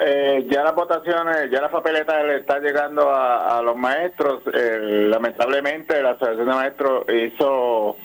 Eh, 0.00 0.46
ya 0.50 0.64
las 0.64 0.74
votaciones, 0.74 1.50
ya 1.50 1.60
la 1.60 1.70
papeleta 1.70 2.22
le 2.22 2.38
está 2.38 2.58
llegando 2.58 3.10
a, 3.12 3.60
los 3.62 3.76
maestros. 3.76 4.42
Eh, 4.52 5.06
lamentablemente 5.08 6.02
la 6.02 6.10
Asociación 6.10 6.48
de 6.48 6.54
Maestros 6.54 7.04
hizo, 7.08 7.96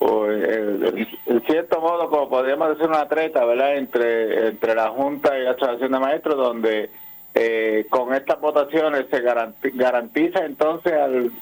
en 0.00 1.42
cierto 1.46 1.80
modo, 1.80 2.10
como 2.10 2.28
podríamos 2.28 2.70
decir, 2.70 2.88
una 2.88 3.06
treta, 3.08 3.44
¿verdad?, 3.44 3.76
entre, 3.76 4.48
entre 4.48 4.74
la 4.74 4.88
Junta 4.90 5.38
y 5.38 5.44
la 5.44 5.52
Asociación 5.52 5.92
de 5.92 5.98
Maestros, 5.98 6.36
donde 6.36 6.90
eh, 7.38 7.84
con 7.90 8.14
estas 8.14 8.40
votaciones 8.40 9.04
se 9.10 9.20
garantiza 9.20 10.46
entonces 10.46 10.94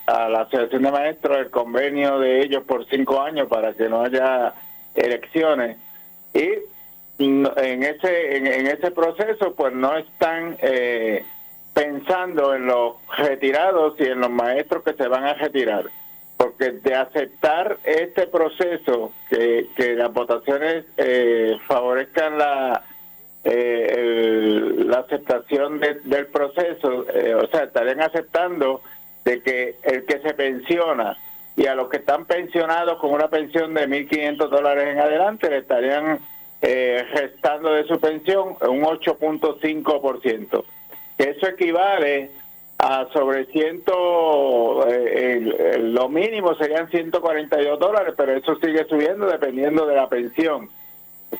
a 0.07 0.29
la 0.29 0.41
Asociación 0.41 0.83
de 0.83 0.91
Maestros 0.91 1.39
el 1.39 1.51
convenio 1.51 2.19
de 2.19 2.41
ellos 2.43 2.65
por 2.65 2.85
cinco 2.87 3.23
años 3.23 3.47
para 3.47 3.75
que 3.75 3.89
no 3.89 4.03
haya 4.03 4.55
elecciones. 4.97 5.77
Y 6.33 6.49
en 7.21 7.83
ese 7.85 8.37
en, 8.37 8.67
ese 8.67 8.91
proceso 8.91 9.55
pues 9.55 9.73
no 9.73 9.97
están 9.97 10.57
eh, 10.63 11.25
pensando 11.73 12.57
en 12.57 12.67
los 12.67 12.95
retirados 13.17 13.95
y 14.01 14.03
en 14.03 14.19
los 14.19 14.31
maestros 14.31 14.83
que 14.83 14.95
se 14.95 15.07
van 15.07 15.23
a 15.23 15.35
retirar. 15.35 15.85
Porque 16.37 16.73
de 16.73 16.93
aceptar 16.93 17.79
este 17.85 18.27
proceso, 18.27 19.13
que, 19.31 19.69
que 19.77 19.95
las 19.95 20.13
votaciones 20.13 20.87
eh, 20.97 21.57
favorezcan 21.69 22.37
la, 22.37 22.83
eh, 23.45 24.75
la 24.87 25.01
aceptación 25.01 25.79
del 25.81 26.27
proceso, 26.29 27.07
eh, 27.13 27.35
o 27.35 27.47
sea, 27.49 27.65
estarían 27.65 28.01
aceptando 28.01 28.83
de 29.25 29.43
que 29.43 29.77
el 29.83 30.05
que 30.05 30.21
se 30.21 30.35
pensiona 30.35 31.17
y 31.57 31.67
a 31.67 31.75
los 31.75 31.89
que 31.89 31.99
están 31.99 32.25
pensionados 32.25 32.99
con 32.99 33.13
una 33.13 33.29
pensión 33.29 33.75
de 33.75 33.87
1.500 33.87 34.49
dólares 34.49 34.89
en 34.89 34.99
adelante 34.99 35.51
le 35.51 35.59
estarían 35.59 36.19
eh, 36.61 37.05
gestando 37.13 37.73
de 37.73 37.85
su 37.85 38.01
pensión 38.01 38.57
un 38.67 38.83
8.5%. 38.83 40.65
Eso 41.19 41.47
equivale 41.47 42.31
a 42.79 43.07
sobre 43.13 43.47
ciento, 43.47 44.87
eh, 44.89 45.79
lo 45.81 46.09
mínimo 46.09 46.55
serían 46.57 46.91
142 46.91 47.79
dólares, 47.79 48.15
pero 48.17 48.33
eso 48.33 48.57
sigue 48.57 48.85
subiendo 48.87 49.27
dependiendo 49.27 49.87
de 49.87 49.95
la 49.95 50.09
pensión. 50.09 50.69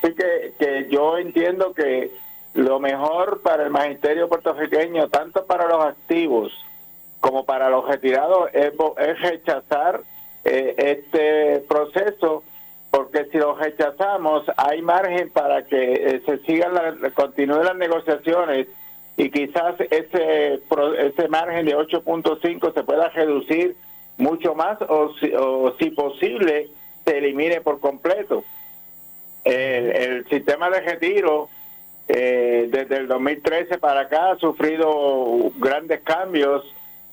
Así 0.05 0.13
que, 0.13 0.53
que 0.59 0.87
yo 0.91 1.17
entiendo 1.17 1.73
que 1.73 2.11
lo 2.53 2.79
mejor 2.79 3.41
para 3.41 3.63
el 3.63 3.71
magisterio 3.71 4.29
puertorriqueño, 4.29 5.09
tanto 5.09 5.45
para 5.45 5.67
los 5.67 5.83
activos 5.83 6.51
como 7.19 7.43
para 7.43 7.71
los 7.71 7.87
retirados, 7.87 8.51
es, 8.53 8.71
es 8.99 9.21
rechazar 9.21 10.01
eh, 10.43 10.75
este 10.77 11.59
proceso, 11.67 12.43
porque 12.91 13.25
si 13.31 13.39
lo 13.39 13.55
rechazamos 13.55 14.43
hay 14.57 14.83
margen 14.83 15.31
para 15.31 15.65
que 15.65 15.93
eh, 15.93 16.21
se 16.23 16.37
sigan, 16.45 16.75
la, 16.75 17.09
continúen 17.15 17.65
las 17.65 17.75
negociaciones 17.75 18.67
y 19.17 19.31
quizás 19.31 19.73
ese, 19.89 20.61
ese 20.99 21.27
margen 21.29 21.65
de 21.65 21.75
8.5 21.75 22.73
se 22.75 22.83
pueda 22.83 23.09
reducir 23.09 23.75
mucho 24.17 24.53
más 24.53 24.79
o 24.83 25.11
o 25.39 25.73
si 25.79 25.89
posible 25.89 26.69
se 27.05 27.17
elimine 27.17 27.61
por 27.61 27.79
completo. 27.79 28.43
El, 29.45 30.25
sistema 30.27 30.71
de 30.71 30.81
retiro 30.81 31.49
eh, 32.07 32.67
desde 32.69 32.97
el 32.97 33.07
2013 33.07 33.77
para 33.77 34.01
acá 34.01 34.31
ha 34.31 34.37
sufrido 34.37 35.51
grandes 35.57 36.01
cambios, 36.01 36.65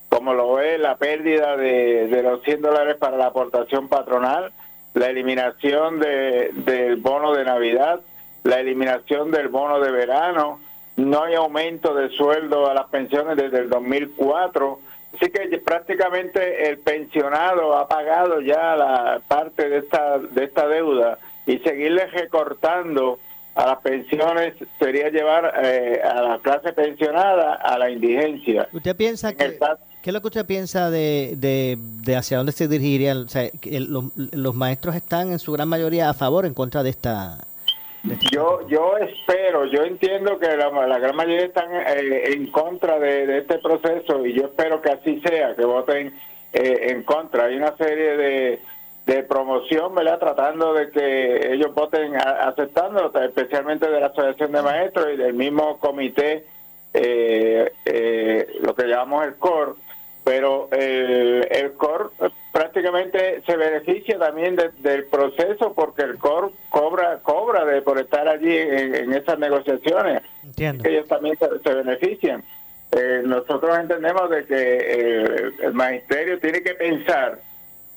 como 0.08 0.32
lo 0.32 0.58
es 0.58 0.80
la 0.80 0.96
pérdida 0.96 1.56
de, 1.56 2.08
de 2.08 2.22
los 2.22 2.42
100 2.42 2.62
dólares 2.62 2.96
para 2.96 3.18
la 3.18 3.26
aportación 3.26 3.88
patronal, 3.88 4.52
la 4.94 5.10
eliminación 5.10 6.00
de, 6.00 6.50
del 6.54 6.96
bono 6.96 7.34
de 7.34 7.44
Navidad, 7.44 8.00
la 8.44 8.60
eliminación 8.60 9.30
del 9.30 9.48
bono 9.48 9.80
de 9.80 9.90
verano, 9.90 10.58
no 10.96 11.24
hay 11.24 11.34
aumento 11.34 11.94
de 11.94 12.08
sueldo 12.10 12.68
a 12.68 12.74
las 12.74 12.86
pensiones 12.86 13.36
desde 13.36 13.58
el 13.58 13.70
2004. 13.70 14.80
Así 15.14 15.30
que 15.30 15.58
prácticamente 15.58 16.68
el 16.68 16.78
pensionado 16.78 17.76
ha 17.76 17.86
pagado 17.88 18.40
ya 18.40 18.74
la 18.76 19.20
parte 19.28 19.68
de 19.68 19.78
esta, 19.78 20.18
de 20.18 20.44
esta 20.44 20.66
deuda 20.66 21.18
y 21.46 21.58
seguirle 21.58 22.06
recortando 22.06 23.18
a 23.54 23.66
las 23.66 23.78
pensiones 23.80 24.54
sería 24.78 25.10
llevar 25.10 25.52
eh, 25.62 26.00
a 26.02 26.22
la 26.22 26.38
clase 26.38 26.72
pensionada 26.72 27.54
a 27.54 27.78
la 27.78 27.90
indigencia. 27.90 28.68
¿Usted 28.72 28.96
piensa 28.96 29.34
que, 29.34 29.58
qué 30.02 30.10
es 30.10 30.14
lo 30.14 30.20
que 30.20 30.28
usted 30.28 30.46
piensa 30.46 30.90
de, 30.90 31.34
de, 31.36 32.16
hacia 32.16 32.38
dónde 32.38 32.52
se 32.52 32.66
dirigiría? 32.68 33.14
O 33.14 33.28
sea, 33.28 33.50
los, 33.62 34.04
los 34.16 34.54
maestros 34.54 34.94
están 34.94 35.32
en 35.32 35.38
su 35.38 35.52
gran 35.52 35.68
mayoría 35.68 36.08
a 36.08 36.14
favor 36.14 36.44
o 36.44 36.46
en 36.48 36.54
contra 36.54 36.82
de 36.82 36.90
esta 36.90 37.38
yo 38.32 38.66
yo 38.68 38.96
espero, 38.98 39.64
yo 39.66 39.84
entiendo 39.84 40.38
que 40.38 40.56
la, 40.56 40.98
gran 40.98 41.14
mayoría 41.14 41.46
están 41.46 41.72
eh, 41.72 42.32
en 42.32 42.48
contra 42.48 42.98
de, 42.98 43.38
este 43.38 43.58
proceso 43.58 44.26
y 44.26 44.32
yo 44.32 44.46
espero 44.46 44.82
que 44.82 44.90
así 44.90 45.20
sea, 45.20 45.54
que 45.54 45.64
voten 45.64 46.12
eh, 46.52 46.88
en 46.90 47.04
contra. 47.04 47.44
Hay 47.44 47.56
una 47.56 47.76
serie 47.76 48.16
de, 48.16 48.60
de 49.06 49.22
promoción, 49.24 49.94
¿verdad? 49.94 50.18
Tratando 50.18 50.74
de 50.74 50.90
que 50.90 51.52
ellos 51.54 51.74
voten 51.74 52.16
aceptando, 52.16 53.12
especialmente 53.20 53.90
de 53.90 54.00
la 54.00 54.06
Asociación 54.06 54.52
de 54.52 54.62
Maestros 54.62 55.08
y 55.12 55.16
del 55.16 55.34
mismo 55.34 55.78
comité, 55.78 56.44
eh, 56.94 57.72
lo 58.60 58.74
que 58.74 58.86
llamamos 58.86 59.26
el 59.26 59.34
COR, 59.36 59.76
pero 60.24 60.68
el, 60.70 61.48
el 61.50 61.72
COR 61.72 62.12
prácticamente 62.52 63.42
se 63.46 63.56
beneficia 63.56 64.18
también 64.18 64.56
del 64.56 65.04
proceso 65.06 65.72
porque 65.72 66.02
el 66.02 66.18
COR 66.18 66.52
cobra 66.68 67.18
cobra 67.22 67.64
de 67.64 67.80
por 67.80 67.98
estar 67.98 68.28
allí 68.28 68.54
en, 68.56 69.12
esas 69.12 69.38
negociaciones. 69.38 70.22
Ellos 70.58 71.08
también 71.08 71.36
se, 71.64 71.74
benefician. 71.74 72.44
Eh, 72.92 73.22
nosotros 73.24 73.76
entendemos 73.78 74.28
de 74.28 74.44
que 74.44 74.54
eh, 74.54 75.50
el 75.62 75.72
magisterio 75.72 76.38
tiene 76.38 76.62
que 76.62 76.74
pensar 76.74 77.38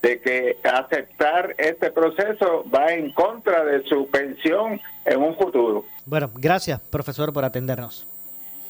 de 0.06 0.20
que 0.20 0.58
aceptar 0.64 1.56
este 1.58 1.90
proceso 1.90 2.64
va 2.74 2.94
en 2.94 3.12
contra 3.12 3.66
de 3.66 3.84
su 3.86 4.08
pensión 4.08 4.80
en 5.04 5.20
un 5.20 5.36
futuro. 5.36 5.86
Bueno, 6.06 6.30
gracias, 6.36 6.80
profesor, 6.80 7.34
por 7.34 7.44
atendernos. 7.44 8.08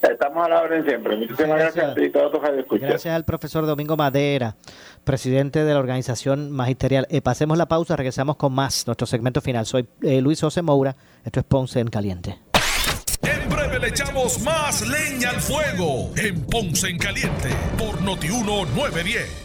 Estamos 0.02 0.46
a 0.46 0.50
la 0.50 0.62
orden 0.62 0.86
siempre. 0.86 1.18
Muchísimas 1.18 1.60
gracias, 1.60 1.86
a 1.86 2.12
todos 2.14 2.42
Gracias 2.80 3.14
al 3.14 3.26
profesor 3.26 3.66
Domingo 3.66 3.98
Madera, 3.98 4.56
presidente 5.04 5.66
de 5.66 5.74
la 5.74 5.80
organización 5.80 6.52
magisterial. 6.52 7.06
Eh, 7.10 7.22
pasemos 7.22 7.58
la 7.58 7.66
pausa, 7.66 7.98
regresamos 7.98 8.38
con 8.38 8.54
más, 8.54 8.88
nuestro 8.88 9.06
segmento 9.06 9.42
final. 9.42 9.66
Soy 9.66 9.86
eh, 10.04 10.22
Luis 10.22 10.40
José 10.40 10.62
Moura, 10.62 10.96
esto 11.26 11.42
es 11.42 11.46
Ponce 11.46 11.82
en 11.82 11.88
Caliente. 11.90 12.38
En 13.24 13.50
breve 13.50 13.80
le 13.80 13.88
echamos 13.90 14.40
más 14.42 14.88
leña 14.88 15.32
al 15.32 15.42
fuego 15.42 16.12
en 16.16 16.46
Ponce 16.46 16.88
en 16.88 16.98
Caliente 16.98 17.50
por 17.78 18.02
Notiuno 18.02 18.66
910. 18.74 19.45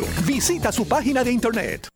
Visita 0.25 0.71
su 0.71 0.87
página 0.87 1.23
de 1.23 1.31
internet. 1.31 1.87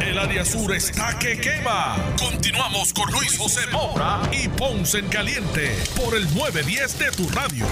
El 0.00 0.18
área 0.18 0.44
sur 0.44 0.72
está 0.74 1.18
que 1.18 1.38
quema. 1.38 1.96
Continuamos 2.18 2.92
con 2.92 3.10
Luis 3.10 3.36
José 3.36 3.60
Moura 3.72 4.20
y 4.32 4.48
Ponce 4.48 4.98
en 4.98 5.08
Caliente 5.08 5.76
por 5.96 6.14
el 6.14 6.24
910 6.34 6.98
de 6.98 7.10
tu 7.10 7.28
radio. 7.30 7.66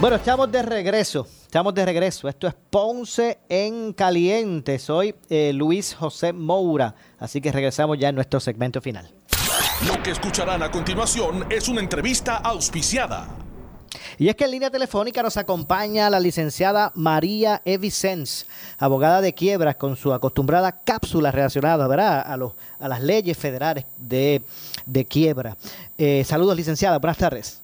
Bueno, 0.00 0.16
estamos 0.16 0.50
de 0.50 0.62
regreso. 0.62 1.26
Estamos 1.42 1.74
de 1.74 1.84
regreso. 1.84 2.28
Esto 2.28 2.48
es 2.48 2.54
Ponce 2.70 3.38
en 3.48 3.92
Caliente. 3.92 4.78
Soy 4.78 5.14
eh, 5.28 5.52
Luis 5.54 5.94
José 5.94 6.32
Moura. 6.32 6.94
Así 7.18 7.40
que 7.40 7.52
regresamos 7.52 7.98
ya 7.98 8.08
en 8.08 8.16
nuestro 8.16 8.40
segmento 8.40 8.80
final. 8.80 9.14
Lo 9.86 10.02
que 10.02 10.10
escucharán 10.10 10.62
a 10.62 10.70
continuación 10.70 11.46
es 11.50 11.68
una 11.68 11.80
entrevista 11.80 12.36
auspiciada. 12.38 13.28
Y 14.18 14.28
es 14.28 14.36
que 14.36 14.44
en 14.44 14.52
línea 14.52 14.70
telefónica 14.70 15.22
nos 15.22 15.36
acompaña 15.36 16.10
la 16.10 16.20
licenciada 16.20 16.92
María 16.94 17.62
Evicens, 17.64 18.46
abogada 18.78 19.20
de 19.20 19.34
quiebras, 19.34 19.76
con 19.76 19.96
su 19.96 20.12
acostumbrada 20.12 20.72
cápsula 20.72 21.30
relacionada 21.30 21.86
¿verdad? 21.86 22.24
A, 22.26 22.36
los, 22.36 22.52
a 22.78 22.88
las 22.88 23.00
leyes 23.02 23.36
federales 23.36 23.84
de, 23.96 24.42
quiebra. 25.08 25.56
Eh, 25.98 26.24
saludos, 26.24 26.56
licenciada. 26.56 26.98
Buenas 26.98 27.18
tardes. 27.18 27.60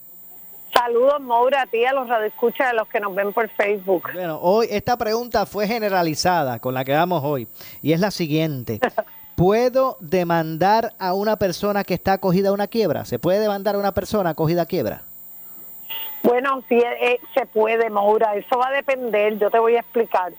Saludos, 0.72 1.20
Maura, 1.20 1.62
a 1.62 1.66
ti, 1.66 1.84
a 1.84 1.92
los 1.92 2.08
radioescuchas, 2.08 2.68
a 2.68 2.72
los 2.72 2.88
que 2.88 3.00
nos 3.00 3.14
ven 3.14 3.32
por 3.32 3.48
Facebook. 3.50 4.04
Bueno, 4.14 4.38
hoy 4.40 4.68
esta 4.70 4.96
pregunta 4.96 5.44
fue 5.44 5.66
generalizada 5.66 6.60
con 6.60 6.74
la 6.74 6.84
que 6.84 6.92
vamos 6.92 7.22
hoy 7.24 7.48
y 7.82 7.92
es 7.92 8.00
la 8.00 8.10
siguiente. 8.10 8.80
¿Puedo 9.34 9.96
demandar 10.00 10.92
a 10.98 11.14
una 11.14 11.36
persona 11.36 11.82
que 11.82 11.94
está 11.94 12.14
acogida 12.14 12.50
a 12.50 12.52
una 12.52 12.66
quiebra? 12.66 13.04
¿Se 13.04 13.18
puede 13.18 13.40
demandar 13.40 13.74
a 13.74 13.78
una 13.78 13.92
persona 13.92 14.30
acogida 14.30 14.62
a 14.62 14.66
quiebra? 14.66 15.02
Bueno, 16.22 16.62
sí 16.68 16.76
eh, 16.76 17.12
eh, 17.12 17.20
se 17.34 17.46
puede, 17.46 17.90
Maura. 17.90 18.34
Eso 18.34 18.58
va 18.58 18.68
a 18.68 18.72
depender. 18.72 19.38
Yo 19.38 19.50
te 19.50 19.58
voy 19.58 19.76
a 19.76 19.80
explicar. 19.80 20.32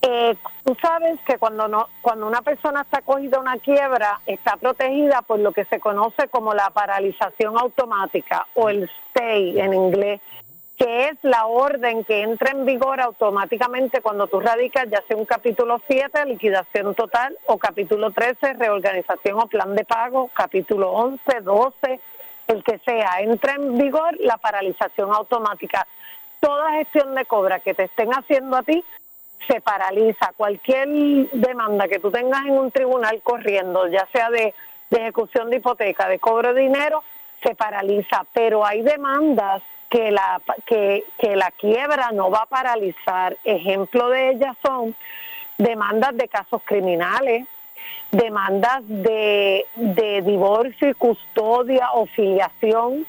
Eh, 0.00 0.36
tú 0.64 0.76
sabes 0.80 1.18
que 1.26 1.38
cuando 1.38 1.66
no, 1.66 1.88
cuando 2.02 2.26
una 2.26 2.42
persona 2.42 2.82
está 2.82 3.02
cogida 3.02 3.40
una 3.40 3.58
quiebra, 3.58 4.20
está 4.26 4.56
protegida 4.56 5.22
por 5.22 5.40
lo 5.40 5.52
que 5.52 5.64
se 5.64 5.80
conoce 5.80 6.28
como 6.28 6.54
la 6.54 6.70
paralización 6.70 7.58
automática 7.58 8.46
o 8.54 8.68
el 8.68 8.88
stay 9.08 9.58
en 9.58 9.74
inglés, 9.74 10.20
que 10.76 11.08
es 11.08 11.18
la 11.22 11.46
orden 11.46 12.04
que 12.04 12.22
entra 12.22 12.52
en 12.52 12.64
vigor 12.64 13.00
automáticamente 13.00 14.00
cuando 14.00 14.28
tú 14.28 14.38
radicas 14.38 14.88
ya 14.88 15.02
sea 15.08 15.16
un 15.16 15.24
capítulo 15.24 15.82
7, 15.88 16.26
liquidación 16.26 16.94
total, 16.94 17.36
o 17.46 17.58
capítulo 17.58 18.12
13, 18.12 18.52
reorganización 18.52 19.40
o 19.40 19.48
plan 19.48 19.74
de 19.74 19.84
pago, 19.84 20.30
capítulo 20.32 20.92
11, 20.92 21.40
12, 21.42 22.00
el 22.48 22.64
que 22.64 22.78
sea, 22.78 23.20
entra 23.20 23.54
en 23.54 23.78
vigor 23.78 24.16
la 24.20 24.38
paralización 24.38 25.12
automática. 25.12 25.86
Toda 26.40 26.72
gestión 26.72 27.14
de 27.14 27.26
cobra 27.26 27.60
que 27.60 27.74
te 27.74 27.84
estén 27.84 28.10
haciendo 28.10 28.56
a 28.56 28.62
ti 28.62 28.82
se 29.46 29.60
paraliza. 29.60 30.32
Cualquier 30.36 30.88
demanda 31.32 31.88
que 31.88 31.98
tú 31.98 32.10
tengas 32.10 32.44
en 32.46 32.58
un 32.58 32.70
tribunal 32.70 33.20
corriendo, 33.22 33.86
ya 33.88 34.06
sea 34.12 34.30
de, 34.30 34.54
ejecución 34.90 35.50
de 35.50 35.56
hipoteca, 35.56 36.08
de 36.08 36.18
cobro 36.18 36.54
de 36.54 36.62
dinero, 36.62 37.04
se 37.42 37.54
paraliza. 37.54 38.24
Pero 38.32 38.64
hay 38.64 38.82
demandas 38.82 39.62
que 39.90 40.10
la, 40.10 40.40
que, 40.66 41.04
que 41.18 41.36
la 41.36 41.50
quiebra 41.50 42.10
no 42.12 42.30
va 42.30 42.42
a 42.42 42.46
paralizar. 42.46 43.36
Ejemplo 43.44 44.08
de 44.08 44.30
ellas 44.30 44.56
son 44.64 44.94
demandas 45.58 46.16
de 46.16 46.28
casos 46.28 46.62
criminales, 46.64 47.46
demandas 48.10 48.82
de, 48.86 49.66
de 49.76 50.22
divorcio 50.22 50.88
y 50.90 50.94
custodia 50.94 51.90
o 51.92 52.06
filiación, 52.06 53.06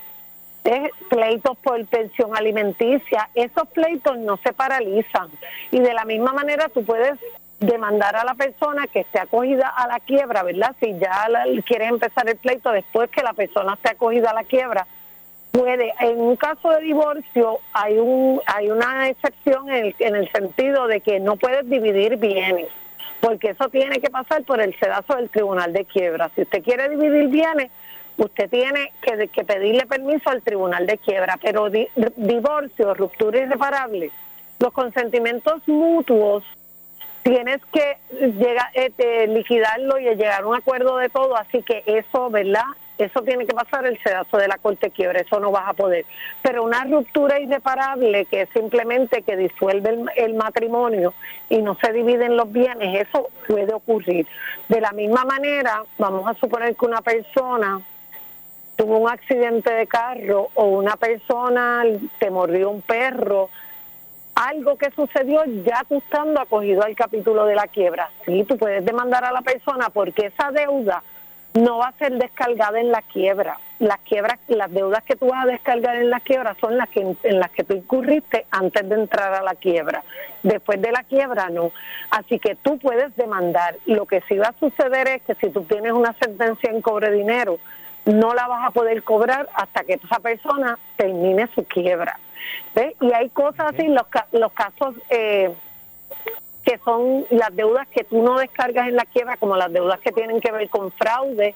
pleitos 1.09 1.57
por 1.59 1.83
pensión 1.87 2.35
alimenticia, 2.35 3.29
esos 3.33 3.67
pleitos 3.69 4.17
no 4.19 4.37
se 4.37 4.53
paralizan. 4.53 5.29
Y 5.71 5.79
de 5.79 5.93
la 5.93 6.05
misma 6.05 6.33
manera 6.33 6.69
tú 6.69 6.83
puedes 6.83 7.17
demandar 7.59 8.15
a 8.15 8.23
la 8.23 8.35
persona 8.35 8.87
que 8.87 8.99
esté 9.01 9.19
acogida 9.19 9.67
a 9.67 9.87
la 9.87 9.99
quiebra, 9.99 10.43
¿verdad? 10.43 10.75
Si 10.79 10.97
ya 10.99 11.27
la- 11.29 11.45
quieres 11.65 11.89
empezar 11.89 12.29
el 12.29 12.37
pleito 12.37 12.71
después 12.71 13.09
que 13.09 13.21
la 13.23 13.33
persona 13.33 13.73
esté 13.73 13.89
acogida 13.89 14.29
a 14.29 14.33
la 14.33 14.43
quiebra, 14.43 14.85
puede, 15.51 15.93
en 15.99 16.19
un 16.21 16.35
caso 16.35 16.69
de 16.71 16.81
divorcio 16.81 17.59
hay 17.73 17.97
un 17.97 18.39
hay 18.45 18.69
una 18.69 19.09
excepción 19.09 19.69
en 19.69 19.85
el, 19.87 19.95
en 19.99 20.15
el 20.15 20.31
sentido 20.31 20.87
de 20.87 21.01
que 21.01 21.19
no 21.19 21.35
puedes 21.37 21.67
dividir 21.67 22.17
bienes, 22.17 22.67
porque 23.19 23.49
eso 23.49 23.69
tiene 23.69 23.99
que 23.99 24.09
pasar 24.09 24.43
por 24.43 24.61
el 24.61 24.77
sedazo 24.79 25.15
del 25.15 25.29
tribunal 25.29 25.73
de 25.73 25.85
quiebra. 25.85 26.29
Si 26.35 26.41
usted 26.43 26.63
quiere 26.63 26.89
dividir 26.89 27.27
bienes, 27.27 27.71
usted 28.17 28.49
tiene 28.49 28.91
que, 29.01 29.43
pedirle 29.43 29.85
permiso 29.85 30.29
al 30.29 30.41
tribunal 30.41 30.85
de 30.87 30.97
quiebra, 30.97 31.37
pero 31.41 31.69
di- 31.69 31.87
divorcio, 32.15 32.93
ruptura 32.93 33.39
irreparable, 33.39 34.11
los 34.59 34.73
consentimientos 34.73 35.67
mutuos 35.67 36.43
tienes 37.23 37.59
que 37.73 37.97
llegar, 38.19 38.67
este, 38.73 39.27
liquidarlo 39.27 39.99
y 39.99 40.05
llegar 40.15 40.43
a 40.43 40.47
un 40.47 40.55
acuerdo 40.55 40.97
de 40.97 41.09
todo, 41.09 41.35
así 41.37 41.61
que 41.63 41.83
eso, 41.85 42.29
¿verdad? 42.29 42.63
Eso 42.99 43.21
tiene 43.21 43.45
que 43.45 43.53
pasar 43.53 43.85
el 43.85 43.97
sedazo 44.03 44.37
de 44.37 44.49
la 44.49 44.57
corte 44.57 44.91
quiebra, 44.91 45.21
eso 45.21 45.39
no 45.39 45.51
vas 45.51 45.69
a 45.69 45.73
poder. 45.73 46.05
Pero 46.41 46.63
una 46.63 46.83
ruptura 46.83 47.39
irreparable, 47.39 48.25
que 48.25 48.41
es 48.41 48.49
simplemente 48.49 49.21
que 49.21 49.37
disuelve 49.37 49.89
el, 49.89 50.11
el 50.17 50.33
matrimonio 50.33 51.13
y 51.49 51.61
no 51.61 51.77
se 51.81 51.93
dividen 51.93 52.35
los 52.35 52.51
bienes, 52.51 53.07
eso 53.07 53.29
puede 53.47 53.73
ocurrir. 53.73 54.27
De 54.67 54.81
la 54.81 54.91
misma 54.91 55.23
manera, 55.23 55.83
vamos 55.97 56.27
a 56.27 56.33
suponer 56.33 56.75
que 56.75 56.85
una 56.85 57.01
persona 57.01 57.81
tuvo 58.75 58.97
un 58.97 59.09
accidente 59.09 59.73
de 59.73 59.87
carro 59.87 60.49
o 60.53 60.65
una 60.65 60.97
persona 60.97 61.83
te 62.19 62.29
mordió 62.29 62.69
un 62.69 62.81
perro, 62.81 63.49
algo 64.35 64.77
que 64.77 64.89
sucedió 64.91 65.43
ya 65.65 65.83
tú 65.87 65.97
estando 65.97 66.39
acogido 66.39 66.83
al 66.83 66.95
capítulo 66.95 67.45
de 67.45 67.55
la 67.55 67.67
quiebra. 67.67 68.09
Sí, 68.25 68.45
tú 68.47 68.57
puedes 68.57 68.85
demandar 68.85 69.25
a 69.25 69.31
la 69.31 69.41
persona 69.41 69.89
porque 69.89 70.27
esa 70.27 70.51
deuda 70.51 71.03
no 71.53 71.79
va 71.79 71.87
a 71.87 71.97
ser 71.97 72.13
descargada 72.17 72.79
en 72.79 72.91
la 72.91 73.01
quiebra. 73.01 73.57
Las 73.79 73.99
quiebras, 73.99 74.37
las 74.47 74.71
deudas 74.71 75.03
que 75.03 75.15
tú 75.15 75.27
vas 75.27 75.45
a 75.45 75.47
descargar 75.47 75.95
en 75.95 76.09
la 76.09 76.19
quiebra 76.19 76.55
son 76.59 76.77
las 76.77 76.89
que 76.89 77.01
en 77.23 77.39
las 77.39 77.49
que 77.51 77.63
tú 77.63 77.75
incurriste 77.75 78.45
antes 78.51 78.87
de 78.87 78.95
entrar 78.95 79.33
a 79.33 79.41
la 79.41 79.55
quiebra. 79.55 80.03
Después 80.43 80.81
de 80.81 80.91
la 80.91 81.03
quiebra 81.03 81.49
no. 81.49 81.71
Así 82.11 82.39
que 82.39 82.55
tú 82.55 82.77
puedes 82.77 83.15
demandar. 83.15 83.77
Lo 83.85 84.05
que 84.05 84.21
sí 84.27 84.37
va 84.37 84.49
a 84.49 84.59
suceder 84.59 85.07
es 85.07 85.21
que 85.23 85.35
si 85.35 85.49
tú 85.49 85.63
tienes 85.63 85.93
una 85.93 86.13
sentencia 86.13 86.69
en 86.69 86.81
cobre 86.81 87.11
dinero, 87.11 87.57
no 88.05 88.33
la 88.33 88.47
vas 88.47 88.67
a 88.67 88.71
poder 88.71 89.03
cobrar 89.03 89.49
hasta 89.53 89.83
que 89.83 89.93
esa 89.93 90.19
persona 90.19 90.77
termine 90.97 91.47
su 91.55 91.63
quiebra. 91.63 92.19
¿Ves? 92.75 92.95
Y 93.01 93.13
hay 93.13 93.29
cosas 93.29 93.73
así, 93.73 93.87
los, 93.87 94.05
los 94.31 94.51
casos 94.53 94.95
eh, 95.09 95.53
que 96.69 96.77
son 96.85 97.25
las 97.31 97.55
deudas 97.55 97.87
que 97.87 98.03
tú 98.03 98.21
no 98.21 98.37
descargas 98.37 98.87
en 98.87 98.95
la 98.95 99.05
quiebra, 99.05 99.37
como 99.37 99.57
las 99.57 99.73
deudas 99.73 99.99
que 100.01 100.11
tienen 100.11 100.39
que 100.39 100.51
ver 100.51 100.69
con 100.69 100.91
fraude. 100.91 101.55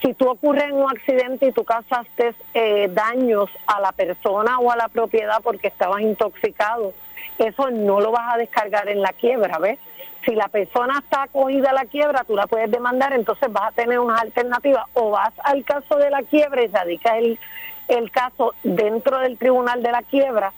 Si 0.00 0.14
tú 0.14 0.30
ocurre 0.30 0.64
en 0.64 0.76
un 0.76 0.90
accidente 0.90 1.48
y 1.48 1.52
tú 1.52 1.62
causaste 1.62 2.34
eh, 2.54 2.88
daños 2.90 3.50
a 3.66 3.82
la 3.82 3.92
persona 3.92 4.58
o 4.58 4.70
a 4.70 4.76
la 4.76 4.88
propiedad 4.88 5.42
porque 5.42 5.68
estabas 5.68 6.00
intoxicado, 6.00 6.94
eso 7.36 7.70
no 7.70 8.00
lo 8.00 8.12
vas 8.12 8.34
a 8.34 8.38
descargar 8.38 8.88
en 8.88 9.02
la 9.02 9.12
quiebra, 9.12 9.58
¿ves? 9.58 9.78
Si 10.24 10.34
la 10.34 10.48
persona 10.48 11.00
está 11.00 11.24
acogida 11.24 11.68
a 11.68 11.74
la 11.74 11.84
quiebra, 11.84 12.24
tú 12.24 12.34
la 12.34 12.46
puedes 12.46 12.70
demandar, 12.70 13.12
entonces 13.12 13.52
vas 13.52 13.68
a 13.68 13.72
tener 13.72 13.98
unas 13.98 14.22
alternativas. 14.22 14.86
O 14.94 15.10
vas 15.10 15.34
al 15.44 15.66
caso 15.66 15.96
de 15.96 16.08
la 16.08 16.22
quiebra 16.22 16.62
y 16.62 16.68
radicas 16.68 17.18
el, 17.18 17.38
el 17.88 18.10
caso 18.10 18.54
dentro 18.62 19.18
del 19.18 19.36
tribunal 19.36 19.82
de 19.82 19.92
la 19.92 20.02
quiebra, 20.02 20.54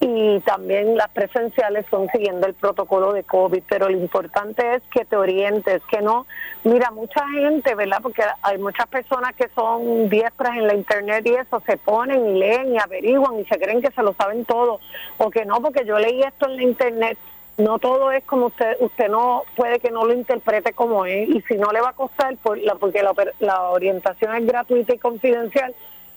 y 0.00 0.40
también 0.40 0.96
las 0.96 1.10
presenciales 1.10 1.84
son 1.90 2.08
siguiendo 2.08 2.46
el 2.46 2.54
protocolo 2.54 3.12
de 3.12 3.22
COVID, 3.22 3.62
pero 3.68 3.88
lo 3.88 3.96
importante 3.96 4.76
es 4.76 4.82
que 4.90 5.04
te 5.04 5.16
orientes, 5.16 5.82
que 5.90 6.00
no, 6.00 6.26
mira, 6.64 6.90
mucha 6.90 7.28
gente, 7.28 7.74
¿verdad? 7.74 7.98
Porque 8.02 8.22
hay 8.40 8.58
muchas 8.58 8.86
personas 8.86 9.34
que 9.36 9.48
son 9.54 10.08
diestras 10.08 10.56
en 10.56 10.66
la 10.66 10.74
internet 10.74 11.24
y 11.26 11.34
eso, 11.34 11.62
se 11.66 11.76
ponen 11.76 12.30
y 12.30 12.38
leen 12.38 12.74
y 12.74 12.78
averiguan 12.78 13.38
y 13.40 13.44
se 13.44 13.58
creen 13.58 13.82
que 13.82 13.92
se 13.92 14.02
lo 14.02 14.14
saben 14.14 14.44
todo, 14.44 14.80
o 15.18 15.30
que 15.30 15.44
no, 15.44 15.60
porque 15.60 15.84
yo 15.84 15.98
leí 15.98 16.22
esto 16.22 16.46
en 16.46 16.56
la 16.56 16.62
internet, 16.62 17.18
no 17.58 17.78
todo 17.78 18.12
es 18.12 18.24
como 18.24 18.46
usted, 18.46 18.76
usted 18.80 19.08
no 19.08 19.44
puede 19.56 19.78
que 19.78 19.90
no 19.90 20.04
lo 20.04 20.14
interprete 20.14 20.72
como 20.72 21.04
es, 21.04 21.28
y 21.28 21.40
si 21.42 21.54
no 21.54 21.70
le 21.72 21.80
va 21.80 21.90
a 21.90 21.94
costar, 21.94 22.36
porque 22.42 23.02
la, 23.02 23.14
la 23.40 23.62
orientación 23.70 24.34
es 24.34 24.46
gratuita 24.46 24.94
y 24.94 24.98
confidencial, 24.98 25.74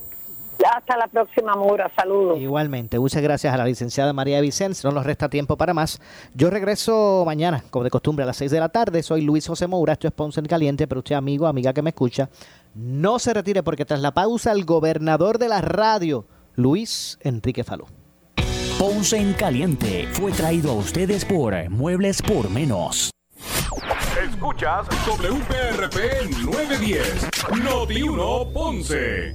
Hasta 0.64 0.96
la 0.96 1.06
próxima, 1.06 1.54
Mura. 1.54 1.90
Saludos. 1.94 2.38
Igualmente, 2.38 2.98
muchas 2.98 3.22
gracias 3.22 3.54
a 3.54 3.56
la 3.56 3.64
licenciada 3.64 4.12
María 4.12 4.40
Vicens. 4.40 4.84
No 4.84 4.90
nos 4.90 5.06
resta 5.06 5.28
tiempo 5.28 5.56
para 5.56 5.74
más. 5.74 6.00
Yo 6.34 6.50
regreso 6.50 7.22
mañana, 7.24 7.62
como 7.70 7.84
de 7.84 7.90
costumbre, 7.90 8.24
a 8.24 8.26
las 8.26 8.36
6 8.36 8.50
de 8.50 8.60
la 8.60 8.68
tarde. 8.68 9.02
Soy 9.02 9.22
Luis 9.22 9.46
José 9.46 9.66
Moura, 9.66 9.92
esto 9.94 10.08
es 10.08 10.12
Ponce 10.12 10.40
en 10.40 10.46
Caliente, 10.46 10.86
pero 10.88 11.00
usted, 11.00 11.14
amigo, 11.14 11.46
amiga 11.46 11.72
que 11.72 11.82
me 11.82 11.90
escucha, 11.90 12.28
no 12.74 13.18
se 13.18 13.34
retire 13.34 13.62
porque 13.62 13.84
tras 13.84 14.00
la 14.00 14.12
pausa, 14.12 14.52
el 14.52 14.64
gobernador 14.64 15.38
de 15.38 15.48
la 15.48 15.60
radio, 15.60 16.26
Luis 16.54 17.18
Enrique 17.22 17.64
Falú. 17.64 17.86
Ponce 18.78 19.16
en 19.16 19.32
Caliente 19.32 20.08
fue 20.12 20.30
traído 20.32 20.70
a 20.70 20.74
ustedes 20.74 21.24
por 21.24 21.68
Muebles 21.68 22.22
por 22.22 22.48
Menos. 22.48 23.10
Escuchas 24.22 24.86
WPRP 25.06 26.30
910, 26.44 27.28
Noti 27.62 28.02
1 28.02 28.52
Ponce. 28.52 29.34